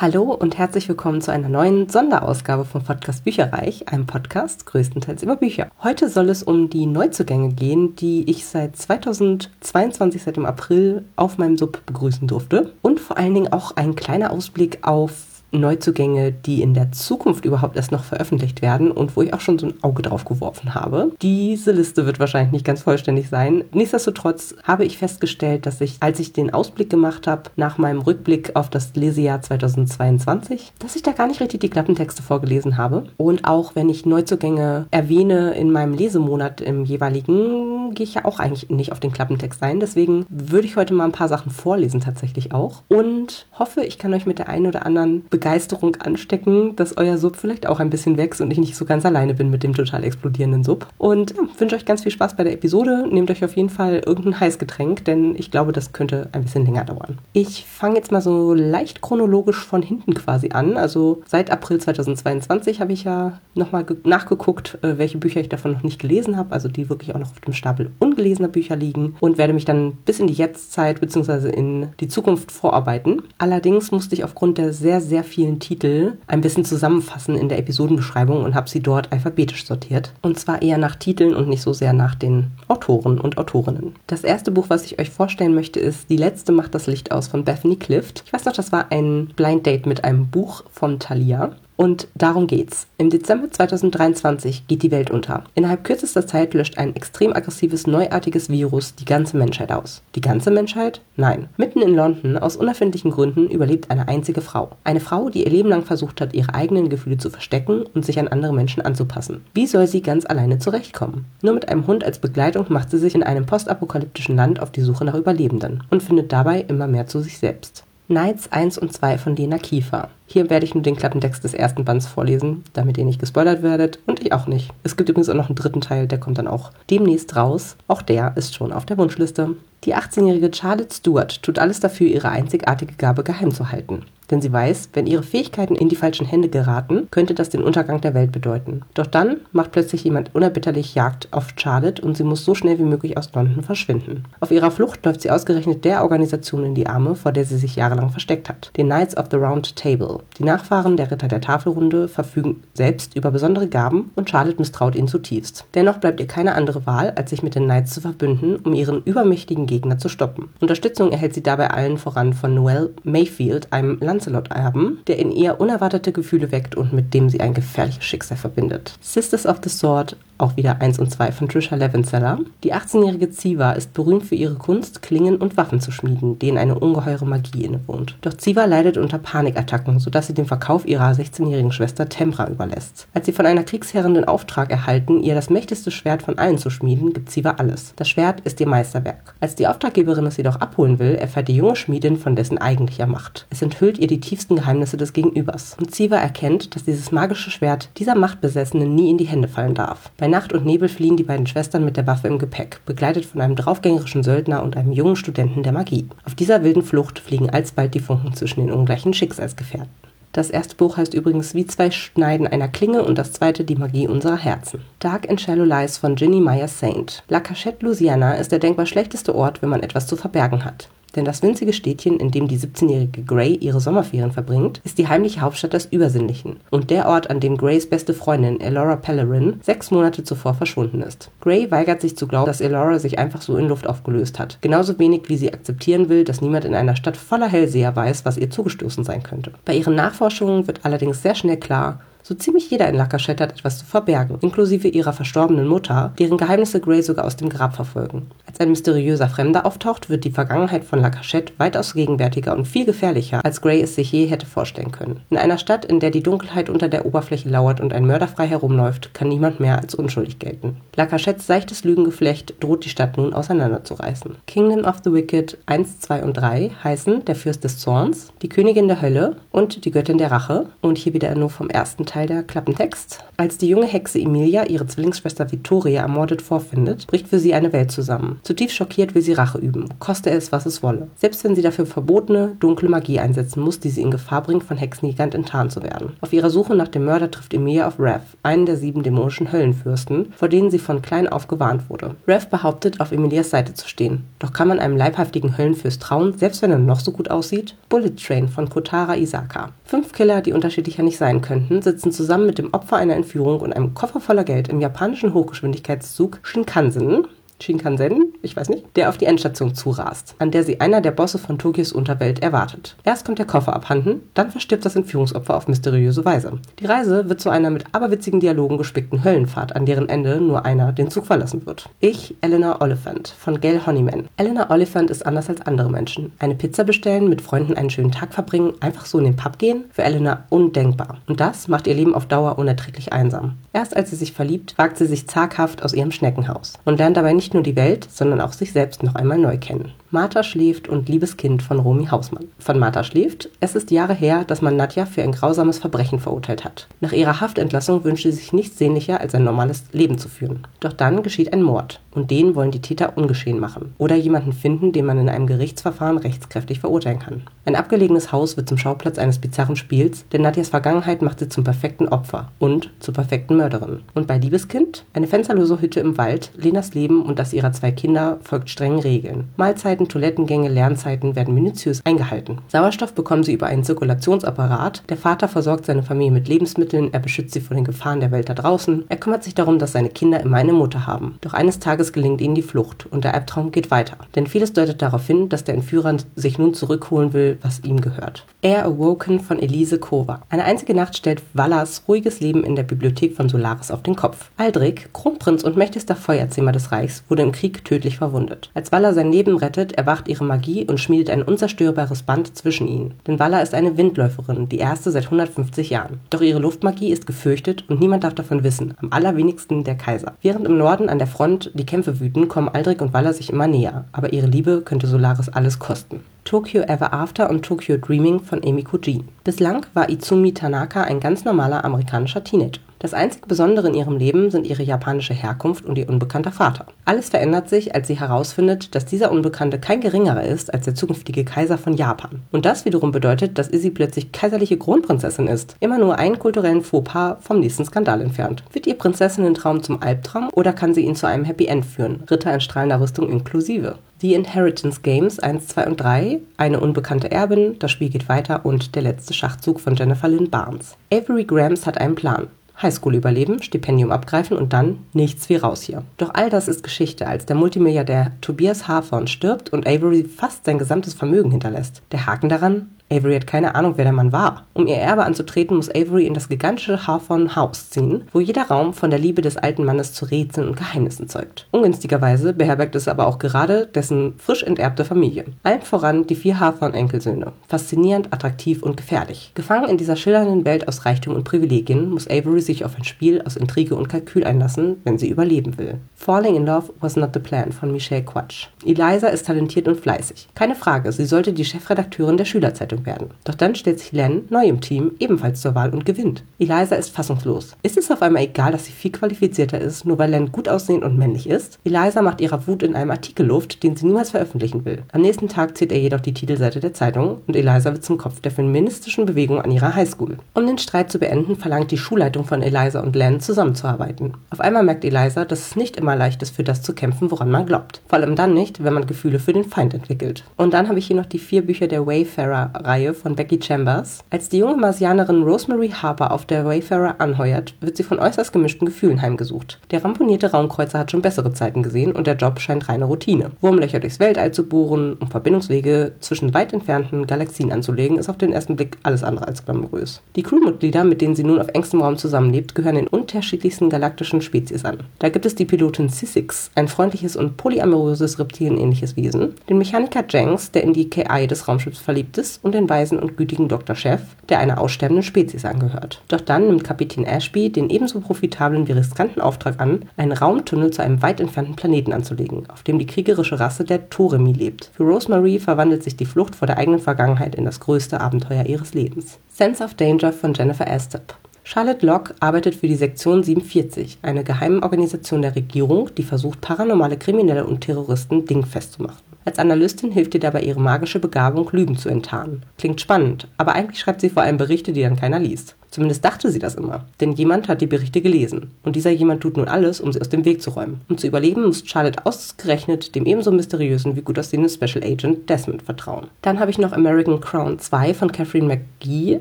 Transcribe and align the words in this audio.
Hallo 0.00 0.32
und 0.32 0.56
herzlich 0.56 0.88
willkommen 0.88 1.20
zu 1.20 1.32
einer 1.32 1.48
neuen 1.48 1.88
Sonderausgabe 1.88 2.64
vom 2.64 2.84
Podcast 2.84 3.24
Bücherreich, 3.24 3.88
einem 3.88 4.06
Podcast 4.06 4.64
größtenteils 4.64 5.24
über 5.24 5.34
Bücher. 5.34 5.72
Heute 5.82 6.08
soll 6.08 6.28
es 6.28 6.44
um 6.44 6.70
die 6.70 6.86
Neuzugänge 6.86 7.48
gehen, 7.48 7.96
die 7.96 8.30
ich 8.30 8.46
seit 8.46 8.76
2022, 8.76 10.22
seit 10.22 10.36
dem 10.36 10.46
April 10.46 11.04
auf 11.16 11.36
meinem 11.36 11.58
Sub 11.58 11.84
begrüßen 11.84 12.28
durfte. 12.28 12.74
Und 12.80 13.00
vor 13.00 13.18
allen 13.18 13.34
Dingen 13.34 13.52
auch 13.52 13.74
ein 13.74 13.96
kleiner 13.96 14.30
Ausblick 14.30 14.86
auf 14.86 15.37
Neuzugänge, 15.50 16.32
die 16.32 16.62
in 16.62 16.74
der 16.74 16.92
Zukunft 16.92 17.44
überhaupt 17.44 17.76
erst 17.76 17.92
noch 17.92 18.04
veröffentlicht 18.04 18.62
werden 18.62 18.90
und 18.90 19.16
wo 19.16 19.22
ich 19.22 19.32
auch 19.34 19.40
schon 19.40 19.58
so 19.58 19.66
ein 19.66 19.82
Auge 19.82 20.02
drauf 20.02 20.24
geworfen 20.24 20.74
habe. 20.74 21.12
Diese 21.22 21.72
Liste 21.72 22.06
wird 22.06 22.20
wahrscheinlich 22.20 22.52
nicht 22.52 22.64
ganz 22.64 22.82
vollständig 22.82 23.28
sein. 23.28 23.64
Nichtsdestotrotz 23.72 24.54
habe 24.64 24.84
ich 24.84 24.98
festgestellt, 24.98 25.66
dass 25.66 25.80
ich, 25.80 25.96
als 26.00 26.20
ich 26.20 26.32
den 26.32 26.52
Ausblick 26.52 26.90
gemacht 26.90 27.26
habe, 27.26 27.50
nach 27.56 27.78
meinem 27.78 28.00
Rückblick 28.00 28.54
auf 28.54 28.70
das 28.70 28.94
Lesejahr 28.94 29.40
2022, 29.40 30.72
dass 30.78 30.96
ich 30.96 31.02
da 31.02 31.12
gar 31.12 31.26
nicht 31.26 31.40
richtig 31.40 31.60
die 31.60 31.70
Klappentexte 31.70 32.22
vorgelesen 32.22 32.76
habe. 32.76 33.04
Und 33.16 33.44
auch 33.44 33.74
wenn 33.74 33.88
ich 33.88 34.06
Neuzugänge 34.06 34.86
erwähne 34.90 35.52
in 35.54 35.70
meinem 35.70 35.94
Lesemonat 35.94 36.60
im 36.60 36.84
jeweiligen, 36.84 37.94
gehe 37.94 38.04
ich 38.04 38.14
ja 38.14 38.24
auch 38.24 38.38
eigentlich 38.38 38.68
nicht 38.70 38.92
auf 38.92 39.00
den 39.00 39.12
Klappentext 39.12 39.62
ein. 39.62 39.80
Deswegen 39.80 40.26
würde 40.28 40.66
ich 40.66 40.76
heute 40.76 40.94
mal 40.94 41.04
ein 41.04 41.12
paar 41.12 41.28
Sachen 41.28 41.50
vorlesen 41.50 42.00
tatsächlich 42.00 42.52
auch. 42.52 42.82
Und 42.88 43.46
hoffe, 43.58 43.84
ich 43.84 43.98
kann 43.98 44.14
euch 44.14 44.26
mit 44.26 44.38
der 44.38 44.48
einen 44.48 44.66
oder 44.66 44.86
anderen 44.86 45.24
Begeisterung 45.38 45.94
anstecken, 45.96 46.74
dass 46.74 46.96
euer 46.96 47.16
Sub 47.16 47.36
vielleicht 47.36 47.68
auch 47.68 47.78
ein 47.78 47.90
bisschen 47.90 48.16
wächst 48.16 48.40
und 48.40 48.50
ich 48.50 48.58
nicht 48.58 48.74
so 48.74 48.84
ganz 48.84 49.06
alleine 49.06 49.34
bin 49.34 49.50
mit 49.50 49.62
dem 49.62 49.72
total 49.72 50.02
explodierenden 50.02 50.64
Sub. 50.64 50.88
Und 50.98 51.30
ja, 51.30 51.42
wünsche 51.58 51.76
euch 51.76 51.84
ganz 51.84 52.02
viel 52.02 52.10
Spaß 52.10 52.34
bei 52.36 52.42
der 52.42 52.54
Episode. 52.54 53.06
Nehmt 53.08 53.30
euch 53.30 53.44
auf 53.44 53.54
jeden 53.54 53.70
Fall 53.70 54.02
irgendein 54.04 54.40
Heißgetränk, 54.40 55.04
denn 55.04 55.36
ich 55.36 55.52
glaube, 55.52 55.70
das 55.70 55.92
könnte 55.92 56.28
ein 56.32 56.42
bisschen 56.42 56.64
länger 56.64 56.84
dauern. 56.84 57.18
Ich 57.32 57.64
fange 57.66 57.96
jetzt 57.96 58.10
mal 58.10 58.20
so 58.20 58.52
leicht 58.52 59.00
chronologisch 59.00 59.64
von 59.64 59.80
hinten 59.80 60.14
quasi 60.14 60.50
an. 60.50 60.76
Also 60.76 61.22
seit 61.24 61.52
April 61.52 61.78
2022 61.78 62.80
habe 62.80 62.92
ich 62.92 63.04
ja 63.04 63.38
nochmal 63.54 63.86
nachgeguckt, 64.04 64.78
äh, 64.82 64.98
welche 64.98 65.18
Bücher 65.18 65.40
ich 65.40 65.48
davon 65.48 65.72
noch 65.72 65.84
nicht 65.84 66.00
gelesen 66.00 66.36
habe, 66.36 66.52
also 66.52 66.68
die 66.68 66.88
wirklich 66.88 67.14
auch 67.14 67.20
noch 67.20 67.30
auf 67.30 67.40
dem 67.40 67.52
Stapel 67.54 67.92
ungelesener 68.00 68.48
Bücher 68.48 68.74
liegen 68.74 69.14
und 69.20 69.38
werde 69.38 69.52
mich 69.52 69.64
dann 69.64 69.92
bis 70.04 70.18
in 70.18 70.26
die 70.26 70.34
Jetztzeit 70.34 71.00
bzw. 71.00 71.50
in 71.50 71.90
die 72.00 72.08
Zukunft 72.08 72.50
vorarbeiten. 72.50 73.22
Allerdings 73.38 73.92
musste 73.92 74.16
ich 74.16 74.24
aufgrund 74.24 74.58
der 74.58 74.72
sehr, 74.72 75.00
sehr 75.00 75.22
vielen 75.28 75.60
Titel 75.60 76.14
ein 76.26 76.40
bisschen 76.40 76.64
zusammenfassen 76.64 77.36
in 77.36 77.48
der 77.48 77.58
Episodenbeschreibung 77.58 78.42
und 78.42 78.54
habe 78.54 78.68
sie 78.68 78.80
dort 78.80 79.12
alphabetisch 79.12 79.66
sortiert. 79.66 80.12
Und 80.22 80.38
zwar 80.38 80.62
eher 80.62 80.78
nach 80.78 80.96
Titeln 80.96 81.34
und 81.34 81.48
nicht 81.48 81.62
so 81.62 81.72
sehr 81.72 81.92
nach 81.92 82.14
den 82.14 82.48
Autoren 82.66 83.20
und 83.20 83.38
Autorinnen. 83.38 83.94
Das 84.06 84.24
erste 84.24 84.50
Buch, 84.50 84.66
was 84.68 84.84
ich 84.84 84.98
euch 84.98 85.10
vorstellen 85.10 85.54
möchte, 85.54 85.80
ist 85.80 86.10
Die 86.10 86.16
letzte 86.16 86.52
macht 86.52 86.74
das 86.74 86.86
Licht 86.86 87.12
aus 87.12 87.28
von 87.28 87.44
Bethany 87.44 87.76
Clift. 87.76 88.24
Ich 88.26 88.32
weiß 88.32 88.44
noch, 88.44 88.52
das 88.54 88.72
war 88.72 88.90
ein 88.90 89.30
Blind 89.36 89.66
Date 89.66 89.86
mit 89.86 90.04
einem 90.04 90.28
Buch 90.28 90.64
von 90.70 90.98
Thalia. 90.98 91.52
Und 91.78 92.08
darum 92.16 92.48
geht's. 92.48 92.88
Im 92.98 93.08
Dezember 93.08 93.52
2023 93.52 94.66
geht 94.66 94.82
die 94.82 94.90
Welt 94.90 95.12
unter. 95.12 95.44
Innerhalb 95.54 95.84
kürzester 95.84 96.26
Zeit 96.26 96.52
löscht 96.52 96.76
ein 96.76 96.96
extrem 96.96 97.32
aggressives, 97.32 97.86
neuartiges 97.86 98.50
Virus 98.50 98.96
die 98.96 99.04
ganze 99.04 99.36
Menschheit 99.36 99.70
aus. 99.70 100.02
Die 100.16 100.20
ganze 100.20 100.50
Menschheit? 100.50 101.02
Nein. 101.14 101.48
Mitten 101.56 101.80
in 101.80 101.94
London, 101.94 102.36
aus 102.36 102.56
unerfindlichen 102.56 103.12
Gründen, 103.12 103.48
überlebt 103.48 103.92
eine 103.92 104.08
einzige 104.08 104.40
Frau. 104.40 104.70
Eine 104.82 104.98
Frau, 104.98 105.30
die 105.30 105.44
ihr 105.44 105.50
Leben 105.50 105.68
lang 105.68 105.84
versucht 105.84 106.20
hat, 106.20 106.34
ihre 106.34 106.52
eigenen 106.52 106.88
Gefühle 106.88 107.18
zu 107.18 107.30
verstecken 107.30 107.84
und 107.94 108.04
sich 108.04 108.18
an 108.18 108.26
andere 108.26 108.52
Menschen 108.52 108.82
anzupassen. 108.82 109.44
Wie 109.54 109.68
soll 109.68 109.86
sie 109.86 110.02
ganz 110.02 110.26
alleine 110.26 110.58
zurechtkommen? 110.58 111.26
Nur 111.42 111.54
mit 111.54 111.68
einem 111.68 111.86
Hund 111.86 112.02
als 112.02 112.18
Begleitung 112.18 112.66
macht 112.70 112.90
sie 112.90 112.98
sich 112.98 113.14
in 113.14 113.22
einem 113.22 113.46
postapokalyptischen 113.46 114.34
Land 114.34 114.60
auf 114.60 114.72
die 114.72 114.82
Suche 114.82 115.04
nach 115.04 115.14
Überlebenden 115.14 115.84
und 115.90 116.02
findet 116.02 116.32
dabei 116.32 116.60
immer 116.62 116.88
mehr 116.88 117.06
zu 117.06 117.20
sich 117.20 117.38
selbst. 117.38 117.84
Nights 118.10 118.50
1 118.50 118.78
und 118.78 118.90
2 118.90 119.18
von 119.18 119.36
Lena 119.36 119.58
Kiefer. 119.58 120.08
Hier 120.26 120.48
werde 120.48 120.64
ich 120.64 120.74
nur 120.74 120.82
den 120.82 120.96
Klappentext 120.96 121.44
des 121.44 121.52
ersten 121.52 121.84
Bands 121.84 122.06
vorlesen, 122.06 122.64
damit 122.72 122.96
ihr 122.96 123.04
nicht 123.04 123.20
gespoilert 123.20 123.62
werdet 123.62 123.98
und 124.06 124.20
ich 124.20 124.32
auch 124.32 124.46
nicht. 124.46 124.70
Es 124.82 124.96
gibt 124.96 125.10
übrigens 125.10 125.28
auch 125.28 125.34
noch 125.34 125.50
einen 125.50 125.56
dritten 125.56 125.82
Teil, 125.82 126.06
der 126.06 126.18
kommt 126.18 126.38
dann 126.38 126.48
auch 126.48 126.70
demnächst 126.88 127.36
raus. 127.36 127.76
Auch 127.86 128.00
der 128.00 128.34
ist 128.34 128.54
schon 128.54 128.72
auf 128.72 128.86
der 128.86 128.96
Wunschliste. 128.96 129.56
Die 129.84 129.94
18-jährige 129.94 130.50
Charlotte 130.52 130.94
Stewart 130.94 131.42
tut 131.42 131.58
alles 131.58 131.80
dafür, 131.80 132.08
ihre 132.08 132.30
einzigartige 132.30 132.94
Gabe 132.94 133.22
geheim 133.22 133.52
zu 133.52 133.70
halten 133.70 134.04
denn 134.30 134.40
sie 134.40 134.52
weiß, 134.52 134.90
wenn 134.92 135.06
ihre 135.06 135.22
Fähigkeiten 135.22 135.74
in 135.74 135.88
die 135.88 135.96
falschen 135.96 136.26
Hände 136.26 136.48
geraten, 136.48 137.08
könnte 137.10 137.34
das 137.34 137.48
den 137.48 137.62
Untergang 137.62 138.00
der 138.00 138.14
Welt 138.14 138.32
bedeuten. 138.32 138.82
Doch 138.94 139.06
dann 139.06 139.38
macht 139.52 139.72
plötzlich 139.72 140.04
jemand 140.04 140.34
unerbitterlich 140.34 140.94
Jagd 140.94 141.28
auf 141.30 141.48
Charlotte 141.56 142.02
und 142.02 142.16
sie 142.16 142.24
muss 142.24 142.44
so 142.44 142.54
schnell 142.54 142.78
wie 142.78 142.84
möglich 142.84 143.16
aus 143.16 143.32
London 143.34 143.62
verschwinden. 143.62 144.24
Auf 144.40 144.50
ihrer 144.50 144.70
Flucht 144.70 145.04
läuft 145.04 145.22
sie 145.22 145.30
ausgerechnet 145.30 145.84
der 145.84 146.02
Organisation 146.02 146.64
in 146.64 146.74
die 146.74 146.86
Arme, 146.86 147.14
vor 147.14 147.32
der 147.32 147.44
sie 147.44 147.58
sich 147.58 147.76
jahrelang 147.76 148.10
versteckt 148.10 148.48
hat, 148.48 148.70
den 148.76 148.86
Knights 148.86 149.16
of 149.16 149.26
the 149.30 149.36
Round 149.36 149.76
Table. 149.76 150.20
Die 150.38 150.44
Nachfahren 150.44 150.96
der 150.96 151.10
Ritter 151.10 151.28
der 151.28 151.40
Tafelrunde 151.40 152.08
verfügen 152.08 152.62
selbst 152.74 153.16
über 153.16 153.30
besondere 153.30 153.68
Gaben 153.68 154.10
und 154.14 154.30
Charlotte 154.30 154.58
misstraut 154.58 154.94
ihnen 154.94 155.08
zutiefst. 155.08 155.64
Dennoch 155.74 155.98
bleibt 155.98 156.20
ihr 156.20 156.26
keine 156.26 156.54
andere 156.54 156.86
Wahl, 156.86 157.12
als 157.16 157.30
sich 157.30 157.42
mit 157.42 157.54
den 157.54 157.64
Knights 157.64 157.94
zu 157.94 158.00
verbünden, 158.00 158.56
um 158.56 158.74
ihren 158.74 159.02
übermächtigen 159.04 159.66
Gegner 159.68 159.98
zu 159.98 160.08
stoppen. 160.08 160.50
Unterstützung 160.60 161.12
erhält 161.12 161.34
sie 161.34 161.42
dabei 161.42 161.70
allen 161.70 161.96
voran 161.96 162.32
von 162.34 162.54
Noel 162.54 162.92
Mayfield, 163.04 163.72
einem 163.72 163.98
Land 164.00 164.18
Lancelot 164.18 164.50
erben, 164.50 164.98
der 165.06 165.18
in 165.18 165.30
ihr 165.30 165.60
unerwartete 165.60 166.10
Gefühle 166.10 166.50
weckt 166.50 166.74
und 166.74 166.92
mit 166.92 167.14
dem 167.14 167.30
sie 167.30 167.40
ein 167.40 167.54
gefährliches 167.54 168.04
Schicksal 168.04 168.36
verbindet. 168.36 168.98
Sisters 169.00 169.46
of 169.46 169.60
the 169.62 169.70
Sword 169.70 170.16
auch 170.38 170.56
wieder 170.56 170.80
1 170.80 170.98
und 170.98 171.10
2 171.10 171.32
von 171.32 171.48
Trisha 171.48 171.76
Levenseller. 171.76 172.38
Die 172.64 172.74
18-jährige 172.74 173.30
Ziva 173.30 173.72
ist 173.72 173.92
berühmt 173.92 174.24
für 174.24 174.36
ihre 174.36 174.54
Kunst, 174.54 175.02
Klingen 175.02 175.36
und 175.36 175.56
Waffen 175.56 175.80
zu 175.80 175.90
schmieden, 175.90 176.38
denen 176.38 176.58
eine 176.58 176.78
ungeheure 176.78 177.26
Magie 177.26 177.64
innewohnt. 177.64 178.16
Doch 178.22 178.34
Ziva 178.34 178.64
leidet 178.64 178.96
unter 178.96 179.18
Panikattacken, 179.18 179.98
sodass 179.98 180.28
sie 180.28 180.34
den 180.34 180.46
Verkauf 180.46 180.86
ihrer 180.86 181.10
16-jährigen 181.10 181.72
Schwester 181.72 182.08
Tempra 182.08 182.48
überlässt. 182.48 183.08
Als 183.14 183.26
sie 183.26 183.32
von 183.32 183.46
einer 183.46 183.64
Kriegsherrin 183.64 184.14
den 184.14 184.26
Auftrag 184.26 184.70
erhalten, 184.70 185.22
ihr 185.22 185.34
das 185.34 185.50
mächtigste 185.50 185.90
Schwert 185.90 186.22
von 186.22 186.38
allen 186.38 186.58
zu 186.58 186.70
schmieden, 186.70 187.12
gibt 187.12 187.30
Ziva 187.30 187.56
alles. 187.58 187.92
Das 187.96 188.08
Schwert 188.08 188.40
ist 188.40 188.60
ihr 188.60 188.68
Meisterwerk. 188.68 189.34
Als 189.40 189.56
die 189.56 189.66
Auftraggeberin 189.66 190.26
es 190.26 190.36
jedoch 190.36 190.56
abholen 190.56 190.98
will, 190.98 191.16
erfährt 191.16 191.48
die 191.48 191.56
junge 191.56 191.76
Schmiedin 191.76 192.16
von 192.16 192.36
dessen 192.36 192.58
eigentlicher 192.58 193.06
Macht. 193.06 193.46
Es 193.50 193.62
enthüllt 193.62 193.98
ihr 193.98 194.06
die 194.06 194.20
tiefsten 194.20 194.56
Geheimnisse 194.56 194.96
des 194.96 195.12
Gegenübers. 195.12 195.76
Und 195.78 195.94
Ziva 195.94 196.16
erkennt, 196.16 196.74
dass 196.74 196.84
dieses 196.84 197.12
magische 197.12 197.50
Schwert 197.50 197.88
dieser 197.96 198.14
Machtbesessenen 198.14 198.94
nie 198.94 199.10
in 199.10 199.18
die 199.18 199.26
Hände 199.26 199.48
fallen 199.48 199.74
darf. 199.74 200.10
Bei 200.16 200.27
Nacht 200.28 200.52
und 200.52 200.64
Nebel 200.64 200.88
fliehen 200.88 201.16
die 201.16 201.24
beiden 201.24 201.46
Schwestern 201.46 201.84
mit 201.84 201.96
der 201.96 202.06
Waffe 202.06 202.28
im 202.28 202.38
Gepäck, 202.38 202.80
begleitet 202.86 203.24
von 203.24 203.40
einem 203.40 203.56
draufgängerischen 203.56 204.22
Söldner 204.22 204.62
und 204.62 204.76
einem 204.76 204.92
jungen 204.92 205.16
Studenten 205.16 205.62
der 205.62 205.72
Magie. 205.72 206.06
Auf 206.24 206.34
dieser 206.34 206.62
wilden 206.62 206.82
Flucht 206.82 207.18
fliegen 207.18 207.50
alsbald 207.50 207.94
die 207.94 208.00
Funken 208.00 208.34
zwischen 208.34 208.60
den 208.60 208.72
ungleichen 208.72 209.14
Schicksalsgefährten. 209.14 209.90
Das 210.32 210.50
erste 210.50 210.76
Buch 210.76 210.96
heißt 210.96 211.14
übrigens 211.14 211.54
Wie 211.54 211.66
zwei 211.66 211.90
Schneiden 211.90 212.46
einer 212.46 212.68
Klinge 212.68 213.02
und 213.02 213.18
das 213.18 213.32
zweite 213.32 213.64
Die 213.64 213.76
Magie 213.76 214.06
unserer 214.06 214.36
Herzen. 214.36 214.82
Dark 214.98 215.28
and 215.28 215.40
Shallow 215.40 215.64
Lies 215.64 215.98
von 215.98 216.16
Ginny 216.16 216.40
Meyer 216.40 216.68
Saint. 216.68 217.24
La 217.28 217.40
Cachette, 217.40 217.84
Louisiana 217.84 218.34
ist 218.34 218.52
der 218.52 218.58
denkbar 218.58 218.86
schlechteste 218.86 219.34
Ort, 219.34 219.62
wenn 219.62 219.70
man 219.70 219.82
etwas 219.82 220.06
zu 220.06 220.16
verbergen 220.16 220.64
hat. 220.64 220.88
Denn 221.16 221.24
das 221.24 221.42
winzige 221.42 221.72
Städtchen, 221.72 222.20
in 222.20 222.30
dem 222.30 222.48
die 222.48 222.58
17-jährige 222.58 223.22
Gray 223.22 223.54
ihre 223.54 223.80
Sommerferien 223.80 224.32
verbringt, 224.32 224.80
ist 224.84 224.98
die 224.98 225.08
heimliche 225.08 225.40
Hauptstadt 225.40 225.72
des 225.72 225.86
Übersinnlichen 225.86 226.56
und 226.70 226.90
der 226.90 227.08
Ort, 227.08 227.30
an 227.30 227.40
dem 227.40 227.56
Grays 227.56 227.88
beste 227.88 228.14
Freundin 228.14 228.60
Elora 228.60 228.96
Pellerin 228.96 229.60
sechs 229.62 229.90
Monate 229.90 230.24
zuvor 230.24 230.54
verschwunden 230.54 231.02
ist. 231.02 231.30
Gray 231.40 231.70
weigert 231.70 232.00
sich 232.00 232.16
zu 232.16 232.26
glauben, 232.26 232.46
dass 232.46 232.60
Elora 232.60 232.98
sich 232.98 233.18
einfach 233.18 233.42
so 233.42 233.56
in 233.56 233.68
Luft 233.68 233.86
aufgelöst 233.86 234.38
hat. 234.38 234.58
Genauso 234.60 234.98
wenig 234.98 235.22
wie 235.28 235.36
sie 235.36 235.52
akzeptieren 235.52 236.08
will, 236.08 236.24
dass 236.24 236.40
niemand 236.40 236.64
in 236.64 236.74
einer 236.74 236.96
Stadt 236.96 237.16
voller 237.16 237.48
Hellseher 237.48 237.94
weiß, 237.94 238.24
was 238.24 238.38
ihr 238.38 238.50
zugestoßen 238.50 239.04
sein 239.04 239.22
könnte. 239.22 239.52
Bei 239.64 239.74
ihren 239.74 239.94
Nachforschungen 239.94 240.66
wird 240.66 240.84
allerdings 240.84 241.22
sehr 241.22 241.34
schnell 241.34 241.58
klar, 241.58 242.00
so 242.28 242.34
ziemlich 242.34 242.70
jeder 242.70 242.86
in 242.90 242.94
Lancashire 242.94 243.38
hat 243.38 243.52
etwas 243.52 243.78
zu 243.78 243.86
verbergen, 243.86 244.36
inklusive 244.42 244.86
ihrer 244.86 245.14
verstorbenen 245.14 245.66
Mutter, 245.66 246.12
deren 246.18 246.36
Geheimnisse 246.36 246.78
Gray 246.78 247.00
sogar 247.00 247.24
aus 247.24 247.36
dem 247.36 247.48
Grab 247.48 247.74
verfolgen. 247.74 248.26
Als 248.46 248.60
ein 248.60 248.68
mysteriöser 248.68 249.30
Fremder 249.30 249.64
auftaucht, 249.64 250.10
wird 250.10 250.24
die 250.24 250.30
Vergangenheit 250.30 250.84
von 250.84 251.00
Lacachette 251.00 251.54
weitaus 251.56 251.94
gegenwärtiger 251.94 252.54
und 252.54 252.68
viel 252.68 252.84
gefährlicher, 252.84 253.40
als 253.42 253.62
Gray 253.62 253.80
es 253.80 253.94
sich 253.94 254.12
je 254.12 254.26
hätte 254.26 254.44
vorstellen 254.44 254.92
können. 254.92 255.20
In 255.30 255.38
einer 255.38 255.56
Stadt, 255.56 255.86
in 255.86 256.00
der 256.00 256.10
die 256.10 256.22
Dunkelheit 256.22 256.68
unter 256.68 256.88
der 256.88 257.06
Oberfläche 257.06 257.48
lauert 257.48 257.80
und 257.80 257.94
ein 257.94 258.06
Mörder 258.06 258.28
frei 258.28 258.46
herumläuft, 258.46 259.14
kann 259.14 259.28
niemand 259.28 259.58
mehr 259.58 259.78
als 259.78 259.94
unschuldig 259.94 260.38
gelten. 260.38 260.76
Lacachettes 260.96 261.46
seichtes 261.46 261.84
Lügengeflecht 261.84 262.56
droht 262.60 262.84
die 262.84 262.90
Stadt 262.90 263.16
nun 263.16 263.32
auseinanderzureißen. 263.32 264.36
Kingdom 264.46 264.84
of 264.84 264.96
the 265.02 265.14
Wicked 265.14 265.56
1, 265.64 266.00
2 266.00 266.24
und 266.24 266.34
3 266.34 266.72
heißen 266.84 267.24
Der 267.24 267.36
Fürst 267.36 267.64
des 267.64 267.78
Zorns, 267.78 268.32
die 268.42 268.50
Königin 268.50 268.88
der 268.88 269.00
Hölle 269.00 269.36
und 269.50 269.86
die 269.86 269.90
Göttin 269.90 270.18
der 270.18 270.30
Rache 270.30 270.66
und 270.82 270.98
hier 270.98 271.14
wieder 271.14 271.34
nur 271.34 271.48
vom 271.48 271.70
ersten 271.70 272.04
Teil 272.04 272.17
der 272.26 272.42
Klappentext. 272.42 273.24
Als 273.36 273.58
die 273.58 273.68
junge 273.68 273.86
Hexe 273.86 274.18
Emilia 274.18 274.66
ihre 274.66 274.86
Zwillingsschwester 274.86 275.52
Vittoria 275.52 276.02
ermordet 276.02 276.42
vorfindet, 276.42 277.06
bricht 277.06 277.28
für 277.28 277.38
sie 277.38 277.54
eine 277.54 277.72
Welt 277.72 277.92
zusammen. 277.92 278.40
Zutiefst 278.42 278.76
schockiert 278.76 279.14
will 279.14 279.22
sie 279.22 279.34
Rache 279.34 279.58
üben, 279.58 279.88
koste 280.00 280.30
es, 280.30 280.50
was 280.50 280.66
es 280.66 280.82
wolle. 280.82 281.08
Selbst 281.16 281.44
wenn 281.44 281.54
sie 281.54 281.62
dafür 281.62 281.86
verbotene, 281.86 282.56
dunkle 282.58 282.88
Magie 282.88 283.20
einsetzen 283.20 283.60
muss, 283.62 283.78
die 283.78 283.90
sie 283.90 284.02
in 284.02 284.10
Gefahr 284.10 284.42
bringt, 284.42 284.64
von 284.64 284.76
Hexengigant 284.76 285.34
enttarnt 285.34 285.72
zu 285.72 285.82
werden. 285.82 286.14
Auf 286.20 286.32
ihrer 286.32 286.50
Suche 286.50 286.74
nach 286.74 286.88
dem 286.88 287.04
Mörder 287.04 287.30
trifft 287.30 287.54
Emilia 287.54 287.86
auf 287.86 288.00
Rev, 288.00 288.22
einen 288.42 288.66
der 288.66 288.76
sieben 288.76 289.02
dämonischen 289.02 289.52
Höllenfürsten, 289.52 290.32
vor 290.36 290.48
denen 290.48 290.70
sie 290.70 290.78
von 290.78 291.02
klein 291.02 291.28
auf 291.28 291.46
gewarnt 291.46 291.88
wurde. 291.88 292.16
Rev 292.26 292.48
behauptet, 292.48 293.00
auf 293.00 293.12
Emilias 293.12 293.50
Seite 293.50 293.74
zu 293.74 293.88
stehen. 293.88 294.24
Doch 294.38 294.52
kann 294.52 294.68
man 294.68 294.78
einem 294.78 294.96
leibhaftigen 294.96 295.56
Höllenfürst 295.56 296.02
trauen, 296.02 296.36
selbst 296.36 296.62
wenn 296.62 296.70
er 296.70 296.78
noch 296.78 297.00
so 297.00 297.12
gut 297.12 297.30
aussieht? 297.30 297.76
Bullet 297.88 298.16
Train 298.16 298.48
von 298.48 298.68
Kotara 298.68 299.16
Isaka. 299.16 299.70
Fünf 299.84 300.12
Killer, 300.12 300.42
die 300.42 300.52
unterschiedlicher 300.52 301.02
nicht 301.02 301.18
sein 301.18 301.40
könnten, 301.40 301.82
sitzen 301.82 302.07
zusammen 302.12 302.46
mit 302.46 302.58
dem 302.58 302.72
Opfer 302.72 302.96
einer 302.96 303.14
Entführung 303.14 303.60
und 303.60 303.72
einem 303.72 303.94
Koffer 303.94 304.20
voller 304.20 304.44
Geld 304.44 304.68
im 304.68 304.80
japanischen 304.80 305.34
Hochgeschwindigkeitszug 305.34 306.40
Shinkansen 306.42 307.26
Shinkansen, 307.60 308.34
ich 308.42 308.56
weiß 308.56 308.68
nicht, 308.68 308.84
der 308.96 309.08
auf 309.08 309.18
die 309.18 309.26
Endstation 309.26 309.74
zurast, 309.74 310.34
an 310.38 310.50
der 310.50 310.64
sie 310.64 310.80
einer 310.80 311.00
der 311.00 311.10
Bosse 311.10 311.38
von 311.38 311.58
Tokios 311.58 311.92
Unterwelt 311.92 312.42
erwartet. 312.42 312.96
Erst 313.04 313.24
kommt 313.24 313.38
der 313.38 313.46
Koffer 313.46 313.74
abhanden, 313.74 314.22
dann 314.34 314.50
verstirbt 314.50 314.84
das 314.84 314.96
Entführungsopfer 314.96 315.56
auf 315.56 315.68
mysteriöse 315.68 316.24
Weise. 316.24 316.58
Die 316.78 316.86
Reise 316.86 317.28
wird 317.28 317.40
zu 317.40 317.50
einer 317.50 317.70
mit 317.70 317.84
aberwitzigen 317.92 318.40
Dialogen 318.40 318.78
gespickten 318.78 319.24
Höllenfahrt, 319.24 319.74
an 319.74 319.86
deren 319.86 320.08
Ende 320.08 320.40
nur 320.40 320.64
einer 320.64 320.92
den 320.92 321.10
Zug 321.10 321.26
verlassen 321.26 321.66
wird. 321.66 321.88
Ich, 322.00 322.36
Eleanor 322.40 322.80
Oliphant 322.80 323.34
von 323.38 323.60
Gail 323.60 323.84
Honeyman. 323.84 324.28
Eleanor 324.36 324.70
Oliphant 324.70 325.10
ist 325.10 325.26
anders 325.26 325.48
als 325.48 325.62
andere 325.62 325.90
Menschen. 325.90 326.32
Eine 326.38 326.54
Pizza 326.54 326.84
bestellen, 326.84 327.28
mit 327.28 327.42
Freunden 327.42 327.76
einen 327.76 327.90
schönen 327.90 328.12
Tag 328.12 328.32
verbringen, 328.32 328.74
einfach 328.80 329.06
so 329.06 329.18
in 329.18 329.24
den 329.24 329.36
Pub 329.36 329.58
gehen, 329.58 329.84
für 329.90 330.04
Eleanor 330.04 330.44
undenkbar. 330.48 331.18
Und 331.26 331.40
das 331.40 331.68
macht 331.68 331.86
ihr 331.86 331.94
Leben 331.94 332.14
auf 332.14 332.26
Dauer 332.26 332.58
unerträglich 332.58 333.12
einsam. 333.12 333.54
Erst 333.78 333.96
als 333.96 334.10
sie 334.10 334.16
sich 334.16 334.32
verliebt, 334.32 334.76
wagt 334.76 334.98
sie 334.98 335.06
sich 335.06 335.28
zaghaft 335.28 335.84
aus 335.84 335.94
ihrem 335.94 336.10
Schneckenhaus 336.10 336.72
und 336.84 336.98
lernt 336.98 337.16
dabei 337.16 337.32
nicht 337.32 337.54
nur 337.54 337.62
die 337.62 337.76
Welt, 337.76 338.08
sondern 338.10 338.40
auch 338.40 338.52
sich 338.52 338.72
selbst 338.72 339.04
noch 339.04 339.14
einmal 339.14 339.38
neu 339.38 339.56
kennen. 339.56 339.92
Martha 340.10 340.42
schläft 340.42 340.88
und 340.88 341.10
Liebes 341.10 341.36
Kind 341.36 341.62
von 341.62 341.78
Romy 341.78 342.06
Hausmann. 342.06 342.46
Von 342.58 342.78
Martha 342.78 343.04
schläft. 343.04 343.50
Es 343.60 343.74
ist 343.74 343.90
Jahre 343.90 344.14
her, 344.14 344.44
dass 344.46 344.62
man 344.62 344.74
Nadja 344.74 345.04
für 345.04 345.22
ein 345.22 345.32
grausames 345.32 345.78
Verbrechen 345.78 346.18
verurteilt 346.18 346.64
hat. 346.64 346.88
Nach 347.02 347.12
ihrer 347.12 347.42
Haftentlassung 347.42 348.04
wünscht 348.04 348.22
sie 348.22 348.32
sich 348.32 348.54
nichts 348.54 348.78
sehnlicher, 348.78 349.20
als 349.20 349.34
ein 349.34 349.44
normales 349.44 349.84
Leben 349.92 350.16
zu 350.16 350.30
führen. 350.30 350.66
Doch 350.80 350.94
dann 350.94 351.22
geschieht 351.22 351.52
ein 351.52 351.62
Mord. 351.62 352.00
Und 352.14 352.30
den 352.30 352.54
wollen 352.54 352.70
die 352.70 352.80
Täter 352.80 353.18
ungeschehen 353.18 353.60
machen. 353.60 353.94
Oder 353.98 354.16
jemanden 354.16 354.54
finden, 354.54 354.92
den 354.92 355.04
man 355.04 355.18
in 355.18 355.28
einem 355.28 355.46
Gerichtsverfahren 355.46 356.16
rechtskräftig 356.16 356.80
verurteilen 356.80 357.18
kann. 357.18 357.42
Ein 357.66 357.76
abgelegenes 357.76 358.32
Haus 358.32 358.56
wird 358.56 358.68
zum 358.68 358.78
Schauplatz 358.78 359.18
eines 359.18 359.38
bizarren 359.38 359.76
Spiels, 359.76 360.24
denn 360.32 360.40
Nadjas 360.40 360.70
Vergangenheit 360.70 361.20
macht 361.20 361.38
sie 361.38 361.50
zum 361.50 361.64
perfekten 361.64 362.08
Opfer 362.08 362.50
und 362.58 362.90
zur 362.98 363.12
perfekten 363.12 363.56
Mörderin. 363.56 364.00
Und 364.14 364.26
bei 364.26 364.38
Liebeskind? 364.38 365.04
Eine 365.12 365.26
fensterlose 365.26 365.80
Hütte 365.80 366.00
im 366.00 366.16
Wald, 366.16 366.50
Lenas 366.56 366.94
Leben 366.94 367.22
und 367.22 367.38
das 367.38 367.52
ihrer 367.52 367.72
zwei 367.72 367.92
Kinder 367.92 368.38
folgt 368.42 368.70
strengen 368.70 369.00
Regeln. 369.00 369.50
Mahlzeiten 369.98 370.08
Toilettengänge, 370.08 370.68
Lernzeiten 370.68 371.34
werden 371.34 371.54
minutiös 371.54 372.00
eingehalten. 372.04 372.58
Sauerstoff 372.68 373.14
bekommen 373.14 373.42
sie 373.42 373.52
über 373.52 373.66
einen 373.66 373.82
Zirkulationsapparat. 373.82 375.02
Der 375.08 375.16
Vater 375.16 375.48
versorgt 375.48 375.86
seine 375.86 376.02
Familie 376.02 376.32
mit 376.32 376.48
Lebensmitteln, 376.48 377.12
er 377.12 377.20
beschützt 377.20 377.54
sie 377.54 377.60
vor 377.60 377.74
den 377.74 377.84
Gefahren 377.84 378.20
der 378.20 378.30
Welt 378.30 378.48
da 378.48 378.54
draußen. 378.54 379.04
Er 379.08 379.16
kümmert 379.16 379.42
sich 379.42 379.54
darum, 379.54 379.78
dass 379.78 379.92
seine 379.92 380.10
Kinder 380.10 380.40
immer 380.40 380.58
eine 380.58 380.72
Mutter 380.72 381.06
haben. 381.06 381.36
Doch 381.40 381.52
eines 381.52 381.80
Tages 381.80 382.12
gelingt 382.12 382.40
ihnen 382.40 382.54
die 382.54 382.62
Flucht 382.62 383.06
und 383.10 383.24
der 383.24 383.34
Albtraum 383.34 383.72
geht 383.72 383.90
weiter. 383.90 384.16
Denn 384.36 384.46
vieles 384.46 384.72
deutet 384.72 385.02
darauf 385.02 385.26
hin, 385.26 385.48
dass 385.48 385.64
der 385.64 385.74
Entführer 385.74 386.16
sich 386.36 386.58
nun 386.58 386.74
zurückholen 386.74 387.32
will, 387.32 387.58
was 387.62 387.80
ihm 387.82 388.00
gehört. 388.00 388.46
Air 388.62 388.84
Awoken 388.84 389.40
von 389.40 389.58
Elise 389.58 389.98
Kova. 389.98 390.42
Eine 390.48 390.64
einzige 390.64 390.94
Nacht 390.94 391.16
stellt 391.16 391.42
Vallas 391.54 392.04
ruhiges 392.06 392.40
Leben 392.40 392.64
in 392.64 392.76
der 392.76 392.82
Bibliothek 392.84 393.34
von 393.34 393.48
Solaris 393.48 393.90
auf 393.90 394.02
den 394.02 394.14
Kopf. 394.14 394.50
Aldrich, 394.56 395.08
Kronprinz 395.12 395.64
und 395.64 395.76
mächtigster 395.76 396.16
Feuerzähmer 396.16 396.72
des 396.72 396.92
Reichs, 396.92 397.24
wurde 397.28 397.42
im 397.42 397.52
Krieg 397.52 397.84
tödlich 397.84 398.18
verwundet. 398.18 398.70
Als 398.74 398.92
Valar 398.92 399.14
sein 399.14 399.32
Leben 399.32 399.56
rettet, 399.56 399.87
Schritt 399.88 399.98
erwacht 399.98 400.28
ihre 400.28 400.44
Magie 400.44 400.84
und 400.84 401.00
schmiedet 401.00 401.30
ein 401.30 401.42
unzerstörbares 401.42 402.22
Band 402.22 402.54
zwischen 402.54 402.86
ihnen. 402.88 403.14
Denn 403.26 403.38
Walla 403.38 403.60
ist 403.60 403.74
eine 403.74 403.96
Windläuferin, 403.96 404.68
die 404.68 404.78
erste 404.78 405.10
seit 405.10 405.24
150 405.24 405.88
Jahren. 405.88 406.20
Doch 406.28 406.42
ihre 406.42 406.58
Luftmagie 406.58 407.10
ist 407.10 407.26
gefürchtet 407.26 407.84
und 407.88 408.00
niemand 408.00 408.24
darf 408.24 408.34
davon 408.34 408.64
wissen, 408.64 408.92
am 409.00 409.12
allerwenigsten 409.12 409.84
der 409.84 409.94
Kaiser. 409.94 410.34
Während 410.42 410.66
im 410.66 410.76
Norden 410.76 411.08
an 411.08 411.18
der 411.18 411.26
Front 411.26 411.70
die 411.72 411.86
Kämpfe 411.86 412.20
wüten, 412.20 412.48
kommen 412.48 412.68
Aldrich 412.68 413.00
und 413.00 413.14
Walla 413.14 413.32
sich 413.32 413.50
immer 413.50 413.66
näher, 413.66 414.04
aber 414.12 414.32
ihre 414.34 414.46
Liebe 414.46 414.82
könnte 414.82 415.06
Solaris 415.06 415.48
alles 415.48 415.78
kosten. 415.78 416.20
Tokyo 416.44 416.82
Ever 416.82 417.14
After 417.14 417.48
und 417.48 417.64
Tokyo 417.64 417.96
Dreaming 417.96 418.40
von 418.40 418.62
Amy 418.64 418.82
Kojin. 418.82 419.28
Bislang 419.44 419.86
war 419.94 420.10
Izumi 420.10 420.52
Tanaka 420.52 421.02
ein 421.02 421.20
ganz 421.20 421.44
normaler 421.44 421.84
amerikanischer 421.84 422.44
Teenager. 422.44 422.80
Das 423.00 423.14
einzige 423.14 423.46
Besondere 423.46 423.88
in 423.88 423.94
ihrem 423.94 424.16
Leben 424.16 424.50
sind 424.50 424.66
ihre 424.66 424.82
japanische 424.82 425.34
Herkunft 425.34 425.84
und 425.84 425.96
ihr 425.98 426.08
unbekannter 426.08 426.50
Vater. 426.50 426.86
Alles 427.04 427.28
verändert 427.28 427.68
sich, 427.68 427.94
als 427.94 428.08
sie 428.08 428.18
herausfindet, 428.18 428.94
dass 428.94 429.04
dieser 429.04 429.30
Unbekannte 429.30 429.78
kein 429.78 430.00
geringerer 430.00 430.42
ist 430.42 430.74
als 430.74 430.84
der 430.84 430.96
zukünftige 430.96 431.44
Kaiser 431.44 431.78
von 431.78 431.94
Japan. 431.94 432.42
Und 432.50 432.64
das 432.64 432.84
wiederum 432.84 433.12
bedeutet, 433.12 433.56
dass 433.56 433.68
Izzy 433.68 433.90
plötzlich 433.90 434.32
kaiserliche 434.32 434.78
Kronprinzessin 434.78 435.46
ist. 435.46 435.76
Immer 435.78 435.98
nur 435.98 436.18
einen 436.18 436.40
kulturellen 436.40 436.82
Fauxpas 436.82 437.36
vom 437.40 437.60
nächsten 437.60 437.84
Skandal 437.84 438.20
entfernt. 438.20 438.64
Wird 438.72 438.88
ihr 438.88 438.98
Prinzessinnentraum 438.98 439.82
zum 439.82 440.02
Albtraum 440.02 440.48
oder 440.52 440.72
kann 440.72 440.92
sie 440.92 441.02
ihn 441.02 441.14
zu 441.14 441.26
einem 441.26 441.44
Happy 441.44 441.66
End 441.66 441.86
führen? 441.86 442.24
Ritter 442.28 442.52
in 442.52 442.60
strahlender 442.60 443.00
Rüstung 443.00 443.28
inklusive. 443.30 443.96
The 444.20 444.34
Inheritance 444.34 445.02
Games 445.02 445.38
1, 445.38 445.68
2 445.68 445.86
und 445.86 446.00
3, 446.00 446.40
Eine 446.56 446.80
unbekannte 446.80 447.30
Erbin, 447.30 447.78
Das 447.78 447.92
Spiel 447.92 448.08
geht 448.08 448.28
weiter 448.28 448.66
und 448.66 448.96
Der 448.96 449.02
letzte 449.02 449.32
Schachzug 449.32 449.78
von 449.78 449.94
Jennifer 449.94 450.28
Lynn 450.28 450.50
Barnes. 450.50 450.96
Avery 451.12 451.44
Grams 451.44 451.86
hat 451.86 452.00
einen 452.00 452.16
Plan. 452.16 452.48
Highschool 452.80 453.14
überleben, 453.14 453.62
Stipendium 453.62 454.12
abgreifen 454.12 454.56
und 454.56 454.72
dann 454.72 454.98
nichts 455.12 455.48
wie 455.48 455.56
raus 455.56 455.82
hier. 455.82 456.04
Doch 456.16 456.30
all 456.34 456.50
das 456.50 456.68
ist 456.68 456.82
Geschichte, 456.82 457.26
als 457.26 457.46
der 457.46 457.56
Multimilliardär 457.56 458.32
Tobias 458.40 458.88
Hawthorne 458.88 459.28
stirbt 459.28 459.72
und 459.72 459.86
Avery 459.86 460.24
fast 460.24 460.64
sein 460.64 460.78
gesamtes 460.78 461.14
Vermögen 461.14 461.50
hinterlässt. 461.50 462.02
Der 462.12 462.26
Haken 462.26 462.48
daran? 462.48 462.90
Avery 463.10 463.34
hat 463.34 463.46
keine 463.46 463.74
Ahnung, 463.74 463.94
wer 463.96 464.04
der 464.04 464.12
Mann 464.12 464.32
war. 464.32 464.66
Um 464.74 464.86
ihr 464.86 464.96
Erbe 464.96 465.24
anzutreten, 465.24 465.76
muss 465.76 465.88
Avery 465.88 466.26
in 466.26 466.34
das 466.34 466.48
gigantische 466.48 467.06
Hawthorne 467.06 467.56
House 467.56 467.88
ziehen, 467.88 468.24
wo 468.32 468.40
jeder 468.40 468.68
Raum 468.68 468.92
von 468.92 469.08
der 469.10 469.18
Liebe 469.18 469.40
des 469.40 469.56
alten 469.56 469.84
Mannes 469.84 470.12
zu 470.12 470.26
Rätseln 470.26 470.68
und 470.68 470.76
Geheimnissen 470.76 471.28
zeugt. 471.28 471.66
Ungünstigerweise 471.70 472.52
beherbergt 472.52 472.94
es 472.96 473.08
aber 473.08 473.26
auch 473.26 473.38
gerade 473.38 473.86
dessen 473.86 474.34
frisch 474.36 474.62
enterbte 474.62 475.06
Familie. 475.06 475.46
Allen 475.62 475.80
voran 475.80 476.26
die 476.26 476.34
vier 476.34 476.60
Hawthorne-Enkelsöhne. 476.60 477.52
Faszinierend, 477.66 478.32
attraktiv 478.32 478.82
und 478.82 478.98
gefährlich. 478.98 479.52
Gefangen 479.54 479.88
in 479.88 479.96
dieser 479.96 480.16
schillernden 480.16 480.66
Welt 480.66 480.86
aus 480.86 481.06
Reichtum 481.06 481.34
und 481.34 481.44
Privilegien 481.44 482.10
muss 482.10 482.28
Avery 482.28 482.60
sich 482.68 482.84
auf 482.84 482.96
ein 482.96 483.04
Spiel 483.04 483.42
aus 483.42 483.56
Intrige 483.56 483.96
und 483.96 484.08
Kalkül 484.08 484.44
einlassen, 484.44 484.98
wenn 485.02 485.18
sie 485.18 485.28
überleben 485.28 485.76
will. 485.78 485.96
Falling 486.14 486.54
in 486.54 486.66
Love 486.66 486.92
was 487.00 487.16
not 487.16 487.30
the 487.34 487.40
plan 487.40 487.72
von 487.72 487.90
Michelle 487.90 488.22
Quatsch. 488.22 488.68
Eliza 488.84 489.28
ist 489.28 489.46
talentiert 489.46 489.88
und 489.88 489.98
fleißig. 489.98 490.48
Keine 490.54 490.74
Frage, 490.74 491.10
sie 491.10 491.24
sollte 491.24 491.52
die 491.52 491.64
Chefredakteurin 491.64 492.36
der 492.36 492.44
Schülerzeitung 492.44 493.04
werden. 493.06 493.30
Doch 493.44 493.54
dann 493.54 493.74
stellt 493.74 493.98
sich 493.98 494.12
Len, 494.12 494.42
neu 494.50 494.66
im 494.66 494.80
Team, 494.80 495.12
ebenfalls 495.18 495.60
zur 495.60 495.74
Wahl 495.74 495.90
und 495.90 496.04
gewinnt. 496.04 496.44
Eliza 496.58 496.94
ist 496.94 497.10
fassungslos. 497.10 497.74
Ist 497.82 497.96
es 497.96 498.10
auf 498.10 498.22
einmal 498.22 498.42
egal, 498.42 498.72
dass 498.72 498.84
sie 498.84 498.92
viel 498.92 499.12
qualifizierter 499.12 499.80
ist, 499.80 500.04
nur 500.04 500.18
weil 500.18 500.30
Len 500.30 500.52
gut 500.52 500.68
aussehend 500.68 501.02
und 501.04 501.18
männlich 501.18 501.48
ist? 501.48 501.78
Eliza 501.84 502.22
macht 502.22 502.40
ihrer 502.40 502.66
Wut 502.66 502.82
in 502.82 502.94
einem 502.94 503.10
Artikel 503.10 503.46
Luft, 503.46 503.82
den 503.82 503.96
sie 503.96 504.06
niemals 504.06 504.30
veröffentlichen 504.30 504.84
will. 504.84 505.02
Am 505.12 505.22
nächsten 505.22 505.48
Tag 505.48 505.76
zieht 505.78 505.92
er 505.92 505.98
jedoch 505.98 506.20
die 506.20 506.34
Titelseite 506.34 506.80
der 506.80 506.92
Zeitung 506.92 507.38
und 507.46 507.56
Eliza 507.56 507.92
wird 507.92 508.04
zum 508.04 508.18
Kopf 508.18 508.40
der 508.40 508.52
feministischen 508.52 509.24
Bewegung 509.24 509.60
an 509.60 509.70
ihrer 509.70 509.94
Highschool. 509.94 510.38
Um 510.54 510.66
den 510.66 510.78
Streit 510.78 511.10
zu 511.10 511.18
beenden, 511.18 511.56
verlangt 511.56 511.90
die 511.90 511.98
Schulleitung 511.98 512.44
von 512.44 512.57
Eliza 512.62 513.00
und 513.00 513.16
Len 513.16 513.40
zusammenzuarbeiten. 513.40 514.34
Auf 514.50 514.60
einmal 514.60 514.82
merkt 514.82 515.04
Eliza, 515.04 515.44
dass 515.44 515.68
es 515.68 515.76
nicht 515.76 515.96
immer 515.96 516.16
leicht 516.16 516.42
ist, 516.42 516.54
für 516.54 516.64
das 516.64 516.82
zu 516.82 516.94
kämpfen, 516.94 517.30
woran 517.30 517.50
man 517.50 517.66
glaubt. 517.66 518.00
Vor 518.06 518.18
allem 518.18 518.36
dann 518.36 518.54
nicht, 518.54 518.82
wenn 518.82 518.94
man 518.94 519.06
Gefühle 519.06 519.38
für 519.38 519.52
den 519.52 519.64
Feind 519.64 519.94
entwickelt. 519.94 520.44
Und 520.56 520.74
dann 520.74 520.88
habe 520.88 520.98
ich 520.98 521.06
hier 521.06 521.16
noch 521.16 521.26
die 521.26 521.38
vier 521.38 521.62
Bücher 521.62 521.86
der 521.86 522.06
Wayfarer 522.06 522.70
Reihe 522.74 523.14
von 523.14 523.36
Becky 523.36 523.60
Chambers. 523.62 524.24
Als 524.30 524.48
die 524.48 524.58
junge 524.58 524.76
Marsianerin 524.76 525.42
Rosemary 525.42 525.90
Harper 525.90 526.32
auf 526.32 526.46
der 526.46 526.64
Wayfarer 526.64 527.20
anheuert, 527.20 527.74
wird 527.80 527.96
sie 527.96 528.02
von 528.02 528.18
äußerst 528.18 528.52
gemischten 528.52 528.86
Gefühlen 528.86 529.22
heimgesucht. 529.22 529.78
Der 529.90 530.04
ramponierte 530.04 530.50
Raumkreuzer 530.50 530.98
hat 530.98 531.10
schon 531.10 531.22
bessere 531.22 531.52
Zeiten 531.52 531.82
gesehen 531.82 532.12
und 532.12 532.26
der 532.26 532.36
Job 532.36 532.60
scheint 532.60 532.88
reine 532.88 533.04
Routine. 533.04 533.50
Wurmlöcher 533.60 534.00
durchs 534.00 534.20
Weltall 534.20 534.52
zu 534.52 534.68
bohren, 534.68 535.16
um 535.20 535.30
Verbindungswege 535.30 536.12
zwischen 536.20 536.54
weit 536.54 536.72
entfernten 536.72 537.26
Galaxien 537.26 537.72
anzulegen, 537.72 538.18
ist 538.18 538.28
auf 538.28 538.38
den 538.38 538.52
ersten 538.52 538.76
Blick 538.76 538.98
alles 539.02 539.22
andere 539.22 539.46
als 539.46 539.64
glamourös. 539.64 540.22
Die 540.36 540.42
Crewmitglieder, 540.42 541.04
mit 541.04 541.20
denen 541.20 541.34
sie 541.34 541.44
nun 541.44 541.60
auf 541.60 541.68
engstem 541.68 542.02
Raum 542.02 542.16
zusammenlebt, 542.48 542.74
gehören 542.74 542.96
den 542.96 543.06
unterschiedlichsten 543.06 543.90
galaktischen 543.90 544.40
Spezies 544.40 544.84
an. 544.84 544.98
Da 545.18 545.28
gibt 545.28 545.46
es 545.46 545.54
die 545.54 545.64
Pilotin 545.64 546.08
Sissix, 546.08 546.70
ein 546.74 546.88
freundliches 546.88 547.36
und 547.36 547.56
polyamoröses 547.56 548.38
reptilienähnliches 548.38 549.16
Wesen, 549.16 549.54
den 549.68 549.78
Mechaniker 549.78 550.24
Jenks, 550.28 550.70
der 550.70 550.82
in 550.82 550.92
die 550.92 551.10
KI 551.10 551.46
des 551.46 551.68
Raumschiffs 551.68 551.98
verliebt 551.98 552.38
ist, 552.38 552.64
und 552.64 552.74
den 552.74 552.88
weisen 552.88 553.18
und 553.18 553.36
gütigen 553.36 553.68
Dr. 553.68 553.94
Chef, 553.94 554.20
der 554.48 554.58
einer 554.58 554.80
aussterbenden 554.80 555.22
Spezies 555.22 555.64
angehört. 555.64 556.22
Doch 556.28 556.40
dann 556.40 556.66
nimmt 556.66 556.84
Kapitän 556.84 557.24
Ashby 557.24 557.70
den 557.70 557.90
ebenso 557.90 558.20
profitablen 558.20 558.88
wie 558.88 558.92
riskanten 558.92 559.40
Auftrag 559.40 559.80
an, 559.80 560.04
einen 560.16 560.32
Raumtunnel 560.32 560.90
zu 560.90 561.02
einem 561.02 561.22
weit 561.22 561.40
entfernten 561.40 561.76
Planeten 561.76 562.12
anzulegen, 562.12 562.64
auf 562.68 562.82
dem 562.82 562.98
die 562.98 563.06
kriegerische 563.06 563.60
Rasse 563.60 563.84
der 563.84 564.08
Toremi 564.10 564.52
lebt. 564.52 564.90
Für 564.94 565.04
Rosemary 565.04 565.58
verwandelt 565.58 566.02
sich 566.02 566.16
die 566.16 566.26
Flucht 566.26 566.54
vor 566.54 566.66
der 566.66 566.78
eigenen 566.78 567.00
Vergangenheit 567.00 567.54
in 567.54 567.64
das 567.64 567.80
größte 567.80 568.20
Abenteuer 568.20 568.64
ihres 568.64 568.94
Lebens. 568.94 569.38
Sense 569.48 569.82
of 569.82 569.94
Danger 569.94 570.32
von 570.32 570.54
Jennifer 570.54 570.88
Astep 570.88 571.34
Charlotte 571.70 572.06
Locke 572.06 572.34
arbeitet 572.40 572.76
für 572.76 572.88
die 572.88 572.96
Sektion 572.96 573.42
47, 573.42 574.20
eine 574.22 574.42
geheime 574.42 574.82
Organisation 574.82 575.42
der 575.42 575.54
Regierung, 575.54 576.08
die 576.16 576.22
versucht, 576.22 576.62
paranormale 576.62 577.18
Kriminelle 577.18 577.66
und 577.66 577.82
Terroristen 577.82 578.46
dingfest 578.46 578.94
zu 578.94 579.02
machen. 579.02 579.22
Als 579.44 579.58
Analystin 579.58 580.10
hilft 580.10 580.32
ihr 580.32 580.40
dabei 580.40 580.62
ihre 580.62 580.80
magische 580.80 581.20
Begabung, 581.20 581.68
Lügen 581.72 581.98
zu 581.98 582.08
enttarnen. 582.08 582.62
Klingt 582.78 583.02
spannend, 583.02 583.48
aber 583.58 583.74
eigentlich 583.74 584.00
schreibt 584.00 584.22
sie 584.22 584.30
vor 584.30 584.44
allem 584.44 584.56
Berichte, 584.56 584.94
die 584.94 585.02
dann 585.02 585.16
keiner 585.16 585.40
liest. 585.40 585.76
Zumindest 585.90 586.24
dachte 586.24 586.50
sie 586.50 586.58
das 586.58 586.74
immer, 586.74 587.04
denn 587.20 587.32
jemand 587.32 587.68
hat 587.68 587.80
die 587.80 587.86
Berichte 587.86 588.20
gelesen. 588.20 588.70
Und 588.82 588.96
dieser 588.96 589.10
jemand 589.10 589.40
tut 589.40 589.56
nun 589.56 589.68
alles, 589.68 590.00
um 590.00 590.12
sie 590.12 590.20
aus 590.20 590.28
dem 590.28 590.44
Weg 590.44 590.62
zu 590.62 590.70
räumen. 590.70 591.00
Um 591.08 591.16
zu 591.16 591.26
überleben, 591.26 591.64
muss 591.64 591.82
Charlotte 591.86 592.24
ausgerechnet 592.26 593.14
dem 593.14 593.26
ebenso 593.26 593.50
mysteriösen 593.50 594.16
wie 594.16 594.22
gut 594.22 594.38
aussehenden 594.38 594.70
Special 594.70 595.02
Agent 595.04 595.48
Desmond 595.48 595.82
vertrauen. 595.82 596.28
Dann 596.42 596.60
habe 596.60 596.70
ich 596.70 596.78
noch 596.78 596.92
American 596.92 597.40
Crown 597.40 597.78
2 597.78 598.14
von 598.14 598.32
Catherine 598.32 598.66
McGee 598.66 599.40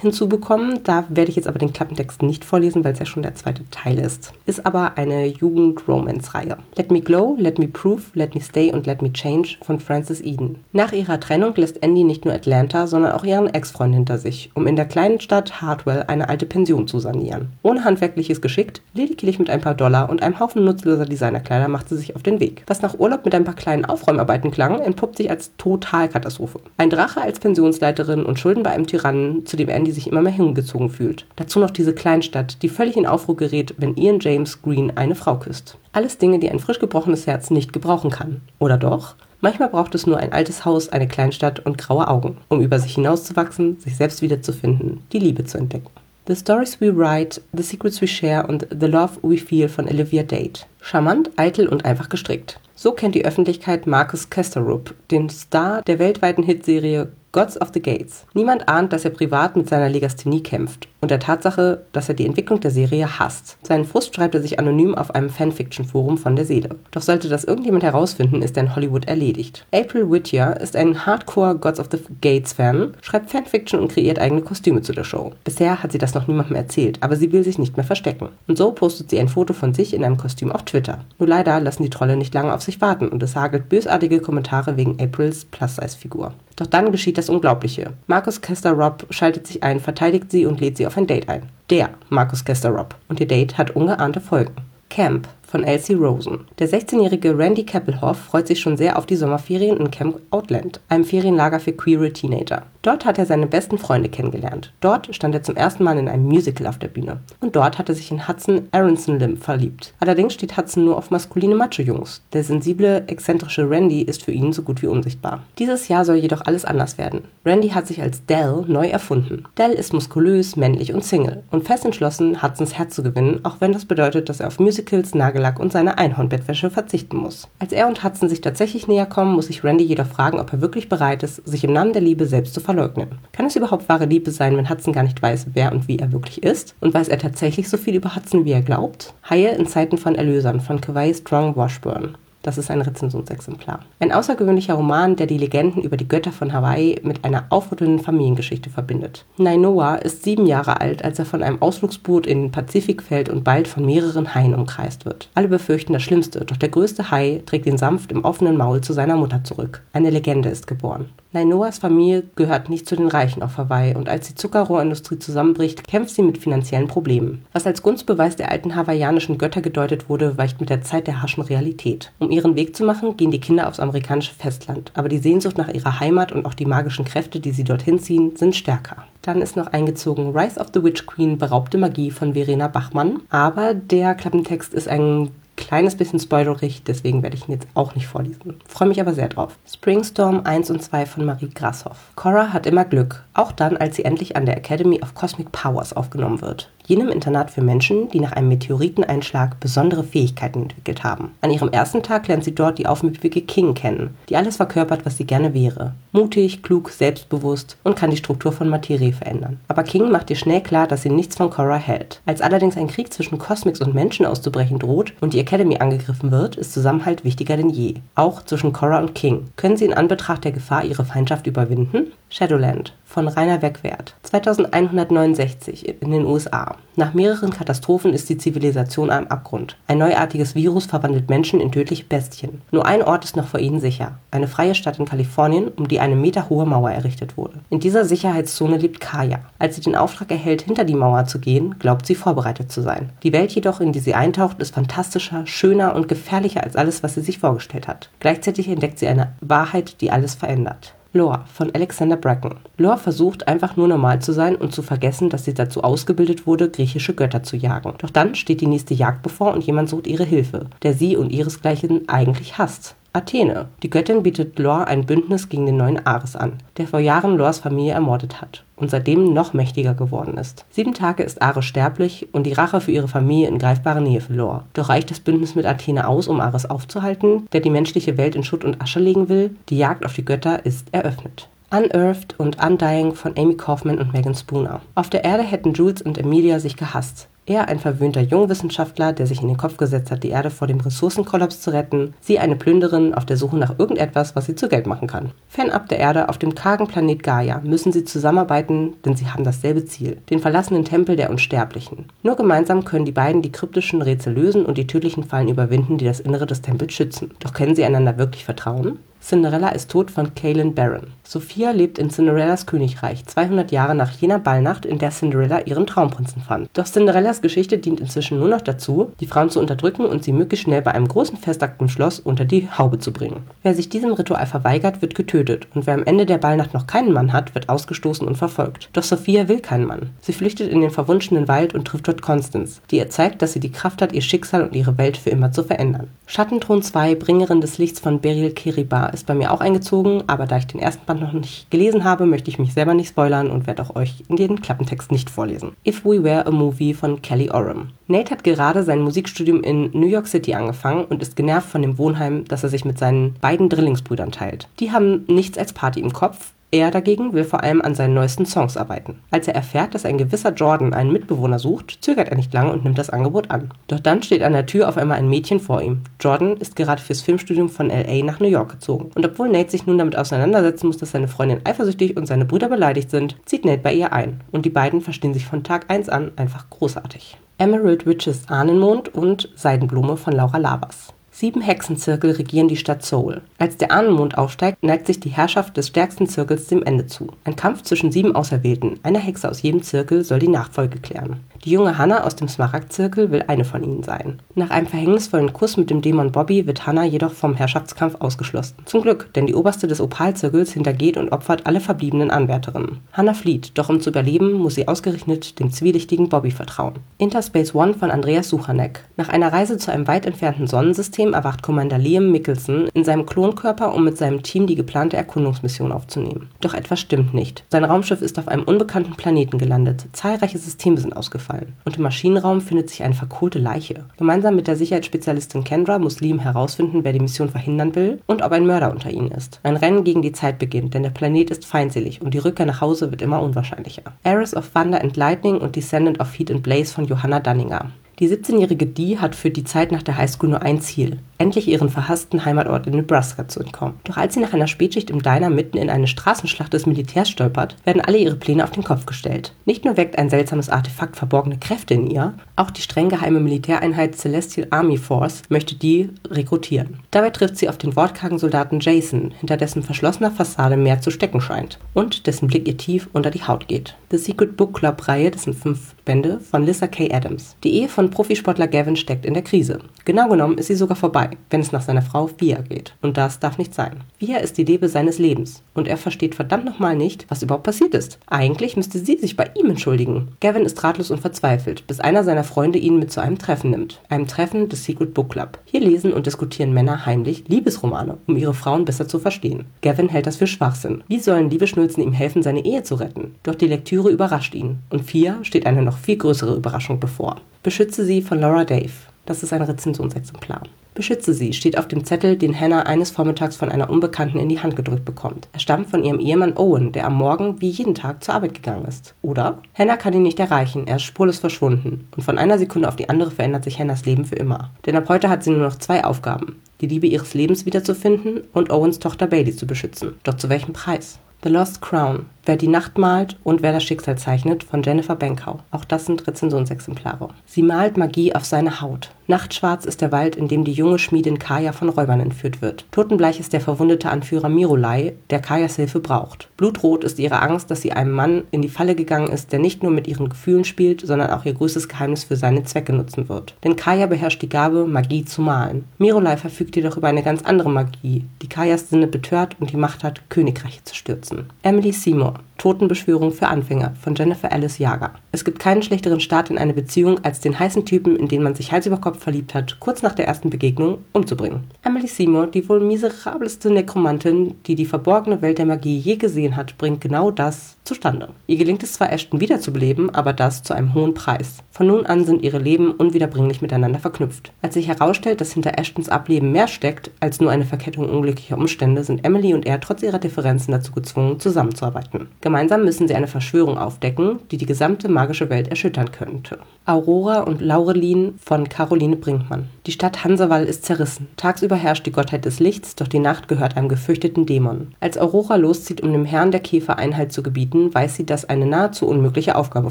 hinzubekommen. 0.00 0.80
Da 0.84 1.04
werde 1.08 1.30
ich 1.30 1.36
jetzt 1.36 1.46
aber 1.48 1.58
den 1.58 1.72
Klappentext 1.72 2.22
nicht 2.22 2.44
vorlesen, 2.44 2.84
weil 2.84 2.92
es 2.92 2.98
ja 2.98 3.06
schon 3.06 3.22
der 3.22 3.34
zweite 3.34 3.62
Teil 3.70 3.98
ist. 3.98 4.32
Ist 4.46 4.66
aber 4.66 4.98
eine 4.98 5.26
Jugend-Romance-Reihe. 5.26 6.58
Let 6.76 6.90
Me 6.90 7.00
Glow, 7.00 7.36
Let 7.38 7.58
Me 7.58 7.68
Prove, 7.68 8.02
Let 8.14 8.34
Me 8.34 8.40
Stay 8.40 8.72
und 8.72 8.86
Let 8.86 9.02
Me 9.02 9.12
Change 9.12 9.56
von 9.62 9.78
Frances 9.78 10.20
Eden. 10.20 10.56
Nach 10.72 10.92
ihrer 10.92 11.20
Trennung 11.20 11.54
lässt 11.56 11.82
Andy 11.82 12.04
nicht 12.04 12.24
nur 12.24 12.34
Atlanta, 12.34 12.86
sondern 12.86 13.12
auch 13.12 13.24
ihren 13.24 13.52
Ex-Freund 13.52 13.94
hinter 13.94 14.18
sich, 14.18 14.50
um 14.54 14.66
in 14.66 14.76
der 14.76 14.86
kleinen 14.86 15.20
Stadt 15.20 15.60
Hartwell 15.60 16.04
eine 16.08 16.23
eine 16.24 16.30
alte 16.30 16.46
Pension 16.46 16.88
zu 16.88 16.98
sanieren. 16.98 17.50
Ohne 17.62 17.84
handwerkliches 17.84 18.40
Geschick, 18.40 18.80
lediglich 18.94 19.38
mit 19.38 19.50
ein 19.50 19.60
paar 19.60 19.74
Dollar 19.74 20.08
und 20.08 20.22
einem 20.22 20.40
Haufen 20.40 20.64
nutzloser 20.64 21.04
Designerkleider 21.04 21.68
macht 21.68 21.88
sie 21.88 21.96
sich 21.96 22.16
auf 22.16 22.22
den 22.22 22.40
Weg. 22.40 22.64
Was 22.66 22.82
nach 22.82 22.98
Urlaub 22.98 23.24
mit 23.24 23.34
ein 23.34 23.44
paar 23.44 23.54
kleinen 23.54 23.84
Aufräumarbeiten 23.84 24.50
klang, 24.50 24.80
entpuppt 24.80 25.18
sich 25.18 25.30
als 25.30 25.52
Totalkatastrophe. 25.58 26.60
Ein 26.78 26.90
Drache 26.90 27.20
als 27.20 27.40
Pensionsleiterin 27.40 28.24
und 28.24 28.38
Schulden 28.38 28.62
bei 28.62 28.70
einem 28.70 28.86
Tyrannen, 28.86 29.44
zu 29.44 29.56
dem 29.56 29.68
Andy 29.68 29.92
sich 29.92 30.06
immer 30.06 30.22
mehr 30.22 30.32
hingezogen 30.32 30.88
fühlt. 30.88 31.26
Dazu 31.36 31.60
noch 31.60 31.70
diese 31.70 31.94
Kleinstadt, 31.94 32.62
die 32.62 32.68
völlig 32.68 32.96
in 32.96 33.06
Aufruhr 33.06 33.36
gerät, 33.36 33.74
wenn 33.76 33.96
Ian 33.96 34.20
James 34.20 34.62
Green 34.62 34.96
eine 34.96 35.14
Frau 35.14 35.36
küsst. 35.36 35.76
Alles 35.92 36.18
Dinge, 36.18 36.38
die 36.38 36.50
ein 36.50 36.58
frisch 36.58 36.80
gebrochenes 36.80 37.26
Herz 37.26 37.50
nicht 37.50 37.72
gebrauchen 37.72 38.10
kann. 38.10 38.40
Oder 38.58 38.78
doch? 38.78 39.14
Manchmal 39.40 39.68
braucht 39.68 39.94
es 39.94 40.06
nur 40.06 40.16
ein 40.16 40.32
altes 40.32 40.64
Haus, 40.64 40.88
eine 40.88 41.06
Kleinstadt 41.06 41.60
und 41.66 41.76
graue 41.76 42.08
Augen, 42.08 42.38
um 42.48 42.62
über 42.62 42.78
sich 42.78 42.94
hinauszuwachsen, 42.94 43.78
sich 43.78 43.94
selbst 43.94 44.22
wiederzufinden, 44.22 45.02
die 45.12 45.18
Liebe 45.18 45.44
zu 45.44 45.58
entdecken. 45.58 45.90
The 46.26 46.34
Stories 46.34 46.80
We 46.80 46.90
Write, 46.90 47.42
The 47.52 47.62
Secrets 47.62 48.00
We 48.00 48.06
Share 48.06 48.46
und 48.46 48.66
The 48.70 48.86
Love 48.86 49.18
We 49.20 49.36
Feel 49.36 49.68
von 49.68 49.86
Olivia 49.86 50.22
Date. 50.22 50.66
Charmant, 50.80 51.30
eitel 51.36 51.68
und 51.68 51.84
einfach 51.84 52.08
gestrickt. 52.08 52.58
So 52.74 52.92
kennt 52.92 53.14
die 53.14 53.26
Öffentlichkeit 53.26 53.86
Marcus 53.86 54.30
Kesterup, 54.30 54.94
den 55.10 55.28
Star 55.28 55.82
der 55.82 55.98
weltweiten 55.98 56.42
Hitserie 56.42 57.12
Gods 57.34 57.60
of 57.60 57.72
the 57.74 57.82
Gates. 57.82 58.24
Niemand 58.32 58.68
ahnt, 58.68 58.92
dass 58.92 59.04
er 59.04 59.10
privat 59.10 59.56
mit 59.56 59.68
seiner 59.68 59.88
Legasthenie 59.88 60.40
kämpft 60.40 60.86
und 61.00 61.10
der 61.10 61.18
Tatsache, 61.18 61.82
dass 61.90 62.08
er 62.08 62.14
die 62.14 62.26
Entwicklung 62.26 62.60
der 62.60 62.70
Serie 62.70 63.18
hasst. 63.18 63.58
Seinen 63.64 63.84
Frust 63.84 64.14
schreibt 64.14 64.36
er 64.36 64.40
sich 64.40 64.60
anonym 64.60 64.94
auf 64.94 65.12
einem 65.16 65.28
Fanfiction-Forum 65.28 66.16
von 66.16 66.36
der 66.36 66.44
Seele. 66.44 66.70
Doch 66.92 67.02
sollte 67.02 67.28
das 67.28 67.42
irgendjemand 67.42 67.82
herausfinden, 67.82 68.40
ist 68.40 68.56
er 68.56 68.62
in 68.62 68.76
Hollywood 68.76 69.06
erledigt. 69.06 69.66
April 69.74 70.08
Whittier 70.12 70.56
ist 70.60 70.76
ein 70.76 71.04
Hardcore 71.04 71.56
Gods 71.56 71.80
of 71.80 71.88
the 71.90 71.98
Gates-Fan, 72.20 72.94
schreibt 73.02 73.30
Fanfiction 73.30 73.80
und 73.80 73.90
kreiert 73.90 74.20
eigene 74.20 74.42
Kostüme 74.42 74.82
zu 74.82 74.92
der 74.92 75.04
Show. 75.04 75.32
Bisher 75.42 75.82
hat 75.82 75.90
sie 75.90 75.98
das 75.98 76.14
noch 76.14 76.28
niemandem 76.28 76.54
erzählt, 76.54 76.98
aber 77.02 77.16
sie 77.16 77.32
will 77.32 77.42
sich 77.42 77.58
nicht 77.58 77.76
mehr 77.76 77.84
verstecken. 77.84 78.28
Und 78.46 78.58
so 78.58 78.70
postet 78.70 79.10
sie 79.10 79.18
ein 79.18 79.28
Foto 79.28 79.54
von 79.54 79.74
sich 79.74 79.92
in 79.92 80.04
einem 80.04 80.18
Kostüm 80.18 80.52
auf 80.52 80.62
Twitter. 80.62 81.00
Nur 81.18 81.28
leider 81.28 81.58
lassen 81.58 81.82
die 81.82 81.90
Trolle 81.90 82.16
nicht 82.16 82.32
lange 82.32 82.54
auf 82.54 82.62
sich 82.62 82.80
warten 82.80 83.08
und 83.08 83.24
es 83.24 83.34
hagelt 83.34 83.68
bösartige 83.68 84.20
Kommentare 84.20 84.76
wegen 84.76 85.00
Aprils 85.00 85.44
Plus-Size-Figur. 85.46 86.32
Doch 86.56 86.66
dann 86.66 86.92
geschieht 86.92 87.18
das 87.18 87.28
Unglaubliche. 87.28 87.92
Markus 88.06 88.40
Kester-Robb 88.40 89.06
schaltet 89.10 89.46
sich 89.46 89.62
ein, 89.62 89.80
verteidigt 89.80 90.30
sie 90.30 90.46
und 90.46 90.60
lädt 90.60 90.76
sie 90.76 90.86
auf 90.86 90.96
ein 90.96 91.06
Date 91.06 91.28
ein. 91.28 91.48
Der 91.70 91.90
Markus 92.08 92.44
Kester-Robb. 92.44 92.94
Und 93.08 93.20
ihr 93.20 93.26
Date 93.26 93.58
hat 93.58 93.74
ungeahnte 93.74 94.20
Folgen. 94.20 94.54
Camp 94.88 95.28
von 95.54 95.62
Elsie 95.62 95.94
Rosen. 95.94 96.40
Der 96.58 96.68
16-jährige 96.68 97.38
Randy 97.38 97.62
Keppelhoff 97.62 98.18
freut 98.18 98.48
sich 98.48 98.58
schon 98.58 98.76
sehr 98.76 98.98
auf 98.98 99.06
die 99.06 99.14
Sommerferien 99.14 99.76
in 99.76 99.88
Camp 99.92 100.18
Outland, 100.32 100.80
einem 100.88 101.04
Ferienlager 101.04 101.60
für 101.60 101.70
queere 101.70 102.12
Teenager. 102.12 102.64
Dort 102.82 103.04
hat 103.04 103.18
er 103.18 103.24
seine 103.24 103.46
besten 103.46 103.78
Freunde 103.78 104.08
kennengelernt. 104.08 104.72
Dort 104.80 105.14
stand 105.14 105.32
er 105.32 105.44
zum 105.44 105.54
ersten 105.54 105.84
Mal 105.84 105.96
in 105.96 106.08
einem 106.08 106.24
Musical 106.24 106.66
auf 106.66 106.78
der 106.78 106.88
Bühne. 106.88 107.20
Und 107.40 107.54
dort 107.54 107.78
hat 107.78 107.88
er 107.88 107.94
sich 107.94 108.10
in 108.10 108.26
Hudson 108.26 108.68
Aronson 108.72 109.20
Lim 109.20 109.36
verliebt. 109.36 109.94
Allerdings 110.00 110.34
steht 110.34 110.56
Hudson 110.56 110.84
nur 110.84 110.98
auf 110.98 111.12
maskuline 111.12 111.54
Macho-Jungs. 111.54 112.20
Der 112.32 112.42
sensible, 112.42 113.04
exzentrische 113.06 113.70
Randy 113.70 114.02
ist 114.02 114.24
für 114.24 114.32
ihn 114.32 114.52
so 114.52 114.62
gut 114.62 114.82
wie 114.82 114.88
unsichtbar. 114.88 115.44
Dieses 115.58 115.86
Jahr 115.86 116.04
soll 116.04 116.16
jedoch 116.16 116.42
alles 116.44 116.64
anders 116.64 116.98
werden. 116.98 117.22
Randy 117.46 117.68
hat 117.68 117.86
sich 117.86 118.02
als 118.02 118.26
Dell 118.26 118.64
neu 118.66 118.88
erfunden. 118.88 119.44
Dell 119.56 119.70
ist 119.70 119.94
muskulös, 119.94 120.56
männlich 120.56 120.92
und 120.92 121.04
Single 121.04 121.44
und 121.52 121.64
fest 121.64 121.84
entschlossen, 121.84 122.42
Hudsons 122.42 122.76
Herz 122.76 122.96
zu 122.96 123.04
gewinnen, 123.04 123.40
auch 123.44 123.60
wenn 123.60 123.72
das 123.72 123.84
bedeutet, 123.84 124.28
dass 124.28 124.40
er 124.40 124.48
auf 124.48 124.58
Musicals, 124.58 125.14
Nagel 125.14 125.43
Nagellack 125.44 125.60
und 125.60 125.72
seine 125.72 125.98
Einhornbettwäsche 125.98 126.70
verzichten 126.70 127.18
muss. 127.18 127.48
Als 127.58 127.72
er 127.72 127.86
und 127.86 128.02
Hudson 128.02 128.28
sich 128.28 128.40
tatsächlich 128.40 128.88
näher 128.88 129.06
kommen, 129.06 129.34
muss 129.34 129.46
sich 129.46 129.62
Randy 129.62 129.84
jedoch 129.84 130.06
fragen, 130.06 130.40
ob 130.40 130.52
er 130.52 130.60
wirklich 130.60 130.88
bereit 130.88 131.22
ist, 131.22 131.46
sich 131.46 131.64
im 131.64 131.72
Namen 131.72 131.92
der 131.92 132.02
Liebe 132.02 132.26
selbst 132.26 132.54
zu 132.54 132.60
verleugnen. 132.60 133.08
Kann 133.32 133.46
es 133.46 133.56
überhaupt 133.56 133.88
wahre 133.88 134.06
Liebe 134.06 134.30
sein, 134.30 134.56
wenn 134.56 134.70
Hudson 134.70 134.94
gar 134.94 135.02
nicht 135.02 135.20
weiß, 135.20 135.48
wer 135.52 135.72
und 135.72 135.86
wie 135.86 135.98
er 135.98 136.12
wirklich 136.12 136.42
ist? 136.42 136.74
Und 136.80 136.94
weiß 136.94 137.08
er 137.08 137.18
tatsächlich 137.18 137.68
so 137.68 137.76
viel 137.76 137.94
über 137.94 138.16
Hudson, 138.16 138.44
wie 138.44 138.52
er 138.52 138.62
glaubt? 138.62 139.14
Haie 139.28 139.54
in 139.54 139.66
Zeiten 139.66 139.98
von 139.98 140.14
Erlösern 140.14 140.60
von 140.60 140.80
Kawaii 140.80 141.14
Strong 141.14 141.56
Washburn. 141.56 142.16
Das 142.44 142.58
ist 142.58 142.70
ein 142.70 142.82
Rezensionsexemplar. 142.82 143.80
Ein 144.00 144.12
außergewöhnlicher 144.12 144.74
Roman, 144.74 145.16
der 145.16 145.26
die 145.26 145.38
Legenden 145.38 145.82
über 145.82 145.96
die 145.96 146.06
Götter 146.06 146.30
von 146.30 146.52
Hawaii 146.52 147.00
mit 147.02 147.24
einer 147.24 147.46
aufrüttelnden 147.48 148.00
Familiengeschichte 148.04 148.68
verbindet. 148.68 149.24
Nainoa 149.38 149.94
ist 149.96 150.24
sieben 150.24 150.44
Jahre 150.44 150.78
alt, 150.82 151.02
als 151.02 151.18
er 151.18 151.24
von 151.24 151.42
einem 151.42 151.62
Ausflugsboot 151.62 152.26
in 152.26 152.42
den 152.42 152.52
Pazifik 152.52 153.02
fällt 153.02 153.30
und 153.30 153.44
bald 153.44 153.66
von 153.66 153.86
mehreren 153.86 154.34
Haien 154.34 154.54
umkreist 154.54 155.06
wird. 155.06 155.30
Alle 155.34 155.48
befürchten 155.48 155.94
das 155.94 156.02
Schlimmste, 156.02 156.44
doch 156.44 156.58
der 156.58 156.68
größte 156.68 157.10
Hai 157.10 157.42
trägt 157.46 157.64
ihn 157.64 157.78
sanft 157.78 158.12
im 158.12 158.24
offenen 158.24 158.58
Maul 158.58 158.82
zu 158.82 158.92
seiner 158.92 159.16
Mutter 159.16 159.42
zurück. 159.42 159.82
Eine 159.94 160.10
Legende 160.10 160.50
ist 160.50 160.66
geboren. 160.66 161.06
Nainoas 161.34 161.78
Familie 161.78 162.22
gehört 162.36 162.68
nicht 162.68 162.88
zu 162.88 162.94
den 162.94 163.08
Reichen 163.08 163.42
auf 163.42 163.58
Hawaii 163.58 163.96
und 163.96 164.08
als 164.08 164.28
die 164.28 164.36
Zuckerrohrindustrie 164.36 165.18
zusammenbricht, 165.18 165.88
kämpft 165.88 166.14
sie 166.14 166.22
mit 166.22 166.38
finanziellen 166.38 166.86
Problemen. 166.86 167.44
Was 167.52 167.66
als 167.66 167.82
Gunstbeweis 167.82 168.36
der 168.36 168.52
alten 168.52 168.76
hawaiianischen 168.76 169.36
Götter 169.36 169.60
gedeutet 169.60 170.08
wurde, 170.08 170.38
weicht 170.38 170.60
mit 170.60 170.70
der 170.70 170.82
Zeit 170.82 171.08
der 171.08 171.22
harschen 171.22 171.42
Realität. 171.42 172.12
Um 172.20 172.30
ihren 172.34 172.56
Weg 172.56 172.76
zu 172.76 172.84
machen, 172.84 173.16
gehen 173.16 173.30
die 173.30 173.40
Kinder 173.40 173.68
aufs 173.68 173.80
amerikanische 173.80 174.34
Festland, 174.34 174.92
aber 174.94 175.08
die 175.08 175.18
Sehnsucht 175.18 175.56
nach 175.56 175.68
ihrer 175.68 176.00
Heimat 176.00 176.32
und 176.32 176.44
auch 176.44 176.54
die 176.54 176.66
magischen 176.66 177.04
Kräfte, 177.04 177.40
die 177.40 177.52
sie 177.52 177.64
dorthin 177.64 177.98
ziehen, 177.98 178.36
sind 178.36 178.54
stärker. 178.54 179.04
Dann 179.22 179.40
ist 179.40 179.56
noch 179.56 179.68
eingezogen 179.68 180.36
Rise 180.36 180.60
of 180.60 180.68
the 180.74 180.82
Witch 180.82 181.06
Queen, 181.06 181.38
beraubte 181.38 181.78
Magie 181.78 182.10
von 182.10 182.34
Verena 182.34 182.68
Bachmann, 182.68 183.20
aber 183.30 183.72
der 183.72 184.14
Klappentext 184.14 184.74
ist 184.74 184.88
ein 184.88 185.30
kleines 185.56 185.96
bisschen 185.96 186.18
spoilerig, 186.18 186.82
deswegen 186.84 187.22
werde 187.22 187.36
ich 187.36 187.48
ihn 187.48 187.52
jetzt 187.52 187.68
auch 187.74 187.94
nicht 187.94 188.06
vorlesen. 188.06 188.56
Freue 188.66 188.88
mich 188.88 189.00
aber 189.00 189.14
sehr 189.14 189.28
drauf. 189.28 189.56
Springstorm 189.72 190.42
1 190.44 190.70
und 190.70 190.82
2 190.82 191.06
von 191.06 191.24
Marie 191.24 191.50
Grashoff. 191.54 192.10
Cora 192.16 192.52
hat 192.52 192.66
immer 192.66 192.84
Glück, 192.84 193.24
auch 193.34 193.52
dann, 193.52 193.76
als 193.76 193.96
sie 193.96 194.04
endlich 194.04 194.36
an 194.36 194.46
der 194.46 194.56
Academy 194.56 195.00
of 195.00 195.14
Cosmic 195.14 195.52
Powers 195.52 195.92
aufgenommen 195.92 196.42
wird 196.42 196.70
jenem 196.86 197.08
Internat 197.08 197.50
für 197.50 197.62
Menschen, 197.62 198.08
die 198.10 198.20
nach 198.20 198.32
einem 198.32 198.48
Meteoriteneinschlag 198.48 199.58
besondere 199.60 200.04
Fähigkeiten 200.04 200.62
entwickelt 200.62 201.04
haben. 201.04 201.32
An 201.40 201.50
ihrem 201.50 201.70
ersten 201.70 202.02
Tag 202.02 202.28
lernt 202.28 202.44
sie 202.44 202.54
dort 202.54 202.78
die 202.78 202.86
aufmüpfige 202.86 203.42
King 203.42 203.74
kennen, 203.74 204.16
die 204.28 204.36
alles 204.36 204.56
verkörpert, 204.56 205.06
was 205.06 205.16
sie 205.16 205.26
gerne 205.26 205.54
wäre. 205.54 205.94
Mutig, 206.12 206.62
klug, 206.62 206.90
selbstbewusst 206.90 207.76
und 207.82 207.96
kann 207.96 208.10
die 208.10 208.16
Struktur 208.16 208.52
von 208.52 208.68
Materie 208.68 209.12
verändern. 209.12 209.60
Aber 209.68 209.82
King 209.82 210.10
macht 210.10 210.30
ihr 210.30 210.36
schnell 210.36 210.60
klar, 210.60 210.86
dass 210.86 211.02
sie 211.02 211.10
nichts 211.10 211.36
von 211.36 211.50
Cora 211.50 211.76
hält. 211.76 212.20
Als 212.26 212.40
allerdings 212.40 212.76
ein 212.76 212.88
Krieg 212.88 213.12
zwischen 213.12 213.38
Cosmics 213.38 213.80
und 213.80 213.94
Menschen 213.94 214.26
auszubrechen 214.26 214.78
droht 214.78 215.12
und 215.20 215.32
die 215.32 215.40
Academy 215.40 215.78
angegriffen 215.78 216.30
wird, 216.30 216.56
ist 216.56 216.72
Zusammenhalt 216.72 217.24
wichtiger 217.24 217.56
denn 217.56 217.70
je. 217.70 217.94
Auch 218.14 218.42
zwischen 218.42 218.72
Cora 218.72 218.98
und 218.98 219.14
King. 219.14 219.48
Können 219.56 219.76
sie 219.76 219.86
in 219.86 219.94
Anbetracht 219.94 220.44
der 220.44 220.52
Gefahr 220.52 220.84
ihre 220.84 221.04
Feindschaft 221.04 221.46
überwinden? 221.46 222.12
Shadowland 222.28 222.94
von 223.04 223.28
Rainer 223.28 223.62
Wegwert. 223.62 224.16
2169 224.24 226.02
in 226.02 226.10
den 226.10 226.26
USA. 226.26 226.73
Nach 226.96 227.12
mehreren 227.12 227.50
Katastrophen 227.50 228.12
ist 228.12 228.28
die 228.28 228.38
Zivilisation 228.38 229.10
am 229.10 229.26
Abgrund. 229.26 229.76
Ein 229.88 229.98
neuartiges 229.98 230.54
Virus 230.54 230.86
verwandelt 230.86 231.28
Menschen 231.28 231.60
in 231.60 231.72
tödliche 231.72 232.04
Bestien. 232.04 232.62
Nur 232.70 232.86
ein 232.86 233.02
Ort 233.02 233.24
ist 233.24 233.36
noch 233.36 233.48
vor 233.48 233.58
ihnen 233.58 233.80
sicher. 233.80 234.18
Eine 234.30 234.46
freie 234.46 234.76
Stadt 234.76 235.00
in 235.00 235.04
Kalifornien, 235.04 235.68
um 235.68 235.88
die 235.88 235.98
eine 235.98 236.14
meterhohe 236.14 236.66
Mauer 236.66 236.92
errichtet 236.92 237.36
wurde. 237.36 237.60
In 237.68 237.80
dieser 237.80 238.04
Sicherheitszone 238.04 238.76
lebt 238.76 239.00
Kaya. 239.00 239.40
Als 239.58 239.74
sie 239.74 239.80
den 239.80 239.96
Auftrag 239.96 240.30
erhält, 240.30 240.62
hinter 240.62 240.84
die 240.84 240.94
Mauer 240.94 241.24
zu 241.24 241.40
gehen, 241.40 241.74
glaubt 241.80 242.06
sie 242.06 242.14
vorbereitet 242.14 242.70
zu 242.70 242.80
sein. 242.80 243.10
Die 243.24 243.32
Welt 243.32 243.52
jedoch, 243.52 243.80
in 243.80 243.90
die 243.90 244.00
sie 244.00 244.14
eintaucht, 244.14 244.60
ist 244.60 244.74
fantastischer, 244.74 245.46
schöner 245.46 245.96
und 245.96 246.06
gefährlicher 246.06 246.62
als 246.62 246.76
alles, 246.76 247.02
was 247.02 247.14
sie 247.14 247.22
sich 247.22 247.40
vorgestellt 247.40 247.88
hat. 247.88 248.08
Gleichzeitig 248.20 248.68
entdeckt 248.68 249.00
sie 249.00 249.08
eine 249.08 249.32
Wahrheit, 249.40 250.00
die 250.00 250.12
alles 250.12 250.36
verändert. 250.36 250.94
Lore 251.16 251.44
von 251.46 251.72
Alexander 251.72 252.16
Bracken. 252.16 252.56
Lore 252.76 252.98
versucht 252.98 253.46
einfach 253.46 253.76
nur 253.76 253.86
normal 253.86 254.20
zu 254.20 254.32
sein 254.32 254.56
und 254.56 254.74
zu 254.74 254.82
vergessen, 254.82 255.30
dass 255.30 255.44
sie 255.44 255.54
dazu 255.54 255.84
ausgebildet 255.84 256.44
wurde, 256.44 256.68
griechische 256.68 257.14
Götter 257.14 257.44
zu 257.44 257.56
jagen. 257.56 257.94
Doch 257.98 258.10
dann 258.10 258.34
steht 258.34 258.60
die 258.60 258.66
nächste 258.66 258.94
Jagd 258.94 259.22
bevor 259.22 259.54
und 259.54 259.62
jemand 259.62 259.88
sucht 259.88 260.08
ihre 260.08 260.24
Hilfe, 260.24 260.66
der 260.82 260.92
sie 260.92 261.16
und 261.16 261.30
ihresgleichen 261.30 262.08
eigentlich 262.08 262.58
hasst. 262.58 262.96
Athene. 263.16 263.68
Die 263.84 263.90
Göttin 263.90 264.24
bietet 264.24 264.58
Lore 264.58 264.88
ein 264.88 265.06
Bündnis 265.06 265.48
gegen 265.48 265.66
den 265.66 265.76
neuen 265.76 266.04
Ares 266.04 266.34
an, 266.34 266.54
der 266.78 266.88
vor 266.88 266.98
Jahren 266.98 267.36
Lores 267.36 267.60
Familie 267.60 267.92
ermordet 267.92 268.40
hat 268.42 268.64
und 268.74 268.90
seitdem 268.90 269.32
noch 269.32 269.54
mächtiger 269.54 269.94
geworden 269.94 270.36
ist. 270.36 270.64
Sieben 270.70 270.94
Tage 270.94 271.22
ist 271.22 271.40
Ares 271.40 271.64
sterblich 271.64 272.26
und 272.32 272.44
die 272.44 272.54
Rache 272.54 272.80
für 272.80 272.90
ihre 272.90 273.06
Familie 273.06 273.46
in 273.46 273.60
greifbarer 273.60 274.00
Nähe 274.00 274.20
für 274.20 274.32
Lore. 274.32 274.64
Doch 274.72 274.88
reicht 274.88 275.12
das 275.12 275.20
Bündnis 275.20 275.54
mit 275.54 275.64
Athene 275.64 276.08
aus, 276.08 276.26
um 276.26 276.40
Ares 276.40 276.68
aufzuhalten, 276.68 277.46
der 277.52 277.60
die 277.60 277.70
menschliche 277.70 278.16
Welt 278.16 278.34
in 278.34 278.42
Schutt 278.42 278.64
und 278.64 278.82
Asche 278.82 278.98
legen 278.98 279.28
will? 279.28 279.54
Die 279.68 279.78
Jagd 279.78 280.04
auf 280.04 280.14
die 280.14 280.24
Götter 280.24 280.66
ist 280.66 280.88
eröffnet. 280.90 281.48
Unearthed 281.70 282.34
und 282.38 282.64
Undying 282.64 283.14
von 283.14 283.38
Amy 283.38 283.56
Kaufman 283.56 283.98
und 283.98 284.12
Megan 284.12 284.34
Spooner. 284.34 284.80
Auf 284.96 285.08
der 285.08 285.24
Erde 285.24 285.44
hätten 285.44 285.72
Jules 285.72 286.02
und 286.02 286.18
Emilia 286.18 286.58
sich 286.58 286.76
gehasst. 286.76 287.28
Er 287.46 287.68
ein 287.68 287.78
verwöhnter 287.78 288.22
Jungwissenschaftler, 288.22 289.12
der 289.12 289.26
sich 289.26 289.42
in 289.42 289.48
den 289.48 289.58
Kopf 289.58 289.76
gesetzt 289.76 290.10
hat, 290.10 290.22
die 290.22 290.30
Erde 290.30 290.48
vor 290.48 290.66
dem 290.66 290.80
Ressourcenkollaps 290.80 291.60
zu 291.60 291.74
retten, 291.74 292.14
sie 292.22 292.38
eine 292.38 292.56
Plünderin 292.56 293.12
auf 293.12 293.26
der 293.26 293.36
Suche 293.36 293.58
nach 293.58 293.78
irgendetwas, 293.78 294.34
was 294.34 294.46
sie 294.46 294.54
zu 294.54 294.66
Geld 294.66 294.86
machen 294.86 295.08
kann. 295.08 295.32
Fernab 295.48 295.90
der 295.90 295.98
Erde 295.98 296.30
auf 296.30 296.38
dem 296.38 296.54
kargen 296.54 296.86
Planet 296.86 297.22
Gaia 297.22 297.60
müssen 297.62 297.92
sie 297.92 298.04
zusammenarbeiten, 298.04 298.94
denn 299.04 299.14
sie 299.14 299.26
haben 299.26 299.44
dasselbe 299.44 299.84
Ziel, 299.84 300.16
den 300.30 300.38
verlassenen 300.38 300.86
Tempel 300.86 301.16
der 301.16 301.28
Unsterblichen. 301.28 302.06
Nur 302.22 302.36
gemeinsam 302.36 302.86
können 302.86 303.04
die 303.04 303.12
beiden 303.12 303.42
die 303.42 303.52
kryptischen 303.52 304.00
Rätsel 304.00 304.32
lösen 304.32 304.64
und 304.64 304.78
die 304.78 304.86
tödlichen 304.86 305.24
Fallen 305.24 305.48
überwinden, 305.48 305.98
die 305.98 306.06
das 306.06 306.20
Innere 306.20 306.46
des 306.46 306.62
Tempels 306.62 306.94
schützen. 306.94 307.32
Doch 307.40 307.52
können 307.52 307.76
sie 307.76 307.84
einander 307.84 308.16
wirklich 308.16 308.46
vertrauen? 308.46 308.98
Cinderella 309.26 309.70
ist 309.70 309.90
tot 309.90 310.10
von 310.10 310.34
Kaelin 310.34 310.74
Barron. 310.74 311.06
Sophia 311.22 311.70
lebt 311.70 311.98
in 311.98 312.10
Cinderellas 312.10 312.66
Königreich, 312.66 313.24
200 313.24 313.72
Jahre 313.72 313.94
nach 313.94 314.10
jener 314.10 314.38
Ballnacht, 314.38 314.84
in 314.84 314.98
der 314.98 315.12
Cinderella 315.12 315.60
ihren 315.60 315.86
Traumprinzen 315.86 316.42
fand. 316.42 316.68
Doch 316.74 316.84
Cinderellas 316.84 317.40
Geschichte 317.40 317.78
dient 317.78 318.00
inzwischen 318.00 318.38
nur 318.38 318.48
noch 318.48 318.60
dazu, 318.60 319.12
die 319.20 319.26
Frauen 319.26 319.48
zu 319.48 319.60
unterdrücken 319.60 320.04
und 320.04 320.22
sie 320.22 320.34
möglichst 320.34 320.64
schnell 320.64 320.82
bei 320.82 320.92
einem 320.92 321.08
großen 321.08 321.38
Festakt 321.38 321.80
im 321.80 321.88
Schloss 321.88 322.20
unter 322.20 322.44
die 322.44 322.68
Haube 322.76 322.98
zu 322.98 323.14
bringen. 323.14 323.44
Wer 323.62 323.74
sich 323.74 323.88
diesem 323.88 324.12
Ritual 324.12 324.44
verweigert, 324.44 325.00
wird 325.00 325.14
getötet 325.14 325.68
und 325.74 325.86
wer 325.86 325.94
am 325.94 326.04
Ende 326.04 326.26
der 326.26 326.36
Ballnacht 326.36 326.74
noch 326.74 326.86
keinen 326.86 327.14
Mann 327.14 327.32
hat, 327.32 327.54
wird 327.54 327.70
ausgestoßen 327.70 328.28
und 328.28 328.36
verfolgt. 328.36 328.90
Doch 328.92 329.04
Sophia 329.04 329.48
will 329.48 329.60
keinen 329.60 329.86
Mann. 329.86 330.10
Sie 330.20 330.34
flüchtet 330.34 330.70
in 330.70 330.82
den 330.82 330.90
verwunschenen 330.90 331.48
Wald 331.48 331.74
und 331.74 331.86
trifft 331.86 332.08
dort 332.08 332.20
Constance, 332.20 332.82
die 332.90 332.98
ihr 332.98 333.08
zeigt, 333.08 333.40
dass 333.40 333.54
sie 333.54 333.60
die 333.60 333.72
Kraft 333.72 334.02
hat, 334.02 334.12
ihr 334.12 334.20
Schicksal 334.20 334.62
und 334.62 334.74
ihre 334.74 334.98
Welt 334.98 335.16
für 335.16 335.30
immer 335.30 335.50
zu 335.50 335.64
verändern. 335.64 336.08
Schattenthron 336.26 336.82
2, 336.82 337.14
Bringerin 337.14 337.62
des 337.62 337.78
Lichts 337.78 338.00
von 338.00 338.20
Beryl 338.20 338.50
Kiriba, 338.50 339.13
ist 339.14 339.26
bei 339.26 339.34
mir 339.34 339.52
auch 339.52 339.60
eingezogen, 339.60 340.24
aber 340.26 340.46
da 340.46 340.58
ich 340.58 340.66
den 340.66 340.80
ersten 340.80 341.06
Band 341.06 341.20
noch 341.20 341.32
nicht 341.32 341.70
gelesen 341.70 342.04
habe, 342.04 342.26
möchte 342.26 342.50
ich 342.50 342.58
mich 342.58 342.74
selber 342.74 342.92
nicht 342.92 343.08
spoilern 343.08 343.50
und 343.50 343.66
werde 343.66 343.82
auch 343.82 343.96
euch 343.96 344.24
in 344.28 344.36
den 344.36 344.60
Klappentext 344.60 345.10
nicht 345.10 345.30
vorlesen. 345.30 345.72
If 345.86 346.04
We 346.04 346.22
Were 346.22 346.46
a 346.46 346.50
Movie 346.50 346.92
von 346.92 347.22
Kelly 347.22 347.50
Oram. 347.50 347.90
Nate 348.06 348.32
hat 348.32 348.44
gerade 348.44 348.82
sein 348.82 349.00
Musikstudium 349.00 349.62
in 349.62 349.90
New 349.92 350.06
York 350.06 350.26
City 350.26 350.54
angefangen 350.54 351.04
und 351.04 351.22
ist 351.22 351.36
genervt 351.36 351.70
von 351.70 351.80
dem 351.80 351.96
Wohnheim, 351.96 352.44
das 352.46 352.62
er 352.62 352.68
sich 352.68 352.84
mit 352.84 352.98
seinen 352.98 353.34
beiden 353.40 353.68
Drillingsbrüdern 353.68 354.32
teilt. 354.32 354.68
Die 354.80 354.92
haben 354.92 355.24
nichts 355.28 355.56
als 355.56 355.72
Party 355.72 356.00
im 356.00 356.12
Kopf, 356.12 356.52
er 356.74 356.90
dagegen 356.90 357.32
will 357.32 357.44
vor 357.44 357.62
allem 357.62 357.80
an 357.80 357.94
seinen 357.94 358.14
neuesten 358.14 358.46
Songs 358.46 358.76
arbeiten. 358.76 359.20
Als 359.30 359.46
er 359.46 359.54
erfährt, 359.54 359.94
dass 359.94 360.04
ein 360.04 360.18
gewisser 360.18 360.52
Jordan 360.52 360.92
einen 360.92 361.12
Mitbewohner 361.12 361.60
sucht, 361.60 361.98
zögert 362.00 362.28
er 362.28 362.36
nicht 362.36 362.52
lange 362.52 362.72
und 362.72 362.82
nimmt 362.82 362.98
das 362.98 363.10
Angebot 363.10 363.48
an. 363.52 363.70
Doch 363.86 364.00
dann 364.00 364.24
steht 364.24 364.42
an 364.42 364.54
der 364.54 364.66
Tür 364.66 364.88
auf 364.88 364.96
einmal 364.96 365.18
ein 365.18 365.28
Mädchen 365.28 365.60
vor 365.60 365.80
ihm. 365.80 366.00
Jordan 366.18 366.56
ist 366.56 366.74
gerade 366.74 367.00
fürs 367.00 367.22
Filmstudium 367.22 367.68
von 367.68 367.90
LA 367.90 368.24
nach 368.24 368.40
New 368.40 368.48
York 368.48 368.72
gezogen. 368.72 369.10
Und 369.14 369.24
obwohl 369.24 369.48
Nate 369.48 369.70
sich 369.70 369.86
nun 369.86 369.98
damit 369.98 370.16
auseinandersetzen 370.16 370.88
muss, 370.88 370.96
dass 370.96 371.12
seine 371.12 371.28
Freundin 371.28 371.60
eifersüchtig 371.62 372.16
und 372.16 372.26
seine 372.26 372.44
Brüder 372.44 372.68
beleidigt 372.68 373.10
sind, 373.10 373.36
zieht 373.44 373.64
Nate 373.64 373.82
bei 373.82 373.94
ihr 373.94 374.12
ein. 374.12 374.40
Und 374.50 374.64
die 374.66 374.70
beiden 374.70 375.00
verstehen 375.00 375.32
sich 375.32 375.46
von 375.46 375.62
Tag 375.62 375.86
1 375.88 376.08
an 376.08 376.32
einfach 376.34 376.68
großartig. 376.70 377.38
Emerald 377.58 378.04
Witches 378.04 378.48
Ahnenmond 378.48 379.14
und 379.14 379.48
Seidenblume 379.54 380.16
von 380.16 380.32
Laura 380.32 380.58
Lavas. 380.58 381.14
Sieben 381.36 381.62
Hexenzirkel 381.62 382.30
regieren 382.30 382.68
die 382.68 382.76
Stadt 382.76 383.04
Seoul. 383.04 383.42
Als 383.58 383.76
der 383.76 383.90
Ahnenmond 383.90 384.38
aufsteigt, 384.38 384.80
neigt 384.84 385.08
sich 385.08 385.18
die 385.18 385.30
Herrschaft 385.30 385.76
des 385.76 385.88
stärksten 385.88 386.28
Zirkels 386.28 386.68
dem 386.68 386.84
Ende 386.84 387.08
zu. 387.08 387.26
Ein 387.42 387.56
Kampf 387.56 387.82
zwischen 387.82 388.12
sieben 388.12 388.36
Auserwählten, 388.36 389.00
einer 389.02 389.18
Hexe 389.18 389.50
aus 389.50 389.60
jedem 389.60 389.82
Zirkel, 389.82 390.22
soll 390.22 390.38
die 390.38 390.46
Nachfolge 390.46 391.00
klären. 391.00 391.40
Die 391.64 391.70
junge 391.70 391.98
Hannah 391.98 392.22
aus 392.22 392.36
dem 392.36 392.46
Smaragdzirkel 392.46 393.32
will 393.32 393.42
eine 393.48 393.64
von 393.64 393.82
ihnen 393.82 394.04
sein. 394.04 394.38
Nach 394.54 394.70
einem 394.70 394.86
verhängnisvollen 394.86 395.52
Kuss 395.52 395.76
mit 395.76 395.90
dem 395.90 396.02
Dämon 396.02 396.30
Bobby 396.30 396.68
wird 396.68 396.86
Hannah 396.86 397.04
jedoch 397.04 397.32
vom 397.32 397.54
Herrschaftskampf 397.54 398.16
ausgeschlossen. 398.20 398.76
Zum 398.84 399.02
Glück, 399.02 399.32
denn 399.32 399.46
die 399.48 399.54
Oberste 399.54 399.88
des 399.88 400.00
Opalzirkels 400.00 400.72
hintergeht 400.72 401.16
und 401.16 401.32
opfert 401.32 401.66
alle 401.66 401.80
verbliebenen 401.80 402.30
Anwärterinnen. 402.30 403.00
Hannah 403.12 403.34
flieht, 403.34 403.72
doch 403.74 403.88
um 403.88 404.00
zu 404.00 404.10
überleben, 404.10 404.52
muss 404.52 404.76
sie 404.76 404.86
ausgerechnet 404.86 405.58
dem 405.58 405.72
zwielichtigen 405.72 406.28
Bobby 406.28 406.52
vertrauen. 406.52 406.94
Interspace 407.18 407.74
One 407.74 407.94
von 407.94 408.12
Andreas 408.12 408.50
Suchanek. 408.50 409.02
Nach 409.16 409.30
einer 409.30 409.52
Reise 409.52 409.78
zu 409.78 409.90
einem 409.90 410.06
weit 410.06 410.26
entfernten 410.26 410.66
Sonnensystem 410.66 411.23
erwacht 411.32 411.62
Commander 411.62 411.98
Liam 411.98 412.30
Mickelson 412.30 412.88
in 412.92 413.04
seinem 413.04 413.24
Klonkörper, 413.24 413.94
um 413.94 414.04
mit 414.04 414.18
seinem 414.18 414.42
Team 414.42 414.66
die 414.66 414.74
geplante 414.74 415.16
Erkundungsmission 415.16 415.92
aufzunehmen. 415.92 416.50
Doch 416.60 416.74
etwas 416.74 417.00
stimmt 417.00 417.32
nicht. 417.32 417.64
Sein 417.70 417.84
Raumschiff 417.84 418.20
ist 418.20 418.38
auf 418.38 418.48
einem 418.48 418.64
unbekannten 418.64 419.14
Planeten 419.14 419.58
gelandet. 419.58 420.06
Zahlreiche 420.12 420.58
Systeme 420.58 420.98
sind 420.98 421.16
ausgefallen. 421.16 421.72
Und 421.84 421.96
im 421.96 422.02
Maschinenraum 422.02 422.60
findet 422.60 422.90
sich 422.90 423.02
eine 423.02 423.14
verkohlte 423.14 423.58
Leiche. 423.58 424.04
Gemeinsam 424.18 424.56
mit 424.56 424.66
der 424.66 424.76
Sicherheitsspezialistin 424.76 425.64
Kendra 425.64 425.98
muss 425.98 426.20
Liam 426.20 426.40
herausfinden, 426.40 427.04
wer 427.04 427.12
die 427.12 427.20
Mission 427.20 427.48
verhindern 427.48 427.94
will 427.94 428.20
und 428.26 428.42
ob 428.42 428.52
ein 428.52 428.66
Mörder 428.66 428.90
unter 428.90 429.10
ihnen 429.10 429.30
ist. 429.30 429.60
Ein 429.62 429.76
Rennen 429.76 430.04
gegen 430.04 430.22
die 430.22 430.32
Zeit 430.32 430.58
beginnt, 430.58 430.94
denn 430.94 431.04
der 431.04 431.10
Planet 431.10 431.50
ist 431.50 431.64
feindselig 431.64 432.20
und 432.20 432.34
die 432.34 432.38
Rückkehr 432.38 432.66
nach 432.66 432.80
Hause 432.80 433.10
wird 433.10 433.22
immer 433.22 433.40
unwahrscheinlicher. 433.42 434.02
Heiress 434.24 434.54
of 434.54 434.70
Thunder 434.70 435.00
and 435.00 435.16
Lightning 435.16 435.58
und 435.58 435.76
Descendant 435.76 436.20
of 436.20 436.36
Heat 436.38 436.50
and 436.50 436.62
Blaze 436.62 436.92
von 436.92 437.06
Johanna 437.06 437.40
Dunninger. 437.40 437.90
Die 438.20 438.28
17-jährige 438.28 438.86
Dee 438.86 439.18
hat 439.18 439.34
für 439.34 439.50
die 439.50 439.64
Zeit 439.64 439.90
nach 439.90 440.02
der 440.02 440.16
Highschool 440.16 440.48
nur 440.48 440.62
ein 440.62 440.80
Ziel, 440.80 441.18
endlich 441.38 441.66
ihren 441.66 441.88
verhassten 441.88 442.44
Heimatort 442.44 442.86
in 442.86 442.94
Nebraska 442.94 443.48
zu 443.48 443.58
entkommen. 443.58 443.94
Doch 444.04 444.16
als 444.16 444.34
sie 444.34 444.40
nach 444.40 444.52
einer 444.52 444.68
Spätschicht 444.68 445.10
im 445.10 445.20
Diner 445.20 445.50
mitten 445.50 445.78
in 445.78 445.90
eine 445.90 446.06
Straßenschlacht 446.06 446.72
des 446.72 446.86
Militärs 446.86 447.28
stolpert, 447.28 447.76
werden 447.84 448.02
alle 448.02 448.18
ihre 448.18 448.36
Pläne 448.36 448.62
auf 448.62 448.70
den 448.70 448.84
Kopf 448.84 449.04
gestellt. 449.06 449.52
Nicht 449.64 449.84
nur 449.84 449.96
weckt 449.96 450.16
ein 450.16 450.30
seltsames 450.30 450.68
Artefakt 450.68 451.16
verborgene 451.16 451.58
Kräfte 451.58 451.94
in 451.94 452.06
ihr, 452.06 452.34
auch 452.54 452.70
die 452.70 452.82
streng 452.82 453.08
geheime 453.08 453.40
Militäreinheit 453.40 454.14
Celestial 454.16 454.68
Army 454.70 454.96
Force 454.96 455.42
möchte 455.48 455.74
die 455.74 456.10
rekrutieren. 456.30 457.00
Dabei 457.10 457.30
trifft 457.30 457.56
sie 457.56 457.68
auf 457.68 457.78
den 457.78 457.96
wortkargen 457.96 458.38
Soldaten 458.38 458.78
Jason, 458.78 459.32
hinter 459.40 459.56
dessen 459.56 459.82
verschlossener 459.82 460.30
Fassade 460.30 460.76
mehr 460.76 461.00
zu 461.00 461.10
stecken 461.10 461.40
scheint 461.40 461.80
und 461.94 462.28
dessen 462.28 462.46
Blick 462.46 462.68
ihr 462.68 462.76
tief 462.76 463.08
unter 463.12 463.32
die 463.32 463.42
Haut 463.42 463.66
geht. 463.66 463.96
The 464.12 464.18
Secret 464.18 464.56
Book 464.56 464.74
Club 464.74 465.08
Reihe, 465.08 465.32
das 465.32 465.42
sind 465.42 465.56
fünf 465.56 465.96
Bände, 466.04 466.38
von 466.38 466.64
Lissa 466.64 466.86
K. 466.86 467.12
Adams. 467.12 467.56
Die 467.64 467.74
Ehe 467.74 467.88
von 467.88 468.03
Profisportler 468.10 468.68
Gavin 468.68 468.96
steckt 468.96 469.26
in 469.26 469.34
der 469.34 469.42
Krise. 469.42 469.80
Genau 470.04 470.28
genommen 470.28 470.58
ist 470.58 470.66
sie 470.66 470.74
sogar 470.74 470.96
vorbei, 470.96 471.30
wenn 471.50 471.60
es 471.60 471.72
nach 471.72 471.82
seiner 471.82 472.02
Frau 472.02 472.30
Via 472.38 472.60
geht. 472.60 472.94
Und 473.02 473.16
das 473.16 473.40
darf 473.40 473.58
nicht 473.58 473.74
sein. 473.74 474.02
Via 474.18 474.38
ist 474.38 474.58
die 474.58 474.64
Liebe 474.64 474.88
seines 474.88 475.18
Lebens. 475.18 475.62
Und 475.74 475.88
er 475.88 475.96
versteht 475.96 476.34
verdammt 476.34 476.64
nochmal 476.64 476.96
nicht, 476.96 477.26
was 477.28 477.42
überhaupt 477.42 477.64
passiert 477.64 477.94
ist. 477.94 478.18
Eigentlich 478.26 478.76
müsste 478.76 478.98
sie 478.98 479.16
sich 479.16 479.36
bei 479.36 479.50
ihm 479.54 479.70
entschuldigen. 479.70 480.28
Gavin 480.40 480.64
ist 480.64 480.82
ratlos 480.82 481.10
und 481.10 481.20
verzweifelt, 481.20 481.86
bis 481.86 482.00
einer 482.00 482.24
seiner 482.24 482.44
Freunde 482.44 482.78
ihn 482.78 482.98
mit 482.98 483.12
zu 483.12 483.20
einem 483.20 483.38
Treffen 483.38 483.70
nimmt. 483.70 484.00
Einem 484.08 484.26
Treffen 484.26 484.68
des 484.68 484.84
Secret 484.84 485.14
Book 485.14 485.30
Club. 485.30 485.58
Hier 485.64 485.80
lesen 485.80 486.12
und 486.12 486.26
diskutieren 486.26 486.72
Männer 486.72 487.06
heimlich 487.06 487.44
Liebesromane, 487.48 488.18
um 488.26 488.36
ihre 488.36 488.54
Frauen 488.54 488.84
besser 488.84 489.08
zu 489.08 489.18
verstehen. 489.18 489.64
Gavin 489.82 490.08
hält 490.08 490.26
das 490.26 490.36
für 490.36 490.46
Schwachsinn. 490.46 491.02
Wie 491.08 491.20
sollen 491.20 491.50
Liebeschnulzen 491.50 492.02
ihm 492.02 492.12
helfen, 492.12 492.42
seine 492.42 492.64
Ehe 492.64 492.82
zu 492.82 492.96
retten? 492.96 493.34
Doch 493.42 493.54
die 493.54 493.66
Lektüre 493.66 494.10
überrascht 494.10 494.54
ihn. 494.54 494.78
Und 494.90 495.12
Via 495.12 495.38
steht 495.42 495.66
eine 495.66 495.82
noch 495.82 495.98
viel 495.98 496.16
größere 496.16 496.54
Überraschung 496.54 497.00
bevor. 497.00 497.36
Beschütze 497.64 498.04
sie 498.04 498.20
von 498.20 498.40
Laura 498.40 498.66
Dave. 498.66 498.92
Das 499.24 499.42
ist 499.42 499.54
ein 499.54 499.62
Rezensionsexemplar. 499.62 500.64
Beschütze 500.92 501.32
sie 501.32 501.54
steht 501.54 501.78
auf 501.78 501.88
dem 501.88 502.04
Zettel, 502.04 502.36
den 502.36 502.54
Hannah 502.60 502.82
eines 502.82 503.10
Vormittags 503.10 503.56
von 503.56 503.70
einer 503.70 503.88
Unbekannten 503.88 504.38
in 504.38 504.50
die 504.50 504.60
Hand 504.60 504.76
gedrückt 504.76 505.06
bekommt. 505.06 505.48
Er 505.54 505.60
stammt 505.60 505.88
von 505.88 506.04
ihrem 506.04 506.20
Ehemann 506.20 506.58
Owen, 506.58 506.92
der 506.92 507.06
am 507.06 507.14
Morgen 507.14 507.62
wie 507.62 507.70
jeden 507.70 507.94
Tag 507.94 508.22
zur 508.22 508.34
Arbeit 508.34 508.52
gegangen 508.52 508.84
ist. 508.84 509.14
Oder? 509.22 509.62
Hannah 509.72 509.96
kann 509.96 510.12
ihn 510.12 510.24
nicht 510.24 510.38
erreichen, 510.40 510.86
er 510.86 510.96
ist 510.96 511.04
spurlos 511.04 511.38
verschwunden. 511.38 512.06
Und 512.14 512.22
von 512.22 512.36
einer 512.36 512.58
Sekunde 512.58 512.86
auf 512.86 512.96
die 512.96 513.08
andere 513.08 513.30
verändert 513.30 513.64
sich 513.64 513.78
Hannahs 513.78 514.04
Leben 514.04 514.26
für 514.26 514.36
immer. 514.36 514.70
Denn 514.84 514.94
ab 514.94 515.08
heute 515.08 515.30
hat 515.30 515.42
sie 515.42 515.50
nur 515.50 515.60
noch 515.60 515.76
zwei 515.76 516.04
Aufgaben. 516.04 516.60
Die 516.82 516.86
Liebe 516.86 517.06
ihres 517.06 517.32
Lebens 517.32 517.64
wiederzufinden 517.64 518.42
und 518.52 518.70
Owens 518.70 518.98
Tochter 518.98 519.26
Bailey 519.26 519.56
zu 519.56 519.66
beschützen. 519.66 520.16
Doch 520.22 520.34
zu 520.34 520.50
welchem 520.50 520.74
Preis? 520.74 521.18
The 521.42 521.48
Lost 521.48 521.80
Crown 521.80 522.26
Wer 522.46 522.56
die 522.56 522.68
Nacht 522.68 522.98
malt 522.98 523.38
und 523.42 523.62
wer 523.62 523.72
das 523.72 523.84
Schicksal 523.84 524.18
zeichnet 524.18 524.64
von 524.64 524.82
Jennifer 524.82 525.16
Benkau. 525.16 525.60
Auch 525.70 525.86
das 525.86 526.04
sind 526.04 526.26
Rezensionsexemplare. 526.26 527.30
Sie 527.46 527.62
malt 527.62 527.96
Magie 527.96 528.34
auf 528.34 528.44
seine 528.44 528.82
Haut. 528.82 529.10
Nachtschwarz 529.26 529.86
ist 529.86 530.02
der 530.02 530.12
Wald, 530.12 530.36
in 530.36 530.48
dem 530.48 530.64
die 530.64 530.72
junge 530.72 530.98
Schmiedin 530.98 531.38
Kaya 531.38 531.72
von 531.72 531.88
Räubern 531.88 532.20
entführt 532.20 532.60
wird. 532.60 532.84
Totenbleich 532.90 533.40
ist 533.40 533.54
der 533.54 533.62
verwundete 533.62 534.10
Anführer 534.10 534.50
Mirolai, 534.50 535.14
der 535.30 535.40
Kayas 535.40 535.76
Hilfe 535.76 536.00
braucht. 536.00 536.50
Blutrot 536.58 537.04
ist 537.04 537.18
ihre 537.18 537.40
Angst, 537.40 537.70
dass 537.70 537.80
sie 537.80 537.92
einem 537.92 538.12
Mann 538.12 538.42
in 538.50 538.60
die 538.60 538.68
Falle 538.68 538.94
gegangen 538.94 539.32
ist, 539.32 539.50
der 539.52 539.60
nicht 539.60 539.82
nur 539.82 539.90
mit 539.90 540.06
ihren 540.06 540.28
Gefühlen 540.28 540.64
spielt, 540.64 541.00
sondern 541.00 541.30
auch 541.30 541.46
ihr 541.46 541.54
größtes 541.54 541.88
Geheimnis 541.88 542.24
für 542.24 542.36
seine 542.36 542.64
Zwecke 542.64 542.92
nutzen 542.92 543.30
wird. 543.30 543.54
Denn 543.64 543.76
Kaya 543.76 544.04
beherrscht 544.04 544.42
die 544.42 544.50
Gabe, 544.50 544.84
Magie 544.84 545.24
zu 545.24 545.40
malen. 545.40 545.84
Mirolai 545.96 546.36
verfügt 546.36 546.76
jedoch 546.76 546.98
über 546.98 547.08
eine 547.08 547.22
ganz 547.22 547.42
andere 547.44 547.70
Magie, 547.70 548.26
die 548.42 548.48
Kayas 548.48 548.90
Sinne 548.90 549.06
betört 549.06 549.56
und 549.58 549.72
die 549.72 549.78
Macht 549.78 550.04
hat, 550.04 550.28
Königreiche 550.28 550.84
zu 550.84 550.94
stürzen. 550.94 551.46
Emily 551.62 551.92
Seymour 551.92 552.33
Simon. 552.34 552.54
Totenbeschwörung 552.64 553.32
für 553.32 553.48
Anfänger 553.48 553.92
von 554.00 554.14
Jennifer 554.14 554.50
Alice 554.50 554.78
Jager. 554.78 555.12
Es 555.32 555.44
gibt 555.44 555.58
keinen 555.58 555.82
schlechteren 555.82 556.20
Start 556.20 556.48
in 556.48 556.56
eine 556.56 556.72
Beziehung, 556.72 557.22
als 557.22 557.40
den 557.40 557.58
heißen 557.58 557.84
Typen, 557.84 558.16
in 558.16 558.28
den 558.28 558.42
man 558.42 558.54
sich 558.54 558.72
Hals 558.72 558.86
über 558.86 558.96
Kopf 558.96 559.22
verliebt 559.22 559.52
hat, 559.52 559.80
kurz 559.80 560.02
nach 560.02 560.14
der 560.14 560.26
ersten 560.26 560.48
Begegnung 560.48 560.98
umzubringen. 561.12 561.64
Emily 561.82 562.06
Seymour, 562.06 562.46
die 562.46 562.66
wohl 562.66 562.80
miserabelste 562.80 563.70
Nekromantin, 563.70 564.54
die 564.66 564.76
die 564.76 564.86
verborgene 564.86 565.42
Welt 565.42 565.58
der 565.58 565.66
Magie 565.66 565.98
je 565.98 566.16
gesehen 566.16 566.56
hat, 566.56 566.78
bringt 566.78 567.02
genau 567.02 567.30
das 567.30 567.76
zustande. 567.84 568.30
Ihr 568.46 568.56
gelingt 568.56 568.82
es 568.82 568.94
zwar, 568.94 569.12
Ashton 569.12 569.40
wiederzubeleben, 569.40 570.14
aber 570.14 570.32
das 570.32 570.62
zu 570.62 570.74
einem 570.74 570.94
hohen 570.94 571.12
Preis. 571.12 571.58
Von 571.70 571.88
nun 571.88 572.06
an 572.06 572.24
sind 572.24 572.42
ihre 572.42 572.58
Leben 572.58 572.92
unwiederbringlich 572.92 573.60
miteinander 573.60 573.98
verknüpft. 573.98 574.52
Als 574.62 574.72
sich 574.72 574.88
herausstellt, 574.88 575.42
dass 575.42 575.52
hinter 575.52 575.76
Ashtons 575.78 576.08
Ableben 576.08 576.52
mehr 576.52 576.68
steckt 576.68 577.10
als 577.20 577.40
nur 577.40 577.50
eine 577.50 577.66
Verkettung 577.66 578.08
unglücklicher 578.08 578.56
Umstände, 578.56 579.04
sind 579.04 579.22
Emily 579.22 579.52
und 579.52 579.66
er 579.66 579.80
trotz 579.80 580.02
ihrer 580.02 580.18
Differenzen 580.18 580.72
dazu 580.72 580.92
gezwungen, 580.92 581.40
zusammenzuarbeiten. 581.40 582.23
Gemeinsam 582.40 582.84
müssen 582.84 583.08
sie 583.08 583.14
eine 583.14 583.26
Verschwörung 583.26 583.78
aufdecken, 583.78 584.40
die 584.50 584.56
die 584.56 584.66
gesamte 584.66 585.08
magische 585.08 585.50
Welt 585.50 585.68
erschüttern 585.68 586.12
könnte. 586.12 586.58
Aurora 586.86 587.40
und 587.40 587.60
Laurelin 587.60 588.34
von 588.38 588.68
Caroline 588.68 589.16
Brinkmann. 589.16 589.68
Die 589.86 589.92
Stadt 589.92 590.24
Hansewall 590.24 590.64
ist 590.64 590.84
zerrissen. 590.84 591.28
Tagsüber 591.36 591.76
herrscht 591.76 592.06
die 592.06 592.12
Gottheit 592.12 592.44
des 592.44 592.60
Lichts, 592.60 592.94
doch 592.94 593.08
die 593.08 593.18
Nacht 593.18 593.48
gehört 593.48 593.76
einem 593.76 593.88
gefürchteten 593.88 594.46
Dämon. 594.46 594.94
Als 595.00 595.18
Aurora 595.18 595.56
loszieht, 595.56 596.02
um 596.02 596.12
dem 596.12 596.24
Herrn 596.24 596.50
der 596.50 596.60
Käfer 596.60 596.98
Einhalt 596.98 597.32
zu 597.32 597.42
gebieten, 597.42 597.94
weiß 597.94 598.16
sie, 598.16 598.26
dass 598.26 598.44
eine 598.44 598.66
nahezu 598.66 599.06
unmögliche 599.06 599.56
Aufgabe 599.56 599.90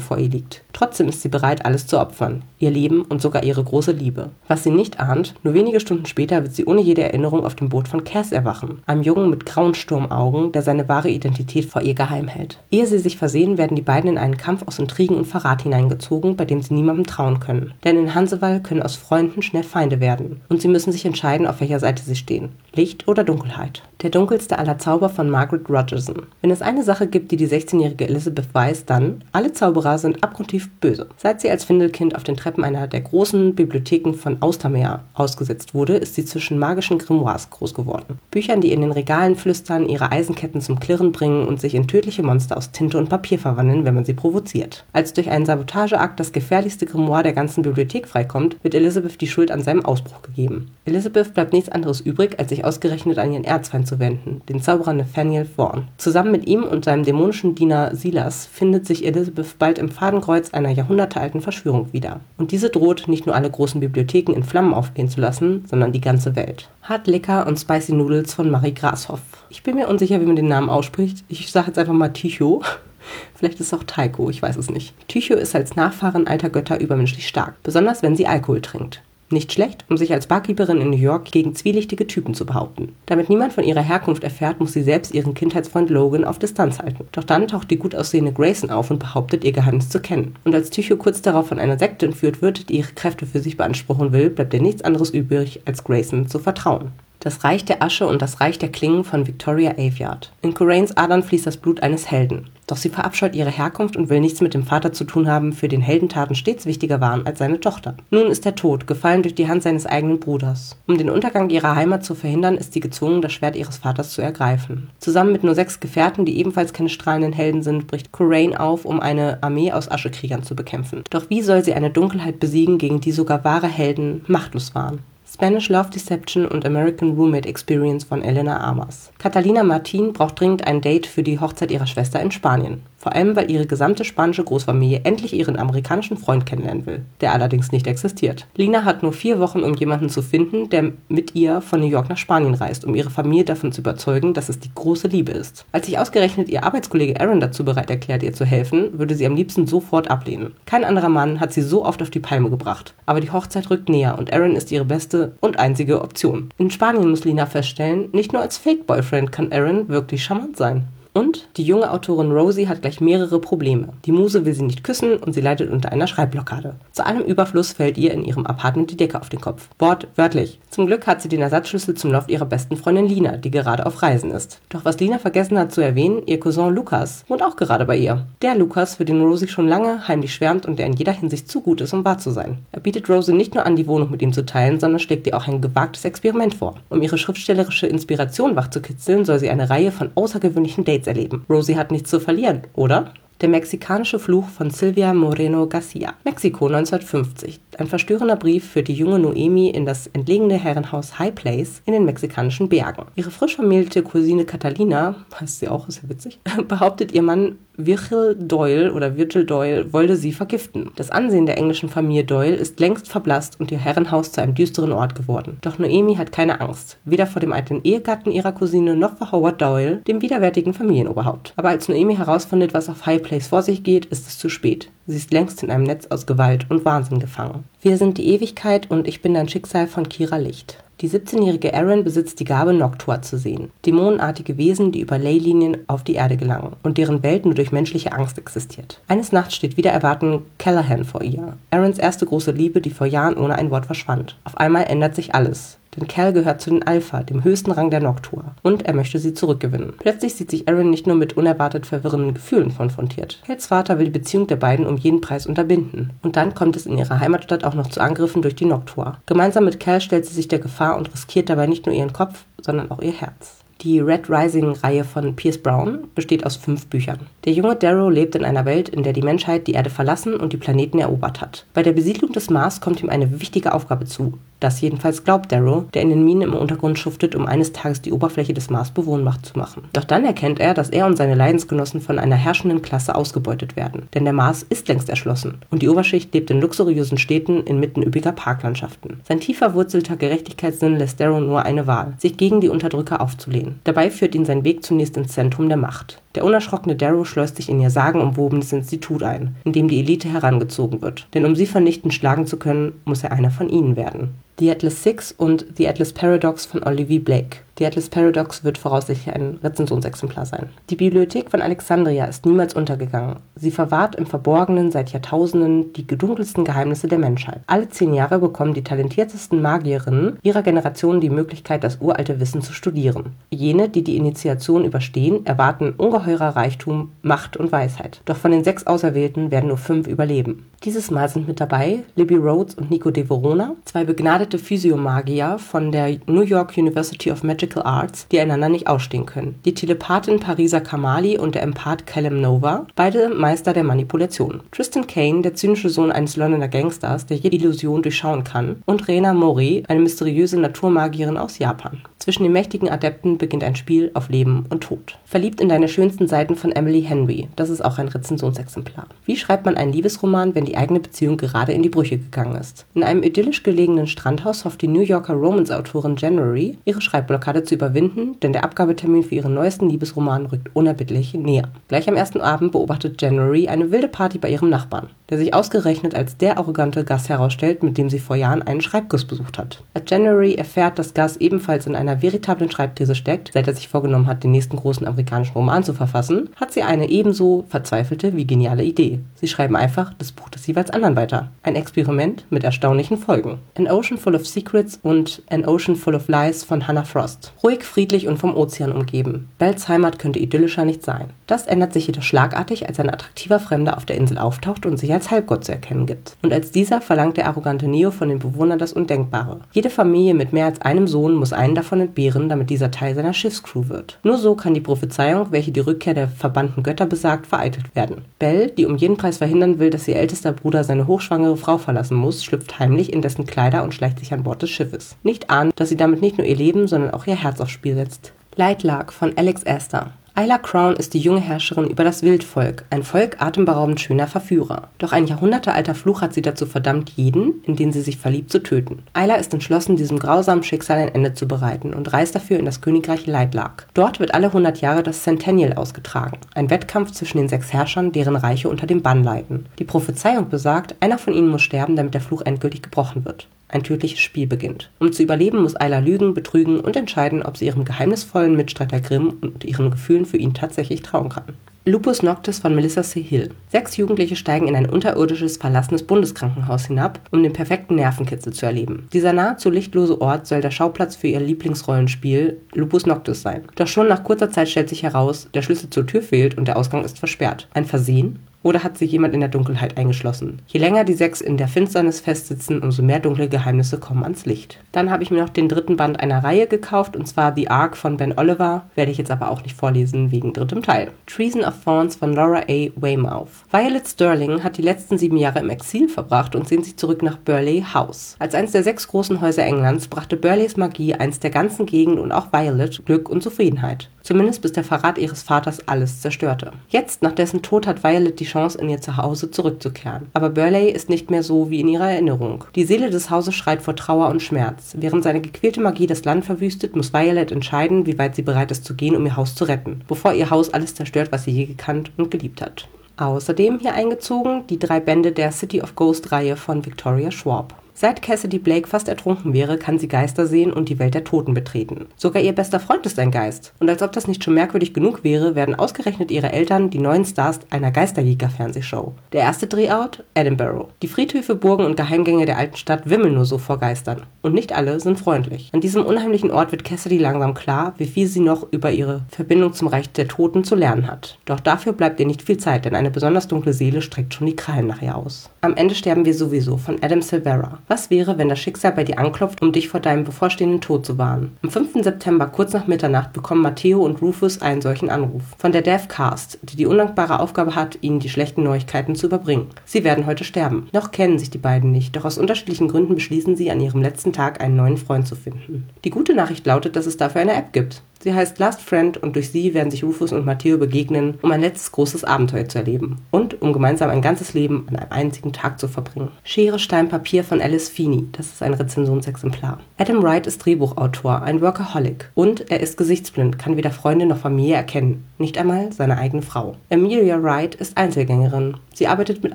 vor 0.00 0.18
ihr 0.18 0.28
liegt. 0.28 0.62
Trotzdem 0.72 1.08
ist 1.08 1.22
sie 1.22 1.28
bereit, 1.28 1.64
alles 1.64 1.86
zu 1.86 1.98
opfern. 1.98 2.42
Ihr 2.58 2.70
Leben 2.70 3.02
und 3.02 3.20
sogar 3.20 3.44
ihre 3.44 3.62
große 3.62 3.92
Liebe. 3.92 4.30
Was 4.48 4.62
sie 4.62 4.70
nicht 4.70 5.00
ahnt, 5.00 5.34
nur 5.42 5.54
wenige 5.54 5.80
Stunden 5.80 6.06
später 6.06 6.42
wird 6.42 6.54
sie 6.54 6.64
ohne 6.64 6.80
jede 6.80 7.02
Erinnerung 7.02 7.44
auf 7.44 7.54
dem 7.54 7.68
Boot 7.68 7.88
von 7.88 8.04
Cass 8.04 8.32
erwachen. 8.32 8.82
Einem 8.86 9.02
Jungen 9.02 9.30
mit 9.30 9.46
grauen 9.46 9.74
Sturmaugen, 9.74 10.52
der 10.52 10.62
seine 10.62 10.88
wahre 10.88 11.10
Identität 11.10 11.66
vor 11.66 11.82
ihr 11.82 11.94
geheim 11.94 12.23
hält. 12.28 12.58
Ehe 12.70 12.86
sie 12.86 12.98
sich 12.98 13.16
versehen, 13.16 13.58
werden 13.58 13.76
die 13.76 13.82
beiden 13.82 14.10
in 14.10 14.18
einen 14.18 14.36
Kampf 14.36 14.62
aus 14.66 14.78
Intrigen 14.78 15.16
und 15.16 15.26
Verrat 15.26 15.62
hineingezogen, 15.62 16.36
bei 16.36 16.44
dem 16.44 16.62
sie 16.62 16.74
niemandem 16.74 17.06
trauen 17.06 17.40
können. 17.40 17.74
Denn 17.84 17.98
in 17.98 18.14
Hansewall 18.14 18.60
können 18.60 18.82
aus 18.82 18.96
Freunden 18.96 19.42
schnell 19.42 19.64
Feinde 19.64 20.00
werden. 20.00 20.40
Und 20.48 20.62
sie 20.62 20.68
müssen 20.68 20.92
sich 20.92 21.04
entscheiden, 21.04 21.46
auf 21.46 21.60
welcher 21.60 21.80
Seite 21.80 22.02
sie 22.02 22.16
stehen. 22.16 22.50
Licht 22.74 23.08
oder 23.08 23.24
Dunkelheit. 23.24 23.82
Der 24.04 24.10
dunkelste 24.10 24.58
aller 24.58 24.76
Zauber 24.76 25.08
von 25.08 25.30
Margaret 25.30 25.70
Rogerson. 25.70 26.26
Wenn 26.42 26.50
es 26.50 26.60
eine 26.60 26.82
Sache 26.82 27.06
gibt, 27.06 27.30
die 27.30 27.38
die 27.38 27.48
16-jährige 27.48 28.06
Elizabeth 28.06 28.52
weiß, 28.52 28.84
dann, 28.84 29.24
alle 29.32 29.54
Zauberer 29.54 29.96
sind 29.96 30.22
abgrundtief 30.22 30.70
böse. 30.72 31.06
Seit 31.16 31.40
sie 31.40 31.48
als 31.48 31.64
Findelkind 31.64 32.14
auf 32.14 32.22
den 32.22 32.36
Treppen 32.36 32.64
einer 32.64 32.86
der 32.86 33.00
großen 33.00 33.54
Bibliotheken 33.54 34.12
von 34.12 34.42
Austermeer 34.42 35.04
ausgesetzt 35.14 35.72
wurde, 35.72 35.96
ist 35.96 36.16
sie 36.16 36.26
zwischen 36.26 36.58
magischen 36.58 36.98
Grimoires 36.98 37.48
groß 37.48 37.72
geworden. 37.72 38.18
Büchern, 38.30 38.60
die 38.60 38.72
in 38.72 38.82
den 38.82 38.92
Regalen 38.92 39.36
flüstern, 39.36 39.88
ihre 39.88 40.12
Eisenketten 40.12 40.60
zum 40.60 40.80
Klirren 40.80 41.12
bringen 41.12 41.48
und 41.48 41.58
sich 41.58 41.74
in 41.74 41.88
tödliche 41.88 42.22
Monster 42.22 42.58
aus 42.58 42.72
Tinte 42.72 42.98
und 42.98 43.08
Papier 43.08 43.38
verwandeln, 43.38 43.86
wenn 43.86 43.94
man 43.94 44.04
sie 44.04 44.12
provoziert. 44.12 44.84
Als 44.92 45.14
durch 45.14 45.30
einen 45.30 45.46
Sabotageakt 45.46 46.20
das 46.20 46.32
gefährlichste 46.32 46.84
Grimoire 46.84 47.22
der 47.22 47.32
ganzen 47.32 47.62
Bibliothek 47.62 48.06
freikommt, 48.06 48.62
wird 48.62 48.74
Elizabeth 48.74 49.22
die 49.22 49.28
Schuld 49.28 49.50
an 49.50 49.62
seinem 49.62 49.86
Ausbruch 49.86 50.20
gegeben. 50.20 50.72
Elizabeth 50.84 51.32
bleibt 51.32 51.54
nichts 51.54 51.70
anderes 51.70 52.02
übrig, 52.02 52.38
als 52.38 52.50
sich 52.50 52.66
ausgerechnet 52.66 53.16
an 53.16 53.32
ihren 53.32 53.44
Erzfeind 53.44 53.86
zu 53.86 53.93
wenden, 53.98 54.42
den 54.48 54.60
Zauberer 54.60 54.92
Nathaniel 54.92 55.44
Vaughn. 55.44 55.88
Zusammen 55.96 56.32
mit 56.32 56.46
ihm 56.46 56.62
und 56.64 56.84
seinem 56.84 57.04
dämonischen 57.04 57.54
Diener 57.54 57.94
Silas 57.94 58.46
findet 58.46 58.86
sich 58.86 59.06
Elizabeth 59.06 59.58
bald 59.58 59.78
im 59.78 59.88
Fadenkreuz 59.88 60.52
einer 60.52 60.70
jahrhundertealten 60.70 61.40
Verschwörung 61.40 61.92
wieder. 61.92 62.20
Und 62.36 62.52
diese 62.52 62.70
droht 62.70 63.08
nicht 63.08 63.26
nur 63.26 63.34
alle 63.34 63.50
großen 63.50 63.80
Bibliotheken 63.80 64.32
in 64.32 64.42
Flammen 64.42 64.74
aufgehen 64.74 65.08
zu 65.08 65.20
lassen, 65.20 65.64
sondern 65.68 65.92
die 65.92 66.00
ganze 66.00 66.36
Welt. 66.36 66.68
Hart 66.82 67.06
Lecker 67.06 67.46
und 67.46 67.58
Spicy 67.58 67.94
Noodles 67.94 68.34
von 68.34 68.50
Marie 68.50 68.74
Grashoff. 68.74 69.20
Ich 69.50 69.62
bin 69.62 69.76
mir 69.76 69.88
unsicher, 69.88 70.20
wie 70.20 70.26
man 70.26 70.36
den 70.36 70.48
Namen 70.48 70.68
ausspricht. 70.68 71.24
Ich 71.28 71.50
sage 71.50 71.68
jetzt 71.68 71.78
einfach 71.78 71.92
mal 71.92 72.12
Tycho. 72.12 72.62
Vielleicht 73.34 73.60
ist 73.60 73.72
es 73.72 73.74
auch 73.74 73.84
Taiko, 73.84 74.30
ich 74.30 74.42
weiß 74.42 74.56
es 74.56 74.70
nicht. 74.70 74.94
Tycho 75.08 75.34
ist 75.34 75.54
als 75.54 75.76
Nachfahren 75.76 76.26
alter 76.26 76.50
Götter 76.50 76.80
übermenschlich 76.80 77.28
stark, 77.28 77.54
besonders 77.62 78.02
wenn 78.02 78.16
sie 78.16 78.26
Alkohol 78.26 78.60
trinkt. 78.60 79.02
Nicht 79.30 79.52
schlecht, 79.52 79.84
um 79.88 79.96
sich 79.96 80.12
als 80.12 80.26
Barkeeperin 80.26 80.80
in 80.80 80.90
New 80.90 80.96
York 80.96 81.32
gegen 81.32 81.54
zwielichtige 81.54 82.06
Typen 82.06 82.34
zu 82.34 82.44
behaupten. 82.44 82.94
Damit 83.06 83.28
niemand 83.28 83.52
von 83.52 83.64
ihrer 83.64 83.80
Herkunft 83.80 84.22
erfährt, 84.22 84.60
muss 84.60 84.74
sie 84.74 84.82
selbst 84.82 85.14
ihren 85.14 85.34
Kindheitsfreund 85.34 85.90
Logan 85.90 86.24
auf 86.24 86.38
Distanz 86.38 86.78
halten. 86.78 87.06
Doch 87.12 87.24
dann 87.24 87.48
taucht 87.48 87.70
die 87.70 87.78
gut 87.78 87.94
aussehende 87.94 88.32
Grayson 88.32 88.70
auf 88.70 88.90
und 88.90 88.98
behauptet, 88.98 89.42
ihr 89.44 89.52
Geheimnis 89.52 89.88
zu 89.88 90.00
kennen. 90.00 90.36
Und 90.44 90.54
als 90.54 90.70
Tycho 90.70 90.96
kurz 90.96 91.22
darauf 91.22 91.48
von 91.48 91.58
einer 91.58 91.78
Sekte 91.78 92.06
entführt 92.06 92.42
wird, 92.42 92.68
die 92.68 92.76
ihre 92.78 92.92
Kräfte 92.92 93.26
für 93.26 93.40
sich 93.40 93.56
beanspruchen 93.56 94.12
will, 94.12 94.30
bleibt 94.30 94.52
ihr 94.52 94.62
nichts 94.62 94.82
anderes 94.82 95.10
übrig, 95.10 95.62
als 95.64 95.84
Grayson 95.84 96.28
zu 96.28 96.38
vertrauen. 96.38 96.92
Das 97.24 97.42
Reich 97.42 97.64
der 97.64 97.82
Asche 97.82 98.06
und 98.06 98.20
das 98.20 98.42
Reich 98.42 98.58
der 98.58 98.70
Klingen 98.70 99.02
von 99.02 99.26
Victoria 99.26 99.70
Aveyard. 99.78 100.30
In 100.42 100.52
Corains 100.52 100.94
Adern 100.94 101.22
fließt 101.22 101.46
das 101.46 101.56
Blut 101.56 101.82
eines 101.82 102.10
Helden. 102.10 102.50
Doch 102.66 102.76
sie 102.76 102.90
verabscheut 102.90 103.34
ihre 103.34 103.50
Herkunft 103.50 103.96
und 103.96 104.10
will 104.10 104.20
nichts 104.20 104.42
mit 104.42 104.52
dem 104.52 104.64
Vater 104.64 104.92
zu 104.92 105.04
tun 105.04 105.26
haben, 105.26 105.54
für 105.54 105.68
den 105.68 105.80
Heldentaten 105.80 106.34
stets 106.34 106.66
wichtiger 106.66 107.00
waren 107.00 107.26
als 107.26 107.38
seine 107.38 107.60
Tochter. 107.60 107.96
Nun 108.10 108.26
ist 108.26 108.44
er 108.44 108.54
tot, 108.54 108.86
gefallen 108.86 109.22
durch 109.22 109.34
die 109.34 109.48
Hand 109.48 109.62
seines 109.62 109.86
eigenen 109.86 110.20
Bruders. 110.20 110.76
Um 110.86 110.98
den 110.98 111.08
Untergang 111.08 111.48
ihrer 111.48 111.74
Heimat 111.74 112.04
zu 112.04 112.14
verhindern, 112.14 112.58
ist 112.58 112.74
sie 112.74 112.80
gezwungen, 112.80 113.22
das 113.22 113.32
Schwert 113.32 113.56
ihres 113.56 113.78
Vaters 113.78 114.10
zu 114.10 114.20
ergreifen. 114.20 114.90
Zusammen 114.98 115.32
mit 115.32 115.44
nur 115.44 115.54
sechs 115.54 115.80
Gefährten, 115.80 116.26
die 116.26 116.36
ebenfalls 116.36 116.74
keine 116.74 116.90
strahlenden 116.90 117.32
Helden 117.32 117.62
sind, 117.62 117.86
bricht 117.86 118.12
Corain 118.12 118.54
auf, 118.54 118.84
um 118.84 119.00
eine 119.00 119.42
Armee 119.42 119.72
aus 119.72 119.90
Aschekriegern 119.90 120.42
zu 120.42 120.54
bekämpfen. 120.54 121.04
Doch 121.08 121.30
wie 121.30 121.40
soll 121.40 121.64
sie 121.64 121.72
eine 121.72 121.88
Dunkelheit 121.88 122.38
besiegen, 122.38 122.76
gegen 122.76 123.00
die 123.00 123.12
sogar 123.12 123.44
wahre 123.44 123.68
Helden 123.68 124.26
machtlos 124.26 124.74
waren? 124.74 124.98
Spanish 125.34 125.68
Love 125.68 125.90
Deception 125.90 126.46
und 126.46 126.64
American 126.64 127.16
Roommate 127.16 127.48
Experience 127.48 128.04
von 128.04 128.22
Elena 128.22 128.60
Amas. 128.60 129.10
Catalina 129.18 129.64
Martin 129.64 130.12
braucht 130.12 130.38
dringend 130.38 130.64
ein 130.64 130.80
Date 130.80 131.06
für 131.06 131.24
die 131.24 131.40
Hochzeit 131.40 131.72
ihrer 131.72 131.88
Schwester 131.88 132.20
in 132.20 132.30
Spanien. 132.30 132.82
Vor 132.98 133.14
allem, 133.14 133.36
weil 133.36 133.50
ihre 133.50 133.66
gesamte 133.66 134.04
spanische 134.04 134.44
Großfamilie 134.44 135.00
endlich 135.04 135.34
ihren 135.34 135.58
amerikanischen 135.58 136.16
Freund 136.16 136.46
kennenlernen 136.46 136.86
will, 136.86 137.04
der 137.20 137.34
allerdings 137.34 137.70
nicht 137.70 137.86
existiert. 137.86 138.46
Lina 138.54 138.84
hat 138.84 139.02
nur 139.02 139.12
vier 139.12 139.40
Wochen, 139.40 139.62
um 139.62 139.74
jemanden 139.74 140.08
zu 140.08 140.22
finden, 140.22 140.70
der 140.70 140.92
mit 141.08 141.34
ihr 141.34 141.60
von 141.60 141.80
New 141.80 141.88
York 141.88 142.08
nach 142.08 142.16
Spanien 142.16 142.54
reist, 142.54 142.84
um 142.84 142.94
ihre 142.94 143.10
Familie 143.10 143.44
davon 143.44 143.72
zu 143.72 143.82
überzeugen, 143.82 144.32
dass 144.32 144.48
es 144.48 144.60
die 144.60 144.70
große 144.74 145.08
Liebe 145.08 145.32
ist. 145.32 145.66
Als 145.72 145.84
sich 145.84 145.98
ausgerechnet 145.98 146.48
ihr 146.48 146.64
Arbeitskollege 146.64 147.20
Aaron 147.20 147.40
dazu 147.40 147.64
bereit 147.64 147.90
erklärt, 147.90 148.22
ihr 148.22 148.32
zu 148.32 148.46
helfen, 148.46 148.98
würde 148.98 149.16
sie 149.16 149.26
am 149.26 149.34
liebsten 149.34 149.66
sofort 149.66 150.10
ablehnen. 150.10 150.54
Kein 150.64 150.84
anderer 150.84 151.10
Mann 151.10 151.40
hat 151.40 151.52
sie 151.52 151.60
so 151.60 151.84
oft 151.84 152.00
auf 152.00 152.10
die 152.10 152.20
Palme 152.20 152.48
gebracht. 152.48 152.94
Aber 153.04 153.20
die 153.20 153.32
Hochzeit 153.32 153.68
rückt 153.68 153.90
näher 153.90 154.16
und 154.16 154.32
Aaron 154.32 154.56
ist 154.56 154.72
ihre 154.72 154.86
beste 154.86 155.23
und 155.40 155.58
einzige 155.58 156.02
Option. 156.02 156.50
In 156.58 156.70
Spanien 156.70 157.08
muss 157.08 157.24
Lina 157.24 157.46
feststellen, 157.46 158.08
nicht 158.12 158.32
nur 158.32 158.42
als 158.42 158.56
Fake-Boyfriend 158.58 159.32
kann 159.32 159.52
Aaron 159.52 159.88
wirklich 159.88 160.24
charmant 160.24 160.56
sein. 160.56 160.88
Und 161.16 161.46
die 161.56 161.62
junge 161.62 161.92
Autorin 161.92 162.32
Rosie 162.32 162.66
hat 162.66 162.82
gleich 162.82 163.00
mehrere 163.00 163.38
Probleme. 163.38 163.90
Die 164.04 164.10
Muse 164.10 164.44
will 164.44 164.52
sie 164.52 164.64
nicht 164.64 164.82
küssen 164.82 165.16
und 165.16 165.32
sie 165.32 165.40
leidet 165.40 165.70
unter 165.70 165.92
einer 165.92 166.08
Schreibblockade. 166.08 166.74
Zu 166.90 167.06
allem 167.06 167.22
Überfluss 167.22 167.72
fällt 167.72 167.96
ihr 167.98 168.12
in 168.12 168.24
ihrem 168.24 168.44
Apartment 168.46 168.90
die 168.90 168.96
Decke 168.96 169.20
auf 169.20 169.28
den 169.28 169.40
Kopf. 169.40 169.68
Wortwörtlich. 169.78 170.58
Zum 170.70 170.86
Glück 170.86 171.06
hat 171.06 171.22
sie 171.22 171.28
den 171.28 171.40
Ersatzschlüssel 171.40 171.94
zum 171.94 172.10
Loft 172.10 172.32
ihrer 172.32 172.46
besten 172.46 172.76
Freundin 172.76 173.06
Lina, 173.06 173.36
die 173.36 173.52
gerade 173.52 173.86
auf 173.86 174.02
Reisen 174.02 174.32
ist. 174.32 174.60
Doch 174.70 174.84
was 174.84 174.98
Lina 174.98 175.18
vergessen 175.20 175.56
hat 175.56 175.70
zu 175.70 175.82
erwähnen, 175.82 176.20
ihr 176.26 176.40
Cousin 176.40 176.74
Lukas 176.74 177.24
wohnt 177.28 177.44
auch 177.44 177.54
gerade 177.54 177.84
bei 177.84 177.96
ihr. 177.96 178.26
Der 178.42 178.56
Lukas, 178.56 178.96
für 178.96 179.04
den 179.04 179.22
Rosie 179.22 179.46
schon 179.46 179.68
lange 179.68 180.08
heimlich 180.08 180.34
schwärmt 180.34 180.66
und 180.66 180.80
der 180.80 180.86
in 180.86 180.94
jeder 180.94 181.12
Hinsicht 181.12 181.48
zu 181.48 181.60
gut 181.60 181.80
ist, 181.80 181.92
um 181.92 182.04
wahr 182.04 182.18
zu 182.18 182.32
sein. 182.32 182.58
Er 182.72 182.80
bietet 182.80 183.08
Rosie 183.08 183.34
nicht 183.34 183.54
nur 183.54 183.66
an, 183.66 183.76
die 183.76 183.86
Wohnung 183.86 184.10
mit 184.10 184.20
ihm 184.20 184.32
zu 184.32 184.44
teilen, 184.44 184.80
sondern 184.80 184.98
schlägt 184.98 185.28
ihr 185.28 185.36
auch 185.36 185.46
ein 185.46 185.60
gewagtes 185.60 186.04
Experiment 186.04 186.54
vor. 186.54 186.74
Um 186.88 187.02
ihre 187.02 187.18
schriftstellerische 187.18 187.86
Inspiration 187.86 188.56
wachzukitzeln, 188.56 189.24
soll 189.24 189.38
sie 189.38 189.50
eine 189.50 189.70
Reihe 189.70 189.92
von 189.92 190.10
außergewöhnlichen 190.16 190.84
Dates 190.84 191.03
erleben. 191.06 191.44
Rosie 191.48 191.76
hat 191.76 191.90
nichts 191.90 192.10
zu 192.10 192.20
verlieren, 192.20 192.62
oder? 192.74 193.12
Der 193.40 193.48
mexikanische 193.48 194.20
Fluch 194.20 194.48
von 194.48 194.70
Silvia 194.70 195.12
Moreno 195.12 195.66
Garcia. 195.66 196.14
Mexiko 196.24 196.66
1950. 196.66 197.60
Ein 197.78 197.88
verstörender 197.88 198.36
Brief 198.36 198.70
für 198.70 198.84
die 198.84 198.94
junge 198.94 199.18
Noemi 199.18 199.70
in 199.70 199.84
das 199.84 200.06
entlegene 200.06 200.54
Herrenhaus 200.54 201.18
High 201.18 201.34
Place 201.34 201.82
in 201.84 201.94
den 201.94 202.04
mexikanischen 202.04 202.68
Bergen. 202.68 203.06
Ihre 203.16 203.32
frisch 203.32 203.56
vermählte 203.56 204.04
Cousine 204.04 204.44
Catalina, 204.44 205.16
heißt 205.38 205.58
sie 205.58 205.68
auch, 205.68 205.88
ist 205.88 206.02
ja 206.02 206.08
witzig, 206.08 206.38
behauptet, 206.68 207.12
ihr 207.12 207.22
Mann 207.22 207.58
Virgil 207.76 208.36
Doyle 208.38 208.92
oder 208.92 209.16
Virgil 209.16 209.44
Doyle 209.44 209.92
wollte 209.92 210.16
sie 210.16 210.32
vergiften. 210.32 210.90
Das 210.94 211.10
Ansehen 211.10 211.46
der 211.46 211.58
englischen 211.58 211.88
Familie 211.88 212.24
Doyle 212.24 212.54
ist 212.54 212.78
längst 212.78 213.08
verblasst 213.08 213.58
und 213.58 213.72
ihr 213.72 213.78
Herrenhaus 213.78 214.30
zu 214.30 214.40
einem 214.40 214.54
düsteren 214.54 214.92
Ort 214.92 215.16
geworden. 215.16 215.58
Doch 215.60 215.78
Noemi 215.78 216.14
hat 216.14 216.30
keine 216.30 216.60
Angst, 216.60 216.98
weder 217.04 217.26
vor 217.26 217.40
dem 217.40 217.52
alten 217.52 217.80
Ehegatten 217.82 218.30
ihrer 218.30 218.52
Cousine 218.52 218.94
noch 218.94 219.16
vor 219.16 219.32
Howard 219.32 219.60
Doyle, 219.60 219.96
dem 220.06 220.22
widerwärtigen 220.22 220.72
Familienoberhaupt. 220.72 221.52
Aber 221.56 221.70
als 221.70 221.88
Noemi 221.88 222.14
herausfindet, 222.14 222.74
was 222.74 222.88
auf 222.88 223.06
High 223.06 223.22
Place 223.22 223.48
vor 223.48 223.62
sich 223.62 223.82
geht, 223.82 224.06
ist 224.06 224.28
es 224.28 224.38
zu 224.38 224.48
spät. 224.48 224.90
Sie 225.06 225.16
ist 225.16 225.32
längst 225.32 225.62
in 225.62 225.70
einem 225.70 225.84
Netz 225.84 226.06
aus 226.06 226.26
Gewalt 226.26 226.66
und 226.70 226.84
Wahnsinn 226.84 227.18
gefangen. 227.18 227.64
Wir 227.82 227.98
sind 227.98 228.18
die 228.18 228.28
Ewigkeit 228.28 228.90
und 228.90 229.08
ich 229.08 229.20
bin 229.20 229.34
dein 229.34 229.48
Schicksal 229.48 229.86
von 229.86 230.08
Kira 230.08 230.36
Licht. 230.36 230.83
Die 231.04 231.10
17-jährige 231.10 231.70
Erin 231.70 232.02
besitzt 232.02 232.40
die 232.40 232.46
Gabe, 232.46 232.72
Noctua 232.72 233.20
zu 233.20 233.36
sehen. 233.36 233.70
Dämonenartige 233.84 234.56
Wesen, 234.56 234.90
die 234.90 235.00
über 235.00 235.18
Leylinien 235.18 235.76
auf 235.86 236.02
die 236.02 236.14
Erde 236.14 236.38
gelangen 236.38 236.76
und 236.82 236.96
deren 236.96 237.22
Welt 237.22 237.44
nur 237.44 237.52
durch 237.52 237.72
menschliche 237.72 238.12
Angst 238.12 238.38
existiert. 238.38 239.02
Eines 239.06 239.30
Nachts 239.30 239.54
steht 239.54 239.76
wieder 239.76 239.90
erwarten 239.90 240.40
Callahan 240.56 241.04
vor 241.04 241.22
ihr. 241.22 241.58
Erins 241.70 241.98
erste 241.98 242.24
große 242.24 242.52
Liebe, 242.52 242.80
die 242.80 242.88
vor 242.88 243.06
Jahren 243.06 243.36
ohne 243.36 243.56
ein 243.56 243.70
Wort 243.70 243.84
verschwand. 243.84 244.38
Auf 244.44 244.56
einmal 244.56 244.84
ändert 244.84 245.14
sich 245.14 245.34
alles. 245.34 245.76
Denn 245.96 246.08
Cal 246.08 246.32
gehört 246.32 246.60
zu 246.60 246.70
den 246.70 246.86
Alpha, 246.86 247.22
dem 247.22 247.44
höchsten 247.44 247.70
Rang 247.70 247.90
der 247.90 248.00
Noctua, 248.00 248.54
und 248.62 248.86
er 248.86 248.94
möchte 248.94 249.18
sie 249.18 249.34
zurückgewinnen. 249.34 249.94
Plötzlich 249.98 250.34
sieht 250.34 250.50
sich 250.50 250.68
Aaron 250.68 250.90
nicht 250.90 251.06
nur 251.06 251.16
mit 251.16 251.36
unerwartet 251.36 251.86
verwirrenden 251.86 252.34
Gefühlen 252.34 252.74
konfrontiert. 252.74 253.40
Cals 253.46 253.66
Vater 253.66 253.98
will 253.98 254.06
die 254.06 254.18
Beziehung 254.18 254.46
der 254.46 254.56
beiden 254.56 254.86
um 254.86 254.96
jeden 254.96 255.20
Preis 255.20 255.46
unterbinden. 255.46 256.10
Und 256.22 256.36
dann 256.36 256.54
kommt 256.54 256.76
es 256.76 256.86
in 256.86 256.98
ihrer 256.98 257.20
Heimatstadt 257.20 257.64
auch 257.64 257.74
noch 257.74 257.88
zu 257.88 258.00
Angriffen 258.00 258.42
durch 258.42 258.54
die 258.54 258.66
Noctua. 258.66 259.18
Gemeinsam 259.26 259.64
mit 259.64 259.80
Cal 259.80 260.00
stellt 260.00 260.26
sie 260.26 260.34
sich 260.34 260.48
der 260.48 260.58
Gefahr 260.58 260.96
und 260.96 261.12
riskiert 261.12 261.48
dabei 261.48 261.66
nicht 261.66 261.86
nur 261.86 261.94
ihren 261.94 262.12
Kopf, 262.12 262.44
sondern 262.60 262.90
auch 262.90 263.00
ihr 263.00 263.12
Herz. 263.12 263.64
Die 263.84 264.00
Red 264.00 264.30
Rising-Reihe 264.30 265.04
von 265.04 265.36
Pierce 265.36 265.58
Brown 265.58 266.08
besteht 266.14 266.46
aus 266.46 266.56
fünf 266.56 266.86
Büchern. 266.86 267.18
Der 267.44 267.52
junge 267.52 267.76
Darrow 267.76 268.10
lebt 268.10 268.34
in 268.34 268.44
einer 268.44 268.64
Welt, 268.64 268.88
in 268.88 269.02
der 269.02 269.12
die 269.12 269.20
Menschheit 269.20 269.66
die 269.66 269.72
Erde 269.72 269.90
verlassen 269.90 270.36
und 270.36 270.54
die 270.54 270.56
Planeten 270.56 270.98
erobert 270.98 271.42
hat. 271.42 271.66
Bei 271.74 271.82
der 271.82 271.92
Besiedlung 271.92 272.32
des 272.32 272.48
Mars 272.48 272.80
kommt 272.80 273.02
ihm 273.02 273.10
eine 273.10 273.40
wichtige 273.40 273.74
Aufgabe 273.74 274.06
zu, 274.06 274.38
das 274.60 274.80
jedenfalls 274.80 275.24
glaubt 275.24 275.52
Darrow, 275.52 275.84
der 275.92 276.02
in 276.02 276.10
den 276.10 276.24
Minen 276.24 276.42
im 276.42 276.54
Untergrund 276.54 276.98
schuftet, 276.98 277.34
um 277.34 277.46
eines 277.46 277.72
Tages 277.72 278.00
die 278.00 278.12
Oberfläche 278.12 278.54
des 278.54 278.70
Mars 278.70 278.90
bewohnbar 278.90 279.36
zu 279.42 279.58
machen. 279.58 279.84
Doch 279.92 280.04
dann 280.04 280.24
erkennt 280.24 280.60
er, 280.60 280.74
dass 280.74 280.90
er 280.90 281.06
und 281.06 281.16
seine 281.16 281.34
Leidensgenossen 281.34 282.00
von 282.00 282.18
einer 282.18 282.36
herrschenden 282.36 282.80
Klasse 282.82 283.14
ausgebeutet 283.14 283.76
werden. 283.76 284.08
Denn 284.14 284.24
der 284.24 284.32
Mars 284.32 284.64
ist 284.68 284.88
längst 284.88 285.08
erschlossen 285.08 285.58
und 285.70 285.82
die 285.82 285.88
Oberschicht 285.88 286.32
lebt 286.32 286.50
in 286.50 286.60
luxuriösen 286.60 287.18
Städten 287.18 287.62
inmitten 287.64 288.02
üppiger 288.02 288.32
Parklandschaften. 288.32 289.20
Sein 289.28 289.40
tief 289.40 289.58
verwurzelter 289.58 290.16
Gerechtigkeitssinn 290.16 290.96
lässt 290.96 291.20
Darrow 291.20 291.40
nur 291.40 291.64
eine 291.64 291.86
Wahl, 291.86 292.14
sich 292.18 292.36
gegen 292.36 292.60
die 292.60 292.68
Unterdrücker 292.68 293.20
aufzulehnen. 293.20 293.80
Dabei 293.84 294.10
führt 294.10 294.34
ihn 294.34 294.44
sein 294.44 294.64
Weg 294.64 294.84
zunächst 294.84 295.16
ins 295.16 295.32
Zentrum 295.32 295.68
der 295.68 295.76
Macht. 295.78 296.20
Der 296.34 296.44
unerschrockene 296.44 296.96
Darrow 296.96 297.26
schleust 297.28 297.56
sich 297.56 297.68
in 297.68 297.80
ihr 297.80 297.90
sagenumwobenes 297.90 298.72
Institut 298.72 299.22
ein, 299.22 299.56
in 299.64 299.72
dem 299.72 299.88
die 299.88 300.00
Elite 300.00 300.28
herangezogen 300.28 301.00
wird. 301.00 301.28
Denn 301.34 301.44
um 301.44 301.54
sie 301.54 301.66
vernichtend 301.66 302.12
schlagen 302.14 302.46
zu 302.46 302.56
können, 302.56 302.92
muss 303.04 303.22
er 303.22 303.32
einer 303.32 303.50
von 303.50 303.68
ihnen 303.68 303.96
werden. 303.96 304.34
The 304.58 304.70
Atlas 304.70 305.02
Six 305.02 305.32
und 305.32 305.66
The 305.76 305.88
Atlas 305.88 306.12
Paradox 306.12 306.64
von 306.64 306.84
Olivia 306.84 307.20
Blake. 307.20 307.58
The 307.76 307.86
Atlas 307.86 308.08
Paradox 308.08 308.62
wird 308.62 308.78
voraussichtlich 308.78 309.34
ein 309.34 309.58
Rezensionsexemplar 309.62 310.46
sein. 310.46 310.68
Die 310.90 310.96
Bibliothek 310.96 311.50
von 311.50 311.60
Alexandria 311.60 312.26
ist 312.26 312.46
niemals 312.46 312.74
untergegangen. 312.74 313.36
Sie 313.56 313.72
verwahrt 313.72 314.14
im 314.14 314.26
Verborgenen 314.26 314.92
seit 314.92 315.12
Jahrtausenden 315.12 315.92
die 315.92 316.06
dunkelsten 316.06 316.64
Geheimnisse 316.64 317.08
der 317.08 317.18
Menschheit. 317.18 317.62
Alle 317.66 317.88
zehn 317.88 318.14
Jahre 318.14 318.38
bekommen 318.38 318.74
die 318.74 318.84
talentiertesten 318.84 319.60
Magierinnen 319.60 320.38
ihrer 320.42 320.62
Generation 320.62 321.20
die 321.20 321.30
Möglichkeit, 321.30 321.82
das 321.82 321.98
uralte 322.00 322.38
Wissen 322.38 322.62
zu 322.62 322.72
studieren. 322.72 323.32
Jene, 323.50 323.88
die 323.88 324.04
die 324.04 324.16
Initiation 324.16 324.84
überstehen, 324.84 325.44
erwarten 325.44 325.94
ungeheurer 325.96 326.54
Reichtum, 326.54 327.10
Macht 327.22 327.56
und 327.56 327.72
Weisheit. 327.72 328.20
Doch 328.24 328.36
von 328.36 328.52
den 328.52 328.62
sechs 328.62 328.86
Auserwählten 328.86 329.50
werden 329.50 329.68
nur 329.68 329.78
fünf 329.78 330.06
überleben. 330.06 330.66
Dieses 330.84 331.10
Mal 331.10 331.28
sind 331.28 331.48
mit 331.48 331.60
dabei 331.60 332.04
Libby 332.14 332.36
Rhodes 332.36 332.74
und 332.74 332.90
Nico 332.90 333.10
de 333.10 333.28
Verona, 333.28 333.74
zwei 333.86 334.04
begnadete 334.04 334.58
Physiomagier 334.58 335.58
von 335.58 335.90
der 335.90 336.18
New 336.26 336.42
York 336.42 336.76
University 336.76 337.32
of 337.32 337.42
Magic 337.42 337.63
Magical 337.64 337.82
Arts, 337.84 338.28
die 338.28 338.40
einander 338.40 338.68
nicht 338.68 338.88
ausstehen 338.88 339.24
können. 339.24 339.58
Die 339.64 339.72
Telepathin 339.72 340.38
Parisa 340.38 340.80
Kamali 340.80 341.38
und 341.38 341.54
der 341.54 341.62
Empath 341.62 342.06
Callum 342.06 342.42
Nova, 342.42 342.86
beide 342.94 343.30
Meister 343.30 343.72
der 343.72 343.84
Manipulation. 343.84 344.60
Tristan 344.70 345.06
Kane, 345.06 345.40
der 345.40 345.54
zynische 345.54 345.88
Sohn 345.88 346.12
eines 346.12 346.36
Londoner 346.36 346.68
Gangsters, 346.68 347.24
der 347.24 347.38
jede 347.38 347.56
Illusion 347.56 348.02
durchschauen 348.02 348.44
kann. 348.44 348.82
Und 348.84 349.08
Rena 349.08 349.32
Mori, 349.32 349.82
eine 349.88 350.00
mysteriöse 350.00 350.60
Naturmagierin 350.60 351.38
aus 351.38 351.58
Japan. 351.58 352.02
Zwischen 352.24 352.44
den 352.44 352.52
mächtigen 352.52 352.88
Adepten 352.88 353.36
beginnt 353.36 353.64
ein 353.64 353.76
Spiel 353.76 354.10
auf 354.14 354.30
Leben 354.30 354.64
und 354.70 354.82
Tod. 354.82 355.18
Verliebt 355.26 355.60
in 355.60 355.68
deine 355.68 355.88
schönsten 355.88 356.26
Seiten 356.26 356.56
von 356.56 356.72
Emily 356.72 357.02
Henry. 357.02 357.48
Das 357.54 357.68
ist 357.68 357.84
auch 357.84 357.98
ein 357.98 358.08
Rezensionsexemplar. 358.08 359.08
Wie 359.26 359.36
schreibt 359.36 359.66
man 359.66 359.76
einen 359.76 359.92
Liebesroman, 359.92 360.54
wenn 360.54 360.64
die 360.64 360.78
eigene 360.78 361.00
Beziehung 361.00 361.36
gerade 361.36 361.72
in 361.72 361.82
die 361.82 361.90
Brüche 361.90 362.16
gegangen 362.16 362.56
ist? 362.56 362.86
In 362.94 363.04
einem 363.04 363.22
idyllisch 363.22 363.62
gelegenen 363.62 364.06
Strandhaus 364.06 364.64
hofft 364.64 364.80
die 364.80 364.88
New 364.88 365.02
Yorker 365.02 365.34
Romance-Autorin 365.34 366.16
January, 366.16 366.78
ihre 366.86 367.02
Schreibblockade 367.02 367.34
Blockade 367.44 367.64
zu 367.64 367.74
überwinden, 367.74 368.40
denn 368.40 368.54
der 368.54 368.64
Abgabetermin 368.64 369.22
für 369.22 369.34
ihren 369.34 369.52
neuesten 369.52 369.90
Liebesroman 369.90 370.46
rückt 370.46 370.70
unerbittlich 370.72 371.34
näher. 371.34 371.68
Gleich 371.88 372.08
am 372.08 372.16
ersten 372.16 372.40
Abend 372.40 372.72
beobachtet 372.72 373.20
January 373.20 373.68
eine 373.68 373.90
wilde 373.90 374.08
Party 374.08 374.38
bei 374.38 374.48
ihrem 374.48 374.70
Nachbarn, 374.70 375.08
der 375.28 375.36
sich 375.36 375.52
ausgerechnet 375.52 376.14
als 376.14 376.38
der 376.38 376.56
arrogante 376.56 377.04
Gast 377.04 377.28
herausstellt, 377.28 377.82
mit 377.82 377.98
dem 377.98 378.08
sie 378.08 378.18
vor 378.18 378.36
Jahren 378.36 378.62
einen 378.62 378.80
Schreibkurs 378.80 379.26
besucht 379.26 379.58
hat. 379.58 379.82
Als 379.92 380.08
January 380.08 380.54
erfährt, 380.54 380.98
dass 380.98 381.12
Gus 381.12 381.36
ebenfalls 381.36 381.86
in 381.86 381.96
einer 381.96 382.13
veritablen 382.22 382.70
Schreibkrise 382.70 383.14
steckt, 383.14 383.50
seit 383.52 383.66
er 383.66 383.74
sich 383.74 383.88
vorgenommen 383.88 384.26
hat, 384.26 384.44
den 384.44 384.50
nächsten 384.50 384.76
großen 384.76 385.06
amerikanischen 385.06 385.54
Roman 385.54 385.84
zu 385.84 385.94
verfassen, 385.94 386.50
hat 386.56 386.72
sie 386.72 386.82
eine 386.82 387.08
ebenso 387.08 387.64
verzweifelte 387.68 388.36
wie 388.36 388.46
geniale 388.46 388.84
Idee. 388.84 389.20
Sie 389.34 389.48
schreiben 389.48 389.76
einfach 389.76 390.12
das 390.18 390.32
Buch 390.32 390.48
des 390.48 390.66
jeweils 390.66 390.90
anderen 390.90 391.16
weiter. 391.16 391.50
Ein 391.62 391.76
Experiment 391.76 392.44
mit 392.50 392.64
erstaunlichen 392.64 393.18
Folgen. 393.18 393.58
An 393.76 393.88
Ocean 393.88 394.18
Full 394.18 394.34
of 394.34 394.46
Secrets 394.46 394.98
und 395.02 395.42
An 395.50 395.64
Ocean 395.64 395.96
Full 395.96 396.14
of 396.14 396.28
Lies 396.28 396.64
von 396.64 396.86
Hannah 396.86 397.04
Frost. 397.04 397.52
Ruhig, 397.62 397.84
friedlich 397.84 398.26
und 398.28 398.38
vom 398.38 398.56
Ozean 398.56 398.92
umgeben. 398.92 399.48
Bells 399.58 399.88
Heimat 399.88 400.18
könnte 400.18 400.38
idyllischer 400.38 400.84
nicht 400.84 401.04
sein. 401.04 401.30
Das 401.46 401.66
ändert 401.66 401.92
sich 401.92 402.06
jedoch 402.06 402.22
schlagartig, 402.22 402.88
als 402.88 402.98
ein 402.98 403.10
attraktiver 403.10 403.60
Fremder 403.60 403.96
auf 403.96 404.04
der 404.04 404.16
Insel 404.16 404.38
auftaucht 404.38 404.86
und 404.86 404.96
sich 404.96 405.12
als 405.12 405.30
Halbgott 405.30 405.64
zu 405.64 405.72
erkennen 405.72 406.06
gibt. 406.06 406.36
Und 406.42 406.52
als 406.52 406.70
dieser 406.70 407.00
verlangt 407.00 407.36
der 407.36 407.46
arrogante 407.46 407.86
Neo 407.86 408.10
von 408.10 408.28
den 408.28 408.38
Bewohnern 408.38 408.78
das 408.78 408.92
Undenkbare. 408.92 409.60
Jede 409.72 409.90
Familie 409.90 410.34
mit 410.34 410.52
mehr 410.52 410.66
als 410.66 410.80
einem 410.80 411.06
Sohn 411.06 411.34
muss 411.34 411.52
einen 411.52 411.74
davon 411.74 412.00
entbehren, 412.06 412.48
damit 412.48 412.70
dieser 412.70 412.90
Teil 412.90 413.14
seiner 413.14 413.34
Schiffscrew 413.34 413.88
wird. 413.88 414.18
Nur 414.22 414.38
so 414.38 414.54
kann 414.54 414.72
die 414.72 414.80
Prophezeiung, 414.80 415.48
welche 415.50 415.72
die 415.72 415.80
Rückkehr 415.80 416.14
der 416.14 416.28
verbannten 416.28 416.82
Götter 416.82 417.04
besagt, 417.04 417.46
vereitelt 417.46 417.94
werden. 417.94 418.24
Belle, 418.38 418.68
die 418.68 418.86
um 418.86 418.96
jeden 418.96 419.18
Preis 419.18 419.38
verhindern 419.38 419.78
will, 419.78 419.90
dass 419.90 420.08
ihr 420.08 420.16
ältester 420.16 420.52
Bruder 420.52 420.84
seine 420.84 421.06
hochschwangere 421.06 421.58
Frau 421.58 421.76
verlassen 421.76 422.16
muss, 422.16 422.42
schlüpft 422.42 422.78
heimlich 422.78 423.12
in 423.12 423.20
dessen 423.20 423.44
Kleider 423.44 423.84
und 423.84 423.92
schleicht 423.92 424.18
sich 424.18 424.32
an 424.32 424.44
Bord 424.44 424.62
des 424.62 424.70
Schiffes. 424.70 425.16
Nicht 425.22 425.50
ahnt, 425.50 425.78
dass 425.78 425.90
sie 425.90 425.96
damit 425.96 426.22
nicht 426.22 426.38
nur 426.38 426.46
ihr 426.46 426.56
Leben, 426.56 426.86
sondern 426.86 427.10
auch 427.10 427.26
ihr 427.26 427.34
ihr 427.34 427.42
Herz 427.42 427.60
aufs 427.60 427.72
Spiel 427.72 427.94
setzt. 427.94 428.32
Leitlag 428.56 429.12
von 429.12 429.36
Alex 429.36 429.66
Astor. 429.66 430.12
Isla 430.36 430.58
Crown 430.58 430.96
ist 430.96 431.14
die 431.14 431.20
junge 431.20 431.40
Herrscherin 431.40 431.86
über 431.86 432.02
das 432.02 432.24
Wildvolk, 432.24 432.84
ein 432.90 433.04
Volk 433.04 433.40
atemberaubend 433.40 434.00
schöner 434.00 434.26
Verführer. 434.26 434.88
Doch 434.98 435.12
ein 435.12 435.28
jahrhundertealter 435.28 435.94
Fluch 435.94 436.22
hat 436.22 436.34
sie 436.34 436.42
dazu 436.42 436.66
verdammt, 436.66 437.10
jeden, 437.10 437.62
in 437.62 437.76
den 437.76 437.92
sie 437.92 438.00
sich 438.00 438.16
verliebt, 438.16 438.50
zu 438.50 438.60
töten. 438.60 439.04
Isla 439.16 439.36
ist 439.36 439.54
entschlossen, 439.54 439.94
diesem 439.94 440.18
grausamen 440.18 440.64
Schicksal 440.64 440.98
ein 440.98 441.14
Ende 441.14 441.34
zu 441.34 441.46
bereiten 441.46 441.94
und 441.94 442.12
reist 442.12 442.34
dafür 442.34 442.58
in 442.58 442.64
das 442.64 442.80
Königreich 442.80 443.28
Leitlag. 443.28 443.86
Dort 443.94 444.18
wird 444.18 444.34
alle 444.34 444.48
100 444.48 444.80
Jahre 444.80 445.04
das 445.04 445.22
Centennial 445.22 445.74
ausgetragen, 445.74 446.38
ein 446.56 446.68
Wettkampf 446.68 447.12
zwischen 447.12 447.38
den 447.38 447.48
sechs 447.48 447.72
Herrschern, 447.72 448.10
deren 448.10 448.34
Reiche 448.34 448.68
unter 448.68 448.88
dem 448.88 449.02
Bann 449.02 449.22
leiden. 449.22 449.66
Die 449.78 449.84
Prophezeiung 449.84 450.48
besagt, 450.48 450.96
einer 450.98 451.18
von 451.18 451.32
ihnen 451.32 451.48
muss 451.48 451.62
sterben, 451.62 451.94
damit 451.94 452.12
der 452.12 452.20
Fluch 452.20 452.42
endgültig 452.42 452.82
gebrochen 452.82 453.24
wird 453.24 453.46
ein 453.68 453.82
tödliches 453.82 454.20
Spiel 454.20 454.46
beginnt. 454.46 454.90
Um 454.98 455.12
zu 455.12 455.22
überleben, 455.22 455.62
muss 455.62 455.76
Ayla 455.76 455.98
lügen, 455.98 456.34
betrügen 456.34 456.80
und 456.80 456.96
entscheiden, 456.96 457.42
ob 457.42 457.56
sie 457.56 457.66
ihrem 457.66 457.84
geheimnisvollen 457.84 458.56
Mitstreiter 458.56 459.00
Grimm 459.00 459.34
und 459.40 459.64
ihren 459.64 459.90
Gefühlen 459.90 460.26
für 460.26 460.36
ihn 460.36 460.54
tatsächlich 460.54 461.02
trauen 461.02 461.28
kann. 461.28 461.54
Lupus 461.86 462.22
Noctis 462.22 462.60
von 462.60 462.74
Melissa 462.74 463.02
C. 463.02 463.20
Hill. 463.20 463.50
Sechs 463.68 463.98
Jugendliche 463.98 464.36
steigen 464.36 464.68
in 464.68 464.74
ein 464.74 464.88
unterirdisches, 464.88 465.58
verlassenes 465.58 466.02
Bundeskrankenhaus 466.02 466.86
hinab, 466.86 467.20
um 467.30 467.42
den 467.42 467.52
perfekten 467.52 467.96
Nervenkitzel 467.96 468.54
zu 468.54 468.64
erleben. 468.64 469.06
Dieser 469.12 469.34
nahezu 469.34 469.68
lichtlose 469.68 470.18
Ort 470.18 470.46
soll 470.46 470.62
der 470.62 470.70
Schauplatz 470.70 471.14
für 471.14 471.26
ihr 471.26 471.40
Lieblingsrollenspiel 471.40 472.58
Lupus 472.72 473.04
Noctis 473.04 473.42
sein. 473.42 473.64
Doch 473.74 473.86
schon 473.86 474.08
nach 474.08 474.24
kurzer 474.24 474.50
Zeit 474.50 474.70
stellt 474.70 474.88
sich 474.88 475.02
heraus, 475.02 475.50
der 475.52 475.60
Schlüssel 475.60 475.90
zur 475.90 476.06
Tür 476.06 476.22
fehlt 476.22 476.56
und 476.56 476.68
der 476.68 476.78
Ausgang 476.78 477.04
ist 477.04 477.18
versperrt. 477.18 477.68
Ein 477.74 477.84
Versehen? 477.84 478.38
Oder 478.64 478.82
hat 478.82 478.96
sich 478.96 479.12
jemand 479.12 479.34
in 479.34 479.40
der 479.40 479.50
Dunkelheit 479.50 479.98
eingeschlossen? 479.98 480.62
Je 480.66 480.80
länger 480.80 481.04
die 481.04 481.12
sechs 481.12 481.42
in 481.42 481.58
der 481.58 481.68
Finsternis 481.68 482.20
festsitzen, 482.20 482.80
umso 482.80 483.02
mehr 483.02 483.20
dunkle 483.20 483.46
Geheimnisse 483.46 483.98
kommen 483.98 484.24
ans 484.24 484.46
Licht. 484.46 484.78
Dann 484.90 485.10
habe 485.10 485.22
ich 485.22 485.30
mir 485.30 485.42
noch 485.42 485.50
den 485.50 485.68
dritten 485.68 485.98
Band 485.98 486.18
einer 486.18 486.42
Reihe 486.42 486.66
gekauft, 486.66 487.14
und 487.14 487.28
zwar 487.28 487.54
The 487.54 487.68
Ark 487.68 487.94
von 487.94 488.16
Ben 488.16 488.38
Oliver, 488.38 488.86
werde 488.94 489.12
ich 489.12 489.18
jetzt 489.18 489.30
aber 489.30 489.50
auch 489.50 489.62
nicht 489.62 489.76
vorlesen 489.76 490.32
wegen 490.32 490.54
drittem 490.54 490.82
Teil. 490.82 491.10
Treason 491.26 491.62
of 491.62 491.74
Thorns 491.84 492.16
von 492.16 492.32
Laura 492.32 492.62
A. 492.66 492.88
Weymouth. 492.96 493.50
Violet 493.70 494.08
Sterling 494.08 494.64
hat 494.64 494.78
die 494.78 494.82
letzten 494.82 495.18
sieben 495.18 495.36
Jahre 495.36 495.58
im 495.58 495.68
Exil 495.68 496.08
verbracht 496.08 496.56
und 496.56 496.66
sehnt 496.66 496.86
sich 496.86 496.96
zurück 496.96 497.22
nach 497.22 497.36
Burleigh 497.36 497.84
House. 497.92 498.34
Als 498.38 498.54
eines 498.54 498.72
der 498.72 498.82
sechs 498.82 499.06
großen 499.08 499.42
Häuser 499.42 499.64
Englands 499.64 500.08
brachte 500.08 500.38
Burleighs 500.38 500.78
Magie 500.78 501.12
einst 501.12 501.42
der 501.42 501.50
ganzen 501.50 501.84
Gegend 501.84 502.18
und 502.18 502.32
auch 502.32 502.50
Violet 502.50 503.04
Glück 503.04 503.28
und 503.28 503.42
Zufriedenheit. 503.42 504.08
Zumindest 504.24 504.62
bis 504.62 504.72
der 504.72 504.84
Verrat 504.84 505.18
ihres 505.18 505.42
Vaters 505.42 505.86
alles 505.86 506.22
zerstörte. 506.22 506.72
Jetzt, 506.88 507.20
nach 507.20 507.32
dessen 507.32 507.60
Tod, 507.60 507.86
hat 507.86 508.02
Violet 508.02 508.40
die 508.40 508.46
Chance, 508.46 508.78
in 508.78 508.88
ihr 508.88 509.02
Zuhause 509.02 509.50
zurückzukehren. 509.50 510.28
Aber 510.32 510.48
Burleigh 510.48 510.90
ist 510.90 511.10
nicht 511.10 511.30
mehr 511.30 511.42
so 511.42 511.70
wie 511.70 511.80
in 511.80 511.88
ihrer 511.88 512.10
Erinnerung. 512.10 512.64
Die 512.74 512.84
Seele 512.84 513.10
des 513.10 513.28
Hauses 513.28 513.54
schreit 513.54 513.82
vor 513.82 513.94
Trauer 513.94 514.28
und 514.28 514.42
Schmerz. 514.42 514.94
Während 514.96 515.24
seine 515.24 515.42
gequälte 515.42 515.82
Magie 515.82 516.06
das 516.06 516.24
Land 516.24 516.46
verwüstet, 516.46 516.96
muss 516.96 517.12
Violet 517.12 517.52
entscheiden, 517.52 518.06
wie 518.06 518.18
weit 518.18 518.34
sie 518.34 518.42
bereit 518.42 518.70
ist 518.70 518.86
zu 518.86 518.94
gehen, 518.94 519.14
um 519.14 519.26
ihr 519.26 519.36
Haus 519.36 519.54
zu 519.54 519.64
retten, 519.64 520.00
bevor 520.08 520.32
ihr 520.32 520.48
Haus 520.48 520.72
alles 520.72 520.94
zerstört, 520.94 521.30
was 521.30 521.44
sie 521.44 521.50
je 521.50 521.66
gekannt 521.66 522.10
und 522.16 522.30
geliebt 522.30 522.62
hat. 522.62 522.88
Außerdem 523.18 523.78
hier 523.78 523.92
eingezogen 523.92 524.66
die 524.68 524.78
drei 524.78 525.00
Bände 525.00 525.32
der 525.32 525.52
City 525.52 525.82
of 525.82 525.94
Ghost 525.94 526.32
Reihe 526.32 526.56
von 526.56 526.86
Victoria 526.86 527.30
Schwab. 527.30 527.74
Seit 528.04 528.20
Cassidy 528.20 528.58
Blake 528.58 528.86
fast 528.86 529.08
ertrunken 529.08 529.54
wäre, 529.54 529.78
kann 529.78 529.98
sie 529.98 530.08
Geister 530.08 530.46
sehen 530.46 530.74
und 530.74 530.90
die 530.90 530.98
Welt 530.98 531.14
der 531.14 531.24
Toten 531.24 531.54
betreten. 531.54 532.04
Sogar 532.18 532.42
ihr 532.42 532.52
bester 532.52 532.78
Freund 532.78 533.06
ist 533.06 533.18
ein 533.18 533.30
Geist. 533.30 533.72
Und 533.80 533.88
als 533.88 534.02
ob 534.02 534.12
das 534.12 534.28
nicht 534.28 534.44
schon 534.44 534.52
merkwürdig 534.52 534.92
genug 534.92 535.24
wäre, 535.24 535.54
werden 535.54 535.74
ausgerechnet 535.74 536.30
ihre 536.30 536.52
Eltern 536.52 536.90
die 536.90 536.98
neuen 536.98 537.24
Stars 537.24 537.60
einer 537.70 537.90
Geisterjäger-Fernsehshow. 537.90 539.14
Der 539.32 539.40
erste 539.40 539.68
Drehort? 539.68 540.22
Edinburgh. 540.34 540.88
Die 541.00 541.08
Friedhöfe, 541.08 541.54
Burgen 541.54 541.86
und 541.86 541.96
Geheimgänge 541.96 542.44
der 542.44 542.58
alten 542.58 542.76
Stadt 542.76 543.08
wimmeln 543.08 543.32
nur 543.32 543.46
so 543.46 543.56
vor 543.56 543.78
Geistern. 543.78 544.24
Und 544.42 544.52
nicht 544.52 544.74
alle 544.74 545.00
sind 545.00 545.18
freundlich. 545.18 545.70
An 545.72 545.80
diesem 545.80 546.04
unheimlichen 546.04 546.50
Ort 546.50 546.72
wird 546.72 546.84
Cassidy 546.84 547.16
langsam 547.16 547.54
klar, 547.54 547.94
wie 547.96 548.04
viel 548.04 548.26
sie 548.26 548.40
noch 548.40 548.70
über 548.70 548.90
ihre 548.90 549.22
Verbindung 549.30 549.72
zum 549.72 549.88
Reich 549.88 550.12
der 550.12 550.28
Toten 550.28 550.62
zu 550.62 550.74
lernen 550.74 551.06
hat. 551.10 551.38
Doch 551.46 551.58
dafür 551.58 551.94
bleibt 551.94 552.20
ihr 552.20 552.26
nicht 552.26 552.42
viel 552.42 552.58
Zeit, 552.58 552.84
denn 552.84 552.96
eine 552.96 553.10
besonders 553.10 553.48
dunkle 553.48 553.72
Seele 553.72 554.02
streckt 554.02 554.34
schon 554.34 554.46
die 554.46 554.56
Krallen 554.56 554.88
nach 554.88 555.00
ihr 555.00 555.16
aus. 555.16 555.48
Am 555.62 555.74
Ende 555.74 555.94
sterben 555.94 556.26
wir 556.26 556.34
sowieso 556.34 556.76
von 556.76 556.98
Adam 557.02 557.22
Silvera. 557.22 557.78
Was 557.94 558.10
wäre, 558.10 558.38
wenn 558.38 558.48
das 558.48 558.58
Schicksal 558.58 558.90
bei 558.90 559.04
dir 559.04 559.20
anklopft, 559.20 559.62
um 559.62 559.70
dich 559.70 559.88
vor 559.88 560.00
deinem 560.00 560.24
bevorstehenden 560.24 560.80
Tod 560.80 561.06
zu 561.06 561.16
warnen? 561.16 561.56
Am 561.62 561.70
5. 561.70 562.02
September, 562.02 562.48
kurz 562.48 562.72
nach 562.72 562.88
Mitternacht, 562.88 563.32
bekommen 563.32 563.62
Matteo 563.62 564.04
und 564.04 564.20
Rufus 564.20 564.60
einen 564.60 564.82
solchen 564.82 565.10
Anruf. 565.10 565.42
Von 565.58 565.70
der 565.70 565.82
Death 565.82 566.08
Cast, 566.08 566.58
die 566.62 566.74
die 566.74 566.86
undankbare 566.86 567.38
Aufgabe 567.38 567.76
hat, 567.76 567.98
ihnen 568.00 568.18
die 568.18 568.28
schlechten 568.28 568.64
Neuigkeiten 568.64 569.14
zu 569.14 569.26
überbringen. 569.26 569.68
Sie 569.84 570.02
werden 570.02 570.26
heute 570.26 570.42
sterben. 570.42 570.88
Noch 570.92 571.12
kennen 571.12 571.38
sich 571.38 571.50
die 571.50 571.58
beiden 571.58 571.92
nicht, 571.92 572.16
doch 572.16 572.24
aus 572.24 572.36
unterschiedlichen 572.36 572.88
Gründen 572.88 573.14
beschließen 573.14 573.54
sie, 573.54 573.70
an 573.70 573.78
ihrem 573.78 574.02
letzten 574.02 574.32
Tag 574.32 574.60
einen 574.60 574.74
neuen 574.74 574.96
Freund 574.96 575.28
zu 575.28 575.36
finden. 575.36 575.88
Die 576.04 576.10
gute 576.10 576.34
Nachricht 576.34 576.66
lautet, 576.66 576.96
dass 576.96 577.06
es 577.06 577.16
dafür 577.16 577.42
eine 577.42 577.54
App 577.54 577.72
gibt. 577.72 578.02
Sie 578.24 578.32
heißt 578.32 578.58
Last 578.58 578.80
Friend 578.80 579.18
und 579.18 579.36
durch 579.36 579.50
sie 579.50 579.74
werden 579.74 579.90
sich 579.90 580.02
Rufus 580.02 580.32
und 580.32 580.46
Matteo 580.46 580.78
begegnen, 580.78 581.34
um 581.42 581.52
ein 581.52 581.60
letztes 581.60 581.92
großes 581.92 582.24
Abenteuer 582.24 582.66
zu 582.66 582.78
erleben 582.78 583.18
und 583.30 583.60
um 583.60 583.74
gemeinsam 583.74 584.08
ein 584.08 584.22
ganzes 584.22 584.54
Leben 584.54 584.86
an 584.88 584.96
einem 584.96 585.12
einzigen 585.12 585.52
Tag 585.52 585.78
zu 585.78 585.88
verbringen. 585.88 586.30
Schere, 586.42 586.78
Stein, 586.78 587.10
Papier 587.10 587.44
von 587.44 587.60
Alice 587.60 587.90
Feeney, 587.90 588.26
das 588.32 588.46
ist 588.46 588.62
ein 588.62 588.72
Rezensionsexemplar. 588.72 589.78
Adam 589.98 590.22
Wright 590.22 590.46
ist 590.46 590.64
Drehbuchautor, 590.64 591.42
ein 591.42 591.60
Workaholic 591.60 592.30
und 592.32 592.70
er 592.70 592.80
ist 592.80 592.96
gesichtsblind, 592.96 593.58
kann 593.58 593.76
weder 593.76 593.90
Freunde 593.90 594.24
noch 594.24 594.38
Familie 594.38 594.76
erkennen, 594.76 595.26
nicht 595.36 595.58
einmal 595.58 595.92
seine 595.92 596.16
eigene 596.16 596.40
Frau. 596.40 596.76
Amelia 596.88 597.42
Wright 597.42 597.74
ist 597.74 597.98
Einzelgängerin. 597.98 598.78
Sie 598.94 599.06
arbeitet 599.06 599.42
mit 599.42 599.54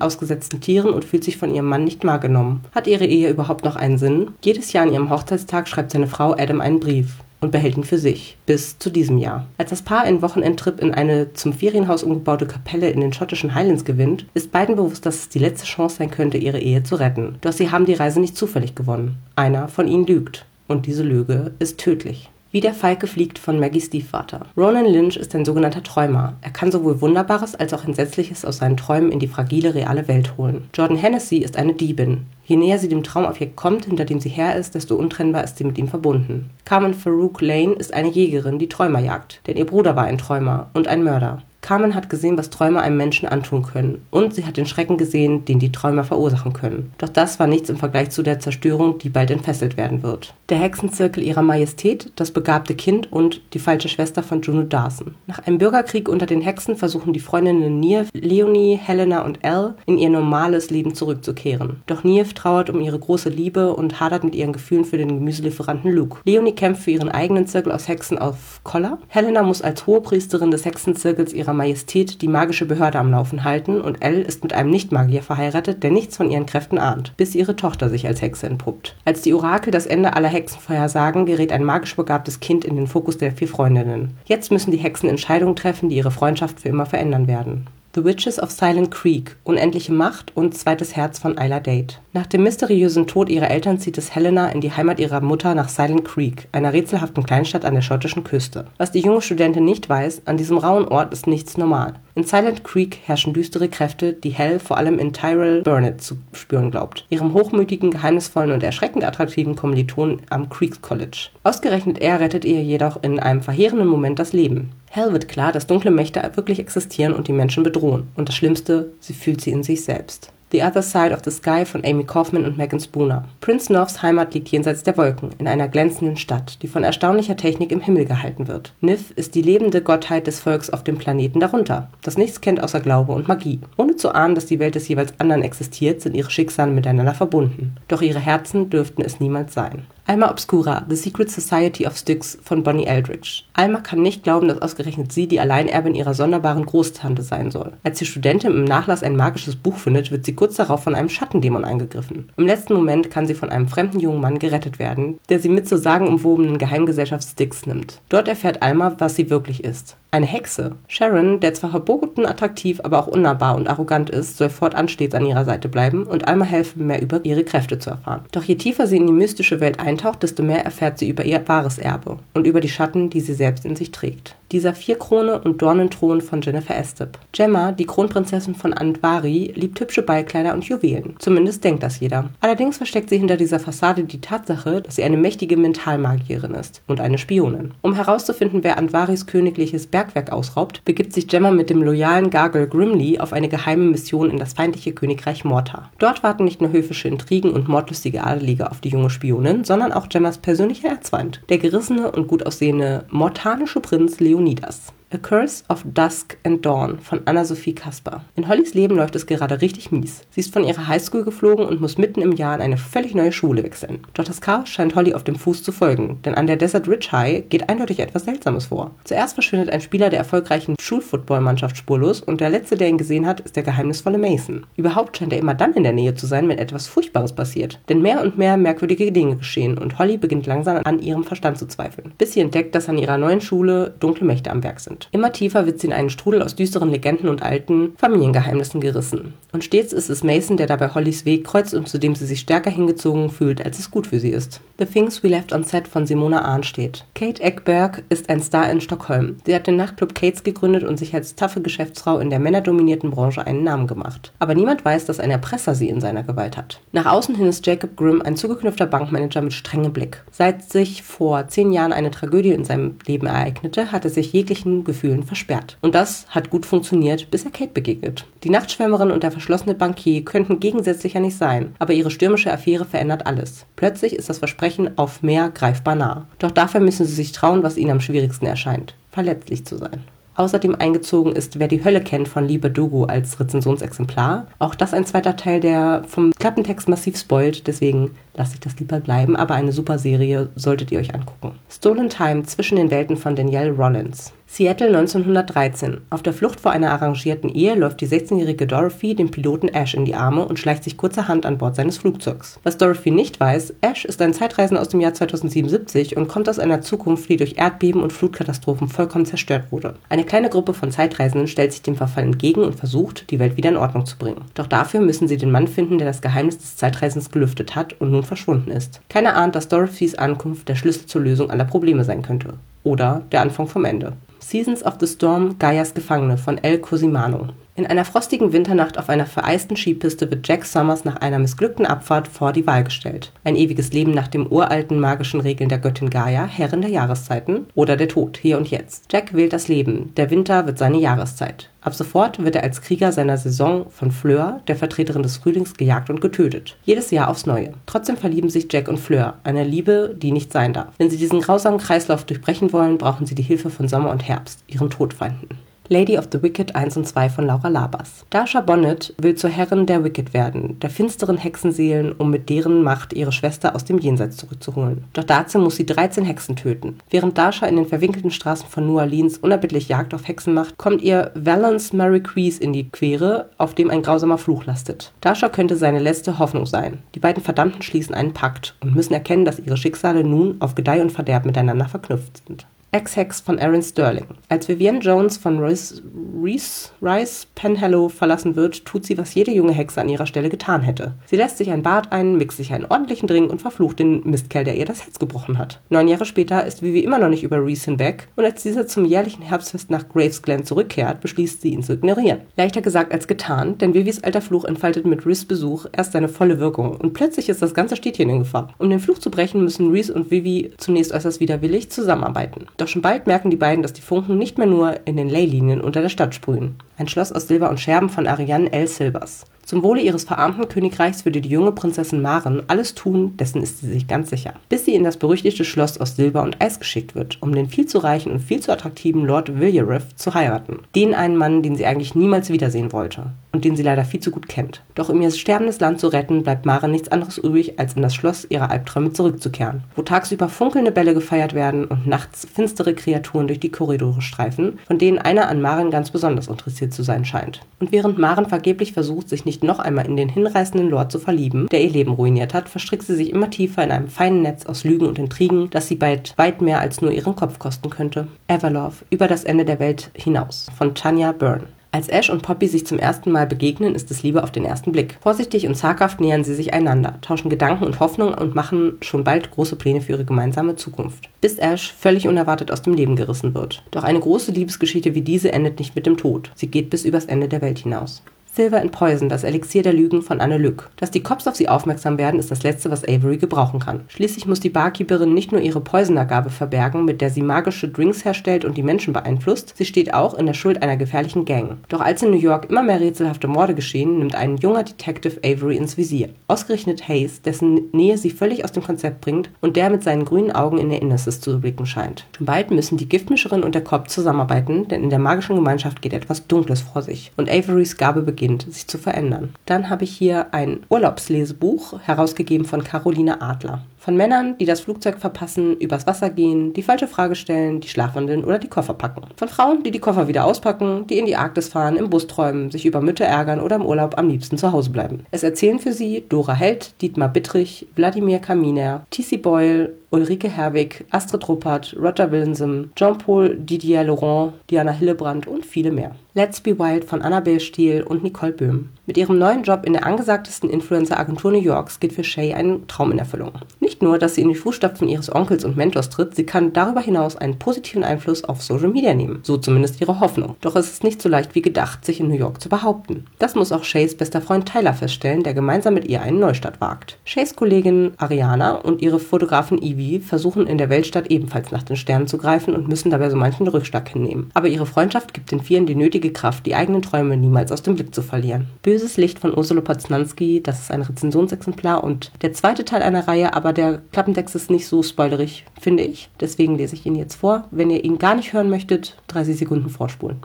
ausgesetzten 0.00 0.60
Tieren 0.60 0.92
und 0.92 1.04
fühlt 1.04 1.24
sich 1.24 1.38
von 1.38 1.52
ihrem 1.52 1.66
Mann 1.66 1.82
nicht 1.82 2.04
wahrgenommen. 2.04 2.60
Hat 2.72 2.86
ihre 2.86 3.06
Ehe 3.06 3.30
überhaupt 3.30 3.64
noch 3.64 3.74
einen 3.74 3.98
Sinn? 3.98 4.28
Jedes 4.44 4.72
Jahr 4.72 4.86
an 4.86 4.92
ihrem 4.92 5.10
Hochzeitstag 5.10 5.66
schreibt 5.66 5.90
seine 5.90 6.06
Frau 6.06 6.34
Adam 6.34 6.60
einen 6.60 6.78
Brief 6.78 7.16
und 7.40 7.52
behält 7.52 7.76
ihn 7.76 7.84
für 7.84 7.98
sich. 7.98 8.36
Bis 8.46 8.78
zu 8.78 8.90
diesem 8.90 9.18
Jahr. 9.18 9.46
Als 9.58 9.70
das 9.70 9.82
Paar 9.82 10.02
einen 10.02 10.22
Wochenendtrip 10.22 10.80
in 10.80 10.92
eine 10.92 11.32
zum 11.32 11.52
Ferienhaus 11.52 12.02
umgebaute 12.02 12.46
Kapelle 12.46 12.90
in 12.90 13.00
den 13.00 13.12
schottischen 13.12 13.54
Highlands 13.54 13.84
gewinnt, 13.84 14.26
ist 14.34 14.52
beiden 14.52 14.76
bewusst, 14.76 15.06
dass 15.06 15.16
es 15.16 15.28
die 15.28 15.38
letzte 15.38 15.66
Chance 15.66 15.96
sein 15.96 16.10
könnte, 16.10 16.38
ihre 16.38 16.60
Ehe 16.60 16.82
zu 16.82 16.96
retten. 16.96 17.36
Doch 17.40 17.52
sie 17.52 17.70
haben 17.70 17.86
die 17.86 17.94
Reise 17.94 18.20
nicht 18.20 18.36
zufällig 18.36 18.74
gewonnen. 18.74 19.16
Einer 19.36 19.68
von 19.68 19.88
ihnen 19.88 20.06
lügt. 20.06 20.46
Und 20.68 20.86
diese 20.86 21.02
Lüge 21.02 21.52
ist 21.58 21.78
tödlich. 21.78 22.30
Wie 22.52 22.60
der 22.60 22.74
Falke 22.74 23.06
fliegt 23.06 23.38
von 23.38 23.60
Maggies 23.60 23.86
Stiefvater. 23.86 24.40
Ronan 24.56 24.86
Lynch 24.86 25.16
ist 25.16 25.32
ein 25.36 25.44
sogenannter 25.44 25.84
Träumer. 25.84 26.34
Er 26.40 26.50
kann 26.50 26.72
sowohl 26.72 27.00
Wunderbares 27.00 27.54
als 27.54 27.72
auch 27.72 27.84
Entsetzliches 27.84 28.44
aus 28.44 28.56
seinen 28.56 28.76
Träumen 28.76 29.12
in 29.12 29.20
die 29.20 29.28
fragile, 29.28 29.72
reale 29.72 30.08
Welt 30.08 30.36
holen. 30.36 30.68
Jordan 30.74 30.96
Hennessy 30.96 31.36
ist 31.36 31.56
eine 31.56 31.74
Diebin. 31.74 32.26
Je 32.44 32.56
näher 32.56 32.80
sie 32.80 32.88
dem 32.88 33.04
Traumobjekt 33.04 33.54
kommt, 33.54 33.84
hinter 33.84 34.04
dem 34.04 34.18
sie 34.18 34.30
her 34.30 34.56
ist, 34.56 34.74
desto 34.74 34.96
untrennbar 34.96 35.44
ist 35.44 35.58
sie 35.58 35.64
mit 35.64 35.78
ihm 35.78 35.86
verbunden. 35.86 36.50
Carmen 36.64 36.94
Farouk 36.94 37.40
Lane 37.40 37.74
ist 37.74 37.94
eine 37.94 38.08
Jägerin, 38.08 38.58
die 38.58 38.68
Träumer 38.68 38.98
jagt. 38.98 39.40
Denn 39.46 39.56
ihr 39.56 39.66
Bruder 39.66 39.94
war 39.94 40.04
ein 40.04 40.18
Träumer 40.18 40.70
und 40.74 40.88
ein 40.88 41.04
Mörder. 41.04 41.44
Carmen 41.60 41.94
hat 41.94 42.08
gesehen, 42.08 42.38
was 42.38 42.50
Träume 42.50 42.80
einem 42.80 42.96
Menschen 42.96 43.28
antun 43.28 43.62
können. 43.62 44.04
Und 44.10 44.34
sie 44.34 44.44
hat 44.44 44.56
den 44.56 44.66
Schrecken 44.66 44.96
gesehen, 44.96 45.44
den 45.44 45.58
die 45.58 45.72
Träume 45.72 46.04
verursachen 46.04 46.52
können. 46.52 46.92
Doch 46.98 47.08
das 47.08 47.38
war 47.38 47.46
nichts 47.46 47.68
im 47.70 47.76
Vergleich 47.76 48.10
zu 48.10 48.22
der 48.22 48.40
Zerstörung, 48.40 48.98
die 48.98 49.08
bald 49.08 49.30
entfesselt 49.30 49.76
werden 49.76 50.02
wird. 50.02 50.34
Der 50.48 50.58
Hexenzirkel 50.58 51.22
ihrer 51.22 51.42
Majestät, 51.42 52.12
das 52.16 52.30
begabte 52.30 52.74
Kind 52.74 53.12
und 53.12 53.42
die 53.52 53.58
falsche 53.58 53.88
Schwester 53.88 54.22
von 54.22 54.42
Juno 54.42 54.62
Darson. 54.62 55.14
Nach 55.26 55.38
einem 55.40 55.58
Bürgerkrieg 55.58 56.08
unter 56.08 56.26
den 56.26 56.40
Hexen 56.40 56.76
versuchen 56.76 57.12
die 57.12 57.20
Freundinnen 57.20 57.78
Niamh, 57.78 58.08
Leonie, 58.12 58.76
Helena 58.76 59.22
und 59.24 59.40
Elle 59.42 59.74
in 59.86 59.98
ihr 59.98 60.10
normales 60.10 60.70
Leben 60.70 60.94
zurückzukehren. 60.94 61.82
Doch 61.86 62.04
Niamh 62.04 62.32
trauert 62.34 62.70
um 62.70 62.80
ihre 62.80 62.98
große 62.98 63.28
Liebe 63.28 63.74
und 63.74 64.00
hadert 64.00 64.24
mit 64.24 64.34
ihren 64.34 64.52
Gefühlen 64.52 64.84
für 64.84 64.98
den 64.98 65.08
Gemüselieferanten 65.08 65.90
Luke. 65.92 66.18
Leonie 66.24 66.52
kämpft 66.52 66.82
für 66.82 66.90
ihren 66.90 67.10
eigenen 67.10 67.46
Zirkel 67.46 67.72
aus 67.72 67.86
Hexen 67.86 68.18
auf 68.18 68.60
Koller. 68.64 68.98
Helena 69.08 69.42
muss 69.42 69.62
als 69.62 69.86
Hohepriesterin 69.86 70.50
des 70.50 70.64
Hexenzirkels 70.64 71.32
ihrer 71.32 71.49
Majestät 71.52 72.22
die 72.22 72.28
magische 72.28 72.66
Behörde 72.66 72.98
am 72.98 73.10
Laufen 73.10 73.44
halten 73.44 73.80
und 73.80 73.98
Elle 74.00 74.20
ist 74.20 74.42
mit 74.42 74.52
einem 74.52 74.70
Nichtmagier 74.70 75.22
verheiratet, 75.22 75.82
der 75.82 75.90
nichts 75.90 76.16
von 76.16 76.30
ihren 76.30 76.46
Kräften 76.46 76.78
ahnt, 76.78 77.16
bis 77.16 77.34
ihre 77.34 77.56
Tochter 77.56 77.88
sich 77.88 78.06
als 78.06 78.22
Hexe 78.22 78.46
entpuppt. 78.46 78.96
Als 79.04 79.22
die 79.22 79.34
Orakel 79.34 79.70
das 79.70 79.86
Ende 79.86 80.14
aller 80.14 80.28
Hexen 80.28 80.60
vorhersagen, 80.60 81.26
gerät 81.26 81.52
ein 81.52 81.64
magisch 81.64 81.96
begabtes 81.96 82.40
Kind 82.40 82.64
in 82.64 82.76
den 82.76 82.86
Fokus 82.86 83.18
der 83.18 83.32
vier 83.32 83.48
Freundinnen. 83.48 84.16
Jetzt 84.24 84.50
müssen 84.50 84.70
die 84.70 84.78
Hexen 84.78 85.08
Entscheidungen 85.08 85.56
treffen, 85.56 85.88
die 85.88 85.96
ihre 85.96 86.10
Freundschaft 86.10 86.60
für 86.60 86.68
immer 86.68 86.86
verändern 86.86 87.26
werden. 87.26 87.66
The 87.92 88.04
Witches 88.04 88.40
of 88.40 88.52
Silent 88.52 88.92
Creek, 88.92 89.34
Unendliche 89.42 89.92
Macht 89.92 90.30
und 90.36 90.56
Zweites 90.56 90.94
Herz 90.94 91.18
von 91.18 91.36
Isla 91.36 91.58
Date. 91.58 92.00
Nach 92.12 92.26
dem 92.26 92.44
mysteriösen 92.44 93.08
Tod 93.08 93.28
ihrer 93.28 93.50
Eltern 93.50 93.80
zieht 93.80 93.98
es 93.98 94.14
Helena 94.14 94.48
in 94.50 94.60
die 94.60 94.70
Heimat 94.70 95.00
ihrer 95.00 95.20
Mutter 95.20 95.56
nach 95.56 95.68
Silent 95.68 96.04
Creek, 96.04 96.46
einer 96.52 96.72
rätselhaften 96.72 97.24
Kleinstadt 97.24 97.64
an 97.64 97.74
der 97.74 97.82
schottischen 97.82 98.22
Küste. 98.22 98.66
Was 98.78 98.92
die 98.92 99.00
junge 99.00 99.22
Studentin 99.22 99.64
nicht 99.64 99.88
weiß, 99.88 100.22
an 100.26 100.36
diesem 100.36 100.58
rauen 100.58 100.86
Ort 100.86 101.12
ist 101.12 101.26
nichts 101.26 101.56
normal. 101.56 101.94
In 102.14 102.24
Silent 102.24 102.64
Creek 102.64 102.98
herrschen 103.04 103.32
düstere 103.32 103.68
Kräfte, 103.68 104.12
die 104.12 104.30
Hell 104.30 104.58
vor 104.58 104.76
allem 104.76 104.98
in 104.98 105.12
Tyrell 105.12 105.62
Burnett 105.62 106.02
zu 106.02 106.16
spüren 106.32 106.70
glaubt, 106.70 107.06
ihrem 107.08 107.34
hochmütigen, 107.34 107.90
geheimnisvollen 107.90 108.52
und 108.52 108.62
erschreckend 108.62 109.04
attraktiven 109.04 109.54
Kommiliton 109.54 110.22
am 110.28 110.48
Creek 110.48 110.82
College. 110.82 111.28
Ausgerechnet 111.44 111.98
er 111.98 112.18
rettet 112.20 112.44
ihr 112.44 112.62
jedoch 112.62 113.02
in 113.02 113.20
einem 113.20 113.42
verheerenden 113.42 113.88
Moment 113.88 114.18
das 114.18 114.32
Leben. 114.32 114.72
Hell 114.90 115.12
wird 115.12 115.28
klar, 115.28 115.52
dass 115.52 115.68
dunkle 115.68 115.92
Mächte 115.92 116.28
wirklich 116.34 116.58
existieren 116.58 117.12
und 117.12 117.28
die 117.28 117.32
Menschen 117.32 117.62
bedrohen. 117.62 118.08
Und 118.16 118.28
das 118.28 118.34
Schlimmste, 118.34 118.90
sie 118.98 119.14
fühlt 119.14 119.40
sie 119.40 119.52
in 119.52 119.62
sich 119.62 119.84
selbst. 119.84 120.32
The 120.52 120.64
Other 120.64 120.82
Side 120.82 121.12
of 121.12 121.20
the 121.24 121.30
Sky 121.30 121.64
von 121.64 121.84
Amy 121.84 122.02
Kaufman 122.02 122.44
und 122.44 122.58
Megan 122.58 122.80
Spooner. 122.80 123.24
Prince 123.40 123.72
Novs 123.72 124.02
Heimat 124.02 124.34
liegt 124.34 124.48
jenseits 124.48 124.82
der 124.82 124.96
Wolken, 124.96 125.30
in 125.38 125.46
einer 125.46 125.68
glänzenden 125.68 126.16
Stadt, 126.16 126.60
die 126.62 126.66
von 126.66 126.82
erstaunlicher 126.82 127.36
Technik 127.36 127.70
im 127.70 127.80
Himmel 127.80 128.04
gehalten 128.04 128.48
wird. 128.48 128.72
Nif 128.80 129.12
ist 129.12 129.36
die 129.36 129.42
lebende 129.42 129.80
Gottheit 129.80 130.26
des 130.26 130.40
Volks 130.40 130.68
auf 130.68 130.82
dem 130.82 130.98
Planeten 130.98 131.38
darunter, 131.38 131.88
das 132.02 132.18
nichts 132.18 132.40
kennt 132.40 132.60
außer 132.60 132.80
Glaube 132.80 133.12
und 133.12 133.28
Magie. 133.28 133.60
Ohne 133.76 133.94
zu 133.94 134.12
ahnen, 134.12 134.34
dass 134.34 134.46
die 134.46 134.58
Welt 134.58 134.74
des 134.74 134.88
jeweils 134.88 135.14
anderen 135.18 135.42
existiert, 135.42 136.00
sind 136.00 136.16
ihre 136.16 136.30
Schicksale 136.30 136.72
miteinander 136.72 137.14
verbunden. 137.14 137.76
Doch 137.86 138.02
ihre 138.02 138.18
Herzen 138.18 138.70
dürften 138.70 139.02
es 139.02 139.20
niemals 139.20 139.54
sein. 139.54 139.84
Alma 140.10 140.28
Obscura, 140.28 140.84
The 140.88 140.96
Secret 140.96 141.30
Society 141.30 141.86
of 141.86 141.96
Styx 141.96 142.36
von 142.42 142.64
Bonnie 142.64 142.86
Eldridge. 142.86 143.44
Alma 143.52 143.78
kann 143.78 144.02
nicht 144.02 144.24
glauben, 144.24 144.48
dass 144.48 144.60
ausgerechnet 144.60 145.12
sie 145.12 145.28
die 145.28 145.38
Alleinerbin 145.38 145.94
ihrer 145.94 146.14
sonderbaren 146.14 146.66
Großtante 146.66 147.22
sein 147.22 147.52
soll. 147.52 147.74
Als 147.84 148.00
die 148.00 148.06
Studentin 148.06 148.50
im 148.50 148.64
Nachlass 148.64 149.04
ein 149.04 149.14
magisches 149.14 149.54
Buch 149.54 149.76
findet, 149.76 150.10
wird 150.10 150.24
sie 150.24 150.34
kurz 150.34 150.56
darauf 150.56 150.82
von 150.82 150.96
einem 150.96 151.10
Schattendämon 151.10 151.64
angegriffen. 151.64 152.28
Im 152.36 152.44
letzten 152.44 152.74
Moment 152.74 153.12
kann 153.12 153.28
sie 153.28 153.34
von 153.34 153.50
einem 153.50 153.68
fremden 153.68 154.00
jungen 154.00 154.20
Mann 154.20 154.40
gerettet 154.40 154.80
werden, 154.80 155.20
der 155.28 155.38
sie 155.38 155.48
mit 155.48 155.68
zur 155.68 155.78
sagenumwobenen 155.78 156.58
Geheimgesellschaft 156.58 157.22
Styx 157.22 157.66
nimmt. 157.66 158.00
Dort 158.08 158.26
erfährt 158.26 158.62
Alma, 158.62 158.96
was 158.98 159.14
sie 159.14 159.30
wirklich 159.30 159.62
ist. 159.62 159.96
Eine 160.12 160.26
Hexe. 160.26 160.72
Sharon, 160.88 161.38
der 161.38 161.54
zwar 161.54 161.70
verboten 161.70 162.26
attraktiv, 162.26 162.80
aber 162.82 162.98
auch 162.98 163.06
unnahbar 163.06 163.54
und 163.54 163.68
arrogant 163.68 164.10
ist, 164.10 164.38
soll 164.38 164.50
fortan 164.50 164.88
stets 164.88 165.14
an 165.14 165.24
ihrer 165.24 165.44
Seite 165.44 165.68
bleiben 165.68 166.02
und 166.02 166.26
Alma 166.26 166.44
helfen, 166.44 166.88
mehr 166.88 167.00
über 167.00 167.24
ihre 167.24 167.44
Kräfte 167.44 167.78
zu 167.78 167.90
erfahren. 167.90 168.22
Doch 168.32 168.42
je 168.42 168.56
tiefer 168.56 168.88
sie 168.88 168.96
in 168.96 169.06
die 169.06 169.12
mystische 169.12 169.60
Welt 169.60 169.78
eintaucht, 169.78 169.99
desto 170.22 170.42
mehr 170.42 170.64
erfährt 170.64 170.98
sie 170.98 171.08
über 171.08 171.24
ihr 171.24 171.46
wahres 171.48 171.78
Erbe 171.78 172.18
und 172.34 172.46
über 172.46 172.60
die 172.60 172.68
Schatten, 172.68 173.10
die 173.10 173.20
sie 173.20 173.34
selbst 173.34 173.64
in 173.64 173.76
sich 173.76 173.90
trägt. 173.90 174.36
Die 174.52 174.58
Saphirkrone 174.58 175.40
und 175.40 175.62
Dornenthron 175.62 176.20
von 176.20 176.40
Jennifer 176.40 176.76
Estep. 176.76 177.18
Gemma, 177.30 177.70
die 177.70 177.84
Kronprinzessin 177.84 178.56
von 178.56 178.74
Andvari, 178.74 179.52
liebt 179.54 179.78
hübsche 179.78 180.02
Ballkleider 180.02 180.54
und 180.54 180.64
Juwelen. 180.64 181.14
Zumindest 181.20 181.62
denkt 181.62 181.84
das 181.84 182.00
jeder. 182.00 182.30
Allerdings 182.40 182.78
versteckt 182.78 183.10
sie 183.10 183.18
hinter 183.18 183.36
dieser 183.36 183.60
Fassade 183.60 184.02
die 184.02 184.20
Tatsache, 184.20 184.82
dass 184.82 184.96
sie 184.96 185.04
eine 185.04 185.18
mächtige 185.18 185.56
Mentalmagierin 185.56 186.54
ist 186.54 186.82
und 186.88 187.00
eine 187.00 187.18
Spionin. 187.18 187.74
Um 187.82 187.94
herauszufinden, 187.94 188.64
wer 188.64 188.76
Andvaris 188.76 189.26
königliches 189.26 189.86
Bergwerk 189.86 190.32
ausraubt, 190.32 190.84
begibt 190.84 191.12
sich 191.12 191.28
Gemma 191.28 191.52
mit 191.52 191.70
dem 191.70 191.84
loyalen 191.84 192.30
Gargle 192.30 192.66
Grimly 192.66 193.20
auf 193.20 193.32
eine 193.32 193.48
geheime 193.48 193.84
Mission 193.84 194.30
in 194.30 194.38
das 194.38 194.54
feindliche 194.54 194.90
Königreich 194.90 195.44
Morta. 195.44 195.92
Dort 196.00 196.24
warten 196.24 196.42
nicht 196.42 196.60
nur 196.60 196.72
höfische 196.72 197.06
Intrigen 197.06 197.52
und 197.52 197.68
mordlustige 197.68 198.24
Adelige 198.24 198.68
auf 198.68 198.80
die 198.80 198.88
junge 198.88 199.10
Spionin, 199.10 199.62
sondern 199.62 199.92
auch 199.92 200.08
Gemmas 200.08 200.38
persönlicher 200.38 200.88
Erzfeind, 200.88 201.40
der 201.50 201.58
gerissene 201.58 202.10
und 202.10 202.26
gut 202.26 202.44
aussehende 202.44 203.04
mortanische 203.10 203.78
Prinz 203.78 204.18
Leonidas. 204.40 204.92
A 205.12 205.18
Curse 205.18 205.64
of 205.68 205.82
Dusk 205.84 206.36
and 206.44 206.64
Dawn 206.64 207.00
von 207.00 207.22
Anna-Sophie 207.24 207.74
Kasper. 207.74 208.22
In 208.36 208.48
Hollys 208.48 208.74
Leben 208.74 208.94
läuft 208.94 209.16
es 209.16 209.26
gerade 209.26 209.60
richtig 209.60 209.90
mies. 209.90 210.20
Sie 210.30 210.38
ist 210.38 210.52
von 210.52 210.62
ihrer 210.62 210.86
Highschool 210.86 211.24
geflogen 211.24 211.66
und 211.66 211.80
muss 211.80 211.98
mitten 211.98 212.22
im 212.22 212.30
Jahr 212.30 212.54
in 212.54 212.60
eine 212.60 212.76
völlig 212.76 213.12
neue 213.16 213.32
Schule 213.32 213.64
wechseln. 213.64 214.06
Doch 214.14 214.22
das 214.22 214.40
Chaos 214.40 214.68
scheint 214.68 214.94
Holly 214.94 215.14
auf 215.14 215.24
dem 215.24 215.34
Fuß 215.34 215.64
zu 215.64 215.72
folgen, 215.72 216.20
denn 216.24 216.36
an 216.36 216.46
der 216.46 216.54
Desert 216.54 216.86
Ridge 216.86 217.08
High 217.10 217.48
geht 217.48 217.68
eindeutig 217.68 217.98
etwas 217.98 218.22
Seltsames 218.22 218.66
vor. 218.66 218.92
Zuerst 219.02 219.34
verschwindet 219.34 219.70
ein 219.70 219.80
Spieler 219.80 220.10
der 220.10 220.20
erfolgreichen 220.20 220.76
Schulfootballmannschaft 220.80 221.76
spurlos 221.76 222.20
und 222.20 222.40
der 222.40 222.50
letzte, 222.50 222.76
der 222.76 222.86
ihn 222.86 222.98
gesehen 222.98 223.26
hat, 223.26 223.40
ist 223.40 223.56
der 223.56 223.64
geheimnisvolle 223.64 224.18
Mason. 224.18 224.64
Überhaupt 224.76 225.16
scheint 225.16 225.32
er 225.32 225.40
immer 225.40 225.54
dann 225.54 225.72
in 225.72 225.82
der 225.82 225.92
Nähe 225.92 226.14
zu 226.14 226.28
sein, 226.28 226.48
wenn 226.48 226.58
etwas 226.58 226.86
Furchtbares 226.86 227.32
passiert. 227.32 227.80
Denn 227.88 228.00
mehr 228.00 228.22
und 228.22 228.38
mehr 228.38 228.56
merkwürdige 228.56 229.10
Dinge 229.10 229.38
geschehen 229.38 229.76
und 229.76 229.98
Holly 229.98 230.18
beginnt 230.18 230.46
langsam 230.46 230.82
an 230.84 231.00
ihrem 231.00 231.24
Verstand 231.24 231.58
zu 231.58 231.66
zweifeln, 231.66 232.12
bis 232.16 232.34
sie 232.34 232.40
entdeckt, 232.40 232.76
dass 232.76 232.88
an 232.88 232.96
ihrer 232.96 233.18
neuen 233.18 233.40
Schule 233.40 233.92
dunkle 233.98 234.24
Mächte 234.24 234.52
am 234.52 234.62
Werk 234.62 234.78
sind 234.78 234.99
sind. 235.00 235.08
Immer 235.12 235.32
tiefer 235.32 235.66
wird 235.66 235.80
sie 235.80 235.88
in 235.88 235.92
einen 235.92 236.10
Strudel 236.10 236.42
aus 236.42 236.54
düsteren 236.54 236.90
Legenden 236.90 237.28
und 237.28 237.42
alten 237.42 237.92
Familiengeheimnissen 237.96 238.80
gerissen. 238.80 239.34
Und 239.52 239.64
stets 239.64 239.92
ist 239.92 240.10
es 240.10 240.22
Mason, 240.22 240.56
der 240.56 240.66
dabei 240.66 240.94
Hollys 240.94 241.24
Weg 241.24 241.44
kreuzt 241.44 241.74
und 241.74 241.88
zu 241.88 241.98
dem 241.98 242.14
sie 242.14 242.26
sich 242.26 242.40
stärker 242.40 242.70
hingezogen 242.70 243.30
fühlt, 243.30 243.64
als 243.64 243.78
es 243.78 243.90
gut 243.90 244.06
für 244.06 244.20
sie 244.20 244.30
ist. 244.30 244.60
The 244.78 244.86
Things 244.86 245.22
We 245.22 245.28
Left 245.28 245.52
on 245.52 245.64
Set 245.64 245.88
von 245.88 246.06
Simona 246.06 246.42
Arnstedt. 246.42 247.04
Kate 247.14 247.42
Ekberg 247.42 248.04
ist 248.08 248.30
ein 248.30 248.40
Star 248.40 248.70
in 248.70 248.80
Stockholm. 248.80 249.36
Sie 249.44 249.54
hat 249.54 249.66
den 249.66 249.76
Nachtclub 249.76 250.14
Kates 250.14 250.42
gegründet 250.42 250.84
und 250.84 250.98
sich 250.98 251.14
als 251.14 251.34
taffe 251.34 251.60
Geschäftsfrau 251.60 252.18
in 252.18 252.30
der 252.30 252.38
männerdominierten 252.38 253.10
Branche 253.10 253.46
einen 253.46 253.64
Namen 253.64 253.86
gemacht. 253.86 254.32
Aber 254.38 254.54
niemand 254.54 254.84
weiß, 254.84 255.06
dass 255.06 255.20
ein 255.20 255.30
Erpresser 255.30 255.74
sie 255.74 255.88
in 255.88 256.00
seiner 256.00 256.22
Gewalt 256.22 256.56
hat. 256.56 256.80
Nach 256.92 257.06
außen 257.06 257.34
hin 257.34 257.46
ist 257.46 257.66
Jacob 257.66 257.96
Grimm 257.96 258.22
ein 258.22 258.36
zugeknüpfter 258.36 258.86
Bankmanager 258.86 259.42
mit 259.42 259.52
strengem 259.52 259.92
Blick. 259.92 260.22
Seit 260.30 260.70
sich 260.70 261.02
vor 261.02 261.48
zehn 261.48 261.72
Jahren 261.72 261.92
eine 261.92 262.10
Tragödie 262.10 262.52
in 262.52 262.64
seinem 262.64 262.96
Leben 263.06 263.26
ereignete, 263.26 263.92
hat 263.92 264.04
er 264.04 264.10
sich 264.10 264.32
jeglichen 264.32 264.84
Gefühlen 264.90 265.22
versperrt. 265.22 265.78
Und 265.80 265.94
das 265.94 266.26
hat 266.30 266.50
gut 266.50 266.66
funktioniert, 266.66 267.30
bis 267.30 267.44
er 267.44 267.52
Kate 267.52 267.72
begegnet. 267.72 268.26
Die 268.42 268.50
Nachtschwärmerin 268.50 269.12
und 269.12 269.22
der 269.22 269.30
verschlossene 269.30 269.76
Bankier 269.76 270.24
könnten 270.24 270.58
gegensätzlicher 270.58 271.20
nicht 271.20 271.36
sein, 271.36 271.76
aber 271.78 271.92
ihre 271.92 272.10
stürmische 272.10 272.52
Affäre 272.52 272.84
verändert 272.84 273.26
alles. 273.26 273.66
Plötzlich 273.76 274.16
ist 274.16 274.28
das 274.28 274.38
Versprechen 274.38 274.98
auf 274.98 275.22
mehr 275.22 275.50
greifbar 275.50 275.94
nah. 275.94 276.26
Doch 276.40 276.50
dafür 276.50 276.80
müssen 276.80 277.06
sie 277.06 277.14
sich 277.14 277.30
trauen, 277.30 277.62
was 277.62 277.76
ihnen 277.76 277.92
am 277.92 278.00
schwierigsten 278.00 278.46
erscheint. 278.46 278.94
Verletzlich 279.12 279.64
zu 279.64 279.76
sein. 279.76 280.02
Außerdem 280.40 280.74
eingezogen 280.76 281.32
ist 281.32 281.58
Wer 281.58 281.68
die 281.68 281.84
Hölle 281.84 282.00
kennt 282.00 282.26
von 282.26 282.46
Liebe 282.46 282.70
Dogo 282.70 283.04
als 283.04 283.38
Rezensionsexemplar. 283.40 284.46
Auch 284.58 284.74
das 284.74 284.94
ein 284.94 285.04
zweiter 285.04 285.36
Teil, 285.36 285.60
der 285.60 286.02
vom 286.08 286.32
Klappentext 286.32 286.88
massiv 286.88 287.18
spoilt, 287.18 287.66
deswegen 287.66 288.12
lasse 288.34 288.54
ich 288.54 288.60
das 288.60 288.78
lieber 288.78 289.00
bleiben, 289.00 289.36
aber 289.36 289.54
eine 289.54 289.72
super 289.72 289.98
Serie 289.98 290.48
solltet 290.54 290.92
ihr 290.92 290.98
euch 290.98 291.14
angucken. 291.14 291.58
Stolen 291.68 292.08
Time 292.08 292.44
zwischen 292.44 292.76
den 292.76 292.90
Welten 292.90 293.18
von 293.18 293.36
Danielle 293.36 293.72
Rollins. 293.72 294.32
Seattle 294.52 294.88
1913. 294.88 296.00
Auf 296.10 296.24
der 296.24 296.32
Flucht 296.32 296.58
vor 296.58 296.72
einer 296.72 296.90
arrangierten 296.90 297.48
Ehe 297.48 297.76
läuft 297.76 298.00
die 298.00 298.08
16-jährige 298.08 298.66
Dorothy 298.66 299.14
dem 299.14 299.30
Piloten 299.30 299.68
Ash 299.68 299.94
in 299.94 300.04
die 300.04 300.16
Arme 300.16 300.44
und 300.44 300.58
schleicht 300.58 300.82
sich 300.82 300.96
kurzerhand 300.96 301.46
an 301.46 301.56
Bord 301.56 301.76
seines 301.76 301.98
Flugzeugs. 301.98 302.58
Was 302.64 302.76
Dorothy 302.76 303.12
nicht 303.12 303.38
weiß, 303.38 303.74
Ash 303.80 304.04
ist 304.04 304.20
ein 304.20 304.34
Zeitreisender 304.34 304.82
aus 304.82 304.88
dem 304.88 305.00
Jahr 305.00 305.14
2077 305.14 306.16
und 306.16 306.26
kommt 306.26 306.48
aus 306.48 306.58
einer 306.58 306.80
Zukunft, 306.80 307.28
die 307.28 307.36
durch 307.36 307.58
Erdbeben 307.58 308.02
und 308.02 308.12
Flutkatastrophen 308.12 308.88
vollkommen 308.88 309.24
zerstört 309.24 309.70
wurde. 309.70 309.94
Eine 310.08 310.24
kleine 310.24 310.50
Gruppe 310.50 310.74
von 310.74 310.90
Zeitreisenden 310.90 311.46
stellt 311.46 311.70
sich 311.70 311.82
dem 311.82 311.94
Verfall 311.94 312.24
entgegen 312.24 312.64
und 312.64 312.74
versucht, 312.74 313.30
die 313.30 313.38
Welt 313.38 313.56
wieder 313.56 313.70
in 313.70 313.76
Ordnung 313.76 314.04
zu 314.04 314.18
bringen. 314.18 314.42
Doch 314.54 314.66
dafür 314.66 315.00
müssen 315.00 315.28
sie 315.28 315.36
den 315.36 315.52
Mann 315.52 315.68
finden, 315.68 315.98
der 315.98 316.08
das 316.08 316.22
Geheimnis 316.22 316.58
des 316.58 316.76
Zeitreisens 316.76 317.30
gelüftet 317.30 317.76
hat 317.76 317.94
und 318.00 318.10
nun 318.10 318.24
verschwunden 318.24 318.72
ist. 318.72 319.00
Keiner 319.08 319.36
ahnt, 319.36 319.54
dass 319.54 319.68
Dorothys 319.68 320.16
Ankunft 320.16 320.68
der 320.68 320.74
Schlüssel 320.74 321.06
zur 321.06 321.20
Lösung 321.20 321.52
aller 321.52 321.64
Probleme 321.64 322.02
sein 322.02 322.22
könnte. 322.22 322.54
Oder 322.82 323.22
der 323.32 323.42
Anfang 323.42 323.66
vom 323.66 323.84
Ende. 323.84 324.14
Seasons 324.38 324.82
of 324.82 324.94
the 325.00 325.06
Storm, 325.06 325.58
Gaias 325.58 325.94
Gefangene 325.94 326.38
von 326.38 326.58
El 326.58 326.78
Cosimano. 326.78 327.48
In 327.76 327.86
einer 327.86 328.04
frostigen 328.04 328.52
Winternacht 328.52 328.98
auf 328.98 329.08
einer 329.08 329.26
vereisten 329.26 329.76
Skipiste 329.76 330.30
wird 330.30 330.46
Jack 330.46 330.64
Summers 330.64 331.04
nach 331.04 331.16
einer 331.16 331.38
missglückten 331.38 331.86
Abfahrt 331.86 332.28
vor 332.28 332.52
die 332.52 332.66
Wahl 332.66 332.84
gestellt. 332.84 333.32
Ein 333.44 333.56
ewiges 333.56 333.92
Leben 333.92 334.10
nach 334.10 334.28
den 334.28 334.50
uralten 334.50 334.98
magischen 334.98 335.40
Regeln 335.40 335.68
der 335.68 335.78
Göttin 335.78 336.10
Gaia, 336.10 336.44
Herrin 336.46 336.82
der 336.82 336.90
Jahreszeiten, 336.90 337.66
oder 337.74 337.96
der 337.96 338.08
Tod, 338.08 338.36
hier 338.36 338.58
und 338.58 338.70
jetzt. 338.70 339.04
Jack 339.10 339.32
wählt 339.32 339.52
das 339.52 339.68
Leben, 339.68 340.12
der 340.16 340.30
Winter 340.30 340.66
wird 340.66 340.78
seine 340.78 340.98
Jahreszeit. 340.98 341.70
Ab 341.80 341.94
sofort 341.94 342.44
wird 342.44 342.56
er 342.56 342.64
als 342.64 342.82
Krieger 342.82 343.12
seiner 343.12 343.38
Saison 343.38 343.86
von 343.88 344.10
Fleur, 344.10 344.60
der 344.68 344.76
Vertreterin 344.76 345.22
des 345.22 345.38
Frühlings, 345.38 345.74
gejagt 345.74 346.10
und 346.10 346.20
getötet. 346.20 346.76
Jedes 346.84 347.10
Jahr 347.10 347.28
aufs 347.28 347.46
Neue. 347.46 347.72
Trotzdem 347.86 348.18
verlieben 348.18 348.50
sich 348.50 348.66
Jack 348.70 348.88
und 348.88 348.98
Fleur, 348.98 349.38
eine 349.44 349.64
Liebe, 349.64 350.14
die 350.20 350.32
nicht 350.32 350.52
sein 350.52 350.74
darf. 350.74 350.88
Wenn 350.98 351.08
sie 351.08 351.16
diesen 351.16 351.40
grausamen 351.40 351.80
Kreislauf 351.80 352.24
durchbrechen 352.24 352.72
wollen, 352.72 352.98
brauchen 352.98 353.26
sie 353.26 353.34
die 353.34 353.42
Hilfe 353.42 353.70
von 353.70 353.88
Sommer 353.88 354.10
und 354.10 354.28
Herbst, 354.28 354.64
ihren 354.66 354.90
Todfeinden. 354.90 355.48
Lady 355.92 356.16
of 356.16 356.28
the 356.30 356.40
Wicked 356.40 356.76
1 356.76 356.96
und 356.98 357.04
2 357.04 357.30
von 357.30 357.46
Laura 357.48 357.66
Labas. 357.66 358.24
Dasha 358.30 358.60
Bonnet 358.60 359.12
will 359.18 359.34
zur 359.34 359.50
Herrin 359.50 359.86
der 359.86 360.04
Wicked 360.04 360.32
werden, 360.32 360.78
der 360.78 360.88
finsteren 360.88 361.36
Hexenseelen, 361.36 362.12
um 362.12 362.30
mit 362.30 362.48
deren 362.48 362.84
Macht 362.84 363.12
ihre 363.12 363.32
Schwester 363.32 363.74
aus 363.74 363.86
dem 363.86 363.98
Jenseits 363.98 364.36
zurückzuholen. 364.36 365.02
Doch 365.14 365.24
dazu 365.24 365.58
muss 365.58 365.74
sie 365.74 365.86
13 365.86 366.24
Hexen 366.24 366.54
töten. 366.54 367.00
Während 367.10 367.36
Dasha 367.36 367.66
in 367.66 367.74
den 367.74 367.86
verwinkelten 367.86 368.30
Straßen 368.30 368.68
von 368.68 368.86
New 368.86 369.00
Orleans 369.00 369.38
unerbittlich 369.38 369.88
Jagd 369.88 370.14
auf 370.14 370.28
Hexen 370.28 370.54
macht, 370.54 370.78
kommt 370.78 371.02
ihr 371.02 371.32
Valence 371.34 371.92
Mary 371.92 372.22
Crease 372.22 372.62
in 372.62 372.72
die 372.72 372.88
Quere, 372.88 373.50
auf 373.58 373.74
dem 373.74 373.90
ein 373.90 374.02
grausamer 374.02 374.38
Fluch 374.38 374.66
lastet. 374.66 375.10
Dasha 375.20 375.48
könnte 375.48 375.74
seine 375.74 375.98
letzte 375.98 376.38
Hoffnung 376.38 376.66
sein. 376.66 377.00
Die 377.16 377.20
beiden 377.20 377.42
Verdammten 377.42 377.82
schließen 377.82 378.14
einen 378.14 378.32
Pakt 378.32 378.76
und 378.78 378.94
müssen 378.94 379.14
erkennen, 379.14 379.44
dass 379.44 379.58
ihre 379.58 379.76
Schicksale 379.76 380.22
nun 380.22 380.54
auf 380.60 380.76
Gedeih 380.76 381.02
und 381.02 381.10
Verderb 381.10 381.46
miteinander 381.46 381.88
verknüpft 381.88 382.42
sind. 382.46 382.64
Ex-Hex 382.92 383.40
von 383.40 383.60
Aaron 383.60 383.82
Sterling. 383.82 384.26
Als 384.48 384.68
Vivienne 384.68 384.98
Jones 384.98 385.36
von 385.36 385.60
Reese, 385.60 386.02
Reese, 386.42 386.88
Rice 387.00 387.46
Penhallow 387.54 388.08
verlassen 388.08 388.56
wird, 388.56 388.84
tut 388.84 389.06
sie, 389.06 389.16
was 389.16 389.32
jede 389.32 389.52
junge 389.52 389.72
Hexe 389.72 390.00
an 390.00 390.08
ihrer 390.08 390.26
Stelle 390.26 390.48
getan 390.48 390.82
hätte. 390.82 391.14
Sie 391.26 391.36
lässt 391.36 391.58
sich 391.58 391.70
ein 391.70 391.84
Bad 391.84 392.10
ein, 392.10 392.36
mixt 392.36 392.56
sich 392.56 392.72
einen 392.72 392.86
ordentlichen 392.86 393.28
Drink 393.28 393.48
und 393.48 393.62
verflucht 393.62 394.00
den 394.00 394.28
Mistkerl, 394.28 394.64
der 394.64 394.76
ihr 394.76 394.86
das 394.86 395.04
Herz 395.04 395.20
gebrochen 395.20 395.56
hat. 395.56 395.80
Neun 395.88 396.08
Jahre 396.08 396.24
später 396.24 396.66
ist 396.66 396.82
Vivi 396.82 397.00
immer 397.00 397.20
noch 397.20 397.28
nicht 397.28 397.44
über 397.44 397.64
Reese 397.64 397.92
hinweg 397.92 398.26
und 398.34 398.44
als 398.44 398.64
dieser 398.64 398.88
zum 398.88 399.04
jährlichen 399.04 399.42
Herbstfest 399.42 399.88
nach 399.90 400.08
Graves 400.08 400.42
Glen 400.42 400.64
zurückkehrt, 400.64 401.20
beschließt 401.20 401.62
sie 401.62 401.72
ihn 401.72 401.84
zu 401.84 401.92
ignorieren. 401.92 402.40
Leichter 402.56 402.80
gesagt 402.80 403.12
als 403.12 403.28
getan, 403.28 403.78
denn 403.78 403.94
Vivis 403.94 404.24
alter 404.24 404.40
Fluch 404.40 404.64
entfaltet 404.64 405.06
mit 405.06 405.24
Reese 405.24 405.46
Besuch 405.46 405.86
erst 405.92 406.10
seine 406.10 406.28
volle 406.28 406.58
Wirkung 406.58 406.96
und 406.96 407.12
plötzlich 407.12 407.48
ist 407.48 407.62
das 407.62 407.72
ganze 407.72 407.94
Städtchen 407.94 408.30
in 408.30 408.40
Gefahr. 408.40 408.74
Um 408.78 408.90
den 408.90 408.98
Fluch 408.98 409.18
zu 409.18 409.30
brechen, 409.30 409.62
müssen 409.62 409.92
Reese 409.92 410.12
und 410.12 410.32
Vivi 410.32 410.72
zunächst 410.78 411.12
äußerst 411.12 411.38
widerwillig 411.38 411.90
zusammenarbeiten. 411.90 412.66
Doch 412.80 412.88
schon 412.88 413.02
bald 413.02 413.26
merken 413.26 413.50
die 413.50 413.58
beiden, 413.58 413.82
dass 413.82 413.92
die 413.92 414.00
Funken 414.00 414.38
nicht 414.38 414.56
mehr 414.56 414.66
nur 414.66 415.06
in 415.06 415.18
den 415.18 415.28
Leylinien 415.28 415.82
unter 415.82 416.00
der 416.00 416.08
Stadt 416.08 416.34
sprühen. 416.34 416.76
Ein 416.96 417.08
Schloss 417.08 417.30
aus 417.30 417.46
Silber 417.46 417.68
und 417.68 417.78
Scherben 417.78 418.08
von 418.08 418.26
Ariane 418.26 418.72
L. 418.72 418.88
Silvers. 418.88 419.44
Zum 419.70 419.84
Wohle 419.84 420.00
ihres 420.00 420.24
verarmten 420.24 420.66
Königreichs 420.68 421.24
würde 421.24 421.40
die 421.40 421.48
junge 421.48 421.70
Prinzessin 421.70 422.20
Maren 422.20 422.64
alles 422.66 422.96
tun, 422.96 423.36
dessen 423.36 423.62
ist 423.62 423.78
sie 423.78 423.86
sich 423.86 424.08
ganz 424.08 424.28
sicher. 424.28 424.54
Bis 424.68 424.84
sie 424.84 424.96
in 424.96 425.04
das 425.04 425.16
berüchtigte 425.16 425.64
Schloss 425.64 425.96
aus 425.96 426.16
Silber 426.16 426.42
und 426.42 426.60
Eis 426.60 426.80
geschickt 426.80 427.14
wird, 427.14 427.40
um 427.40 427.54
den 427.54 427.68
viel 427.68 427.86
zu 427.86 427.98
reichen 427.98 428.32
und 428.32 428.40
viel 428.40 428.58
zu 428.58 428.72
attraktiven 428.72 429.24
Lord 429.24 429.60
Villarif 429.60 430.16
zu 430.16 430.34
heiraten. 430.34 430.80
Den 430.96 431.14
einen 431.14 431.36
Mann, 431.36 431.62
den 431.62 431.76
sie 431.76 431.86
eigentlich 431.86 432.16
niemals 432.16 432.50
wiedersehen 432.50 432.90
wollte 432.90 433.26
und 433.52 433.64
den 433.64 433.76
sie 433.76 433.82
leider 433.82 434.04
viel 434.04 434.20
zu 434.20 434.30
gut 434.30 434.48
kennt. 434.48 434.82
Doch 434.94 435.08
um 435.08 435.20
ihr 435.22 435.30
sterbendes 435.30 435.80
Land 435.80 436.00
zu 436.00 436.08
retten, 436.08 436.42
bleibt 436.42 436.66
Maren 436.66 436.90
nichts 436.90 437.10
anderes 437.10 437.38
übrig, 437.38 437.78
als 437.78 437.94
in 437.94 438.02
das 438.02 438.14
Schloss 438.14 438.46
ihrer 438.48 438.70
Albträume 438.70 439.12
zurückzukehren, 439.12 439.82
wo 439.96 440.02
tagsüber 440.02 440.48
funkelnde 440.48 440.92
Bälle 440.92 441.14
gefeiert 441.14 441.54
werden 441.54 441.84
und 441.84 442.06
nachts 442.06 442.46
finstere 442.52 442.94
Kreaturen 442.94 443.46
durch 443.46 443.60
die 443.60 443.70
Korridore 443.70 444.20
streifen, 444.20 444.78
von 444.86 444.98
denen 444.98 445.18
einer 445.18 445.48
an 445.48 445.60
Maren 445.60 445.90
ganz 445.90 446.10
besonders 446.10 446.48
interessiert 446.48 446.92
zu 446.92 447.02
sein 447.02 447.24
scheint. 447.24 447.60
Und 447.80 447.92
während 447.92 448.18
Maren 448.18 448.46
vergeblich 448.46 448.92
versucht, 448.92 449.28
sich 449.28 449.44
nicht 449.44 449.59
nicht 449.60 449.64
noch 449.64 449.78
einmal 449.78 450.06
in 450.06 450.16
den 450.16 450.30
hinreißenden 450.30 450.88
Lord 450.88 451.12
zu 451.12 451.18
verlieben, 451.18 451.66
der 451.70 451.82
ihr 451.82 451.90
Leben 451.90 452.12
ruiniert 452.12 452.54
hat, 452.54 452.68
verstrickt 452.68 453.04
sie 453.04 453.14
sich 453.14 453.30
immer 453.30 453.50
tiefer 453.50 453.84
in 453.84 453.90
einem 453.90 454.08
feinen 454.08 454.40
Netz 454.42 454.64
aus 454.64 454.84
Lügen 454.84 455.06
und 455.06 455.18
Intrigen, 455.18 455.68
das 455.70 455.86
sie 455.86 455.96
bald 455.96 456.32
weit 456.38 456.62
mehr 456.62 456.80
als 456.80 457.02
nur 457.02 457.12
ihren 457.12 457.36
Kopf 457.36 457.58
kosten 457.58 457.90
könnte. 457.90 458.26
Everlove, 458.48 459.04
über 459.10 459.28
das 459.28 459.44
Ende 459.44 459.66
der 459.66 459.78
Welt 459.78 460.10
hinaus, 460.14 460.68
von 460.76 460.94
Tanya 460.94 461.32
Byrne. 461.32 461.66
Als 461.92 462.08
Ash 462.08 462.30
und 462.30 462.42
Poppy 462.42 462.68
sich 462.68 462.86
zum 462.86 463.00
ersten 463.00 463.32
Mal 463.32 463.46
begegnen, 463.46 463.94
ist 463.96 464.10
es 464.10 464.22
Liebe 464.22 464.44
auf 464.44 464.52
den 464.52 464.64
ersten 464.64 464.92
Blick. 464.92 465.18
Vorsichtig 465.20 465.66
und 465.66 465.74
zaghaft 465.74 466.20
nähern 466.20 466.44
sie 466.44 466.54
sich 466.54 466.72
einander, 466.72 467.18
tauschen 467.20 467.50
Gedanken 467.50 467.84
und 467.84 467.98
Hoffnung 468.00 468.32
und 468.32 468.54
machen 468.54 468.96
schon 469.00 469.24
bald 469.24 469.50
große 469.50 469.76
Pläne 469.76 470.00
für 470.00 470.12
ihre 470.12 470.24
gemeinsame 470.24 470.76
Zukunft. 470.76 471.28
Bis 471.40 471.58
Ash 471.58 471.92
völlig 471.92 472.28
unerwartet 472.28 472.70
aus 472.70 472.82
dem 472.82 472.94
Leben 472.94 473.16
gerissen 473.16 473.54
wird. 473.54 473.82
Doch 473.90 474.04
eine 474.04 474.20
große 474.20 474.52
Liebesgeschichte 474.52 475.14
wie 475.14 475.22
diese 475.22 475.52
endet 475.52 475.80
nicht 475.80 475.96
mit 475.96 476.06
dem 476.06 476.16
Tod. 476.16 476.52
Sie 476.54 476.68
geht 476.68 476.90
bis 476.90 477.04
übers 477.04 477.24
Ende 477.24 477.48
der 477.48 477.60
Welt 477.60 477.80
hinaus. 477.80 478.22
Silver 478.52 478.80
and 478.80 478.90
Poison, 478.90 479.28
das 479.28 479.44
Elixier 479.44 479.82
der 479.82 479.92
Lügen 479.92 480.22
von 480.22 480.40
Anne 480.40 480.58
Lück. 480.58 480.90
Dass 480.96 481.12
die 481.12 481.22
Cops 481.22 481.46
auf 481.46 481.54
sie 481.54 481.68
aufmerksam 481.68 482.18
werden, 482.18 482.40
ist 482.40 482.50
das 482.50 482.64
Letzte, 482.64 482.90
was 482.90 483.04
Avery 483.04 483.36
gebrauchen 483.36 483.78
kann. 483.78 484.00
Schließlich 484.08 484.46
muss 484.46 484.58
die 484.58 484.70
Barkeeperin 484.70 485.32
nicht 485.32 485.52
nur 485.52 485.60
ihre 485.60 485.80
Poisonergabe 485.80 486.50
verbergen, 486.50 487.04
mit 487.04 487.20
der 487.20 487.30
sie 487.30 487.42
magische 487.42 487.88
Drinks 487.88 488.24
herstellt 488.24 488.64
und 488.64 488.76
die 488.76 488.82
Menschen 488.82 489.12
beeinflusst, 489.12 489.74
sie 489.76 489.84
steht 489.84 490.12
auch 490.12 490.34
in 490.34 490.46
der 490.46 490.54
Schuld 490.54 490.82
einer 490.82 490.96
gefährlichen 490.96 491.44
Gang. 491.44 491.78
Doch 491.88 492.00
als 492.00 492.24
in 492.24 492.32
New 492.32 492.38
York 492.38 492.68
immer 492.70 492.82
mehr 492.82 493.00
rätselhafte 493.00 493.46
Morde 493.46 493.76
geschehen, 493.76 494.18
nimmt 494.18 494.34
ein 494.34 494.56
junger 494.56 494.82
Detective 494.82 495.38
Avery 495.44 495.76
ins 495.76 495.96
Visier. 495.96 496.30
Ausgerechnet 496.48 497.06
Hayes, 497.06 497.42
dessen 497.42 497.88
Nähe 497.92 498.18
sie 498.18 498.30
völlig 498.30 498.64
aus 498.64 498.72
dem 498.72 498.82
Konzept 498.82 499.20
bringt 499.20 499.50
und 499.60 499.76
der 499.76 499.90
mit 499.90 500.02
seinen 500.02 500.24
grünen 500.24 500.50
Augen 500.50 500.78
in 500.78 500.90
der 500.90 501.02
Innersys 501.02 501.40
zu 501.40 501.60
blicken 501.60 501.86
scheint. 501.86 502.26
Schon 502.36 502.46
bald 502.46 502.72
müssen 502.72 502.96
die 502.96 503.08
Giftmischerin 503.08 503.62
und 503.62 503.76
der 503.76 503.84
Cop 503.84 504.10
zusammenarbeiten, 504.10 504.88
denn 504.88 505.04
in 505.04 505.10
der 505.10 505.20
magischen 505.20 505.54
Gemeinschaft 505.54 506.02
geht 506.02 506.12
etwas 506.12 506.48
Dunkles 506.48 506.80
vor 506.80 507.02
sich 507.02 507.30
und 507.36 507.48
Averys 507.48 507.96
Gabe 507.96 508.22
beginnt 508.22 508.39
beginnt, 508.40 508.72
sich 508.72 508.86
zu 508.86 508.96
verändern. 508.96 509.54
Dann 509.66 509.90
habe 509.90 510.04
ich 510.04 510.16
hier 510.16 510.54
ein 510.54 510.80
Urlaubslesebuch, 510.88 512.00
herausgegeben 512.00 512.66
von 512.66 512.82
Caroline 512.82 513.42
Adler. 513.42 513.82
Von 514.02 514.16
Männern, 514.16 514.56
die 514.56 514.64
das 514.64 514.80
Flugzeug 514.80 515.18
verpassen, 515.18 515.76
übers 515.76 516.06
Wasser 516.06 516.30
gehen, 516.30 516.72
die 516.72 516.82
falsche 516.82 517.06
Frage 517.06 517.34
stellen, 517.34 517.80
die 517.80 517.88
schlafwandeln 517.88 518.44
oder 518.44 518.58
die 518.58 518.68
Koffer 518.68 518.94
packen. 518.94 519.20
Von 519.36 519.48
Frauen, 519.48 519.82
die 519.82 519.90
die 519.90 519.98
Koffer 519.98 520.26
wieder 520.26 520.46
auspacken, 520.46 521.06
die 521.06 521.18
in 521.18 521.26
die 521.26 521.36
Arktis 521.36 521.68
fahren, 521.68 521.96
im 521.96 522.08
Bus 522.08 522.26
träumen, 522.26 522.70
sich 522.70 522.86
über 522.86 523.02
Mütter 523.02 523.26
ärgern 523.26 523.60
oder 523.60 523.76
im 523.76 523.84
Urlaub 523.84 524.16
am 524.16 524.28
liebsten 524.28 524.56
zu 524.56 524.72
Hause 524.72 524.88
bleiben. 524.88 525.26
Es 525.30 525.42
erzählen 525.42 525.78
für 525.78 525.92
sie 525.92 526.24
Dora 526.26 526.54
Held, 526.54 526.94
Dietmar 527.02 527.28
Bittrich, 527.28 527.88
Wladimir 527.94 528.38
Kaminer, 528.38 529.04
T.C. 529.10 529.36
Boyle, 529.36 529.92
Ulrike 530.12 530.48
Herwig, 530.48 531.04
Astrid 531.10 531.48
Ruppert, 531.48 531.94
Roger 531.96 532.32
Wilson, 532.32 532.90
Jean-Paul 532.96 533.56
Didier 533.56 534.02
Laurent, 534.02 534.54
Diana 534.68 534.90
Hillebrand 534.90 535.46
und 535.46 535.64
viele 535.64 535.92
mehr. 535.92 536.16
Let's 536.34 536.60
Be 536.60 536.78
Wild 536.78 537.04
von 537.04 537.22
Annabelle 537.22 537.58
Stiel 537.58 538.04
und 538.04 538.22
Nicole 538.22 538.52
Böhm. 538.52 538.90
Mit 539.06 539.16
ihrem 539.16 539.38
neuen 539.38 539.64
Job 539.64 539.84
in 539.84 539.94
der 539.94 540.06
angesagtesten 540.06 540.70
Influencer-Agentur 540.70 541.50
New 541.50 541.60
Yorks 541.60 541.98
geht 541.98 542.12
für 542.12 542.22
Shay 542.22 542.54
ein 542.54 542.86
Traum 542.86 543.10
in 543.10 543.18
Erfüllung. 543.18 543.52
Nicht 543.80 543.89
nur, 544.00 544.18
dass 544.18 544.36
sie 544.36 544.42
in 544.42 544.48
die 544.48 544.54
Fußstapfen 544.54 545.08
ihres 545.08 545.34
Onkels 545.34 545.64
und 545.64 545.76
Mentors 545.76 546.08
tritt, 546.08 546.36
sie 546.36 546.46
kann 546.46 546.72
darüber 546.72 547.00
hinaus 547.00 547.36
einen 547.36 547.58
positiven 547.58 548.04
Einfluss 548.04 548.44
auf 548.44 548.62
Social 548.62 548.88
Media 548.88 549.12
nehmen. 549.12 549.40
So 549.42 549.56
zumindest 549.56 550.00
ihre 550.00 550.20
Hoffnung. 550.20 550.56
Doch 550.60 550.76
es 550.76 550.92
ist 550.92 551.04
nicht 551.04 551.20
so 551.20 551.28
leicht 551.28 551.54
wie 551.56 551.62
gedacht, 551.62 552.04
sich 552.04 552.20
in 552.20 552.28
New 552.28 552.36
York 552.36 552.60
zu 552.60 552.68
behaupten. 552.68 553.26
Das 553.40 553.56
muss 553.56 553.72
auch 553.72 553.84
Shays 553.84 554.16
bester 554.16 554.40
Freund 554.40 554.66
Tyler 554.66 554.94
feststellen, 554.94 555.42
der 555.42 555.54
gemeinsam 555.54 555.94
mit 555.94 556.06
ihr 556.06 556.22
einen 556.22 556.38
Neustart 556.38 556.80
wagt. 556.80 557.18
Shays 557.24 557.56
Kollegin 557.56 558.12
Ariana 558.16 558.76
und 558.76 559.02
ihre 559.02 559.18
Fotografin 559.18 559.82
Evie 559.82 560.20
versuchen 560.20 560.68
in 560.68 560.78
der 560.78 560.88
Weltstadt 560.88 561.30
ebenfalls 561.32 561.72
nach 561.72 561.82
den 561.82 561.96
Sternen 561.96 562.28
zu 562.28 562.38
greifen 562.38 562.76
und 562.76 562.86
müssen 562.86 563.10
dabei 563.10 563.28
so 563.28 563.36
manchen 563.36 563.66
Rückschlag 563.66 564.08
hinnehmen. 564.08 564.50
Aber 564.54 564.68
ihre 564.68 564.86
Freundschaft 564.86 565.34
gibt 565.34 565.50
den 565.50 565.60
Vieren 565.60 565.86
die 565.86 565.96
nötige 565.96 566.32
Kraft, 566.32 566.64
die 566.66 566.76
eigenen 566.76 567.02
Träume 567.02 567.36
niemals 567.36 567.72
aus 567.72 567.82
dem 567.82 567.96
Blick 567.96 568.14
zu 568.14 568.22
verlieren. 568.22 568.68
Böse 568.82 569.00
Böses 569.00 569.16
Licht 569.16 569.38
von 569.38 569.56
Ursula 569.56 569.80
Poznanski, 569.80 570.62
das 570.62 570.82
ist 570.82 570.90
ein 570.90 571.00
Rezensionsexemplar 571.00 572.04
und 572.04 572.32
der 572.42 572.52
zweite 572.52 572.84
Teil 572.84 573.00
einer 573.00 573.26
Reihe, 573.26 573.54
aber 573.54 573.72
der 573.72 573.79
Klappentext 574.12 574.54
ist 574.54 574.70
nicht 574.70 574.86
so 574.86 575.02
spoilerig, 575.02 575.64
finde 575.80 576.02
ich. 576.02 576.30
Deswegen 576.40 576.76
lese 576.76 576.94
ich 576.94 577.06
ihn 577.06 577.14
jetzt 577.14 577.36
vor. 577.36 577.68
Wenn 577.70 577.90
ihr 577.90 578.04
ihn 578.04 578.18
gar 578.18 578.34
nicht 578.34 578.52
hören 578.52 578.70
möchtet, 578.70 579.16
30 579.28 579.58
Sekunden 579.58 579.88
vorspulen. 579.88 580.38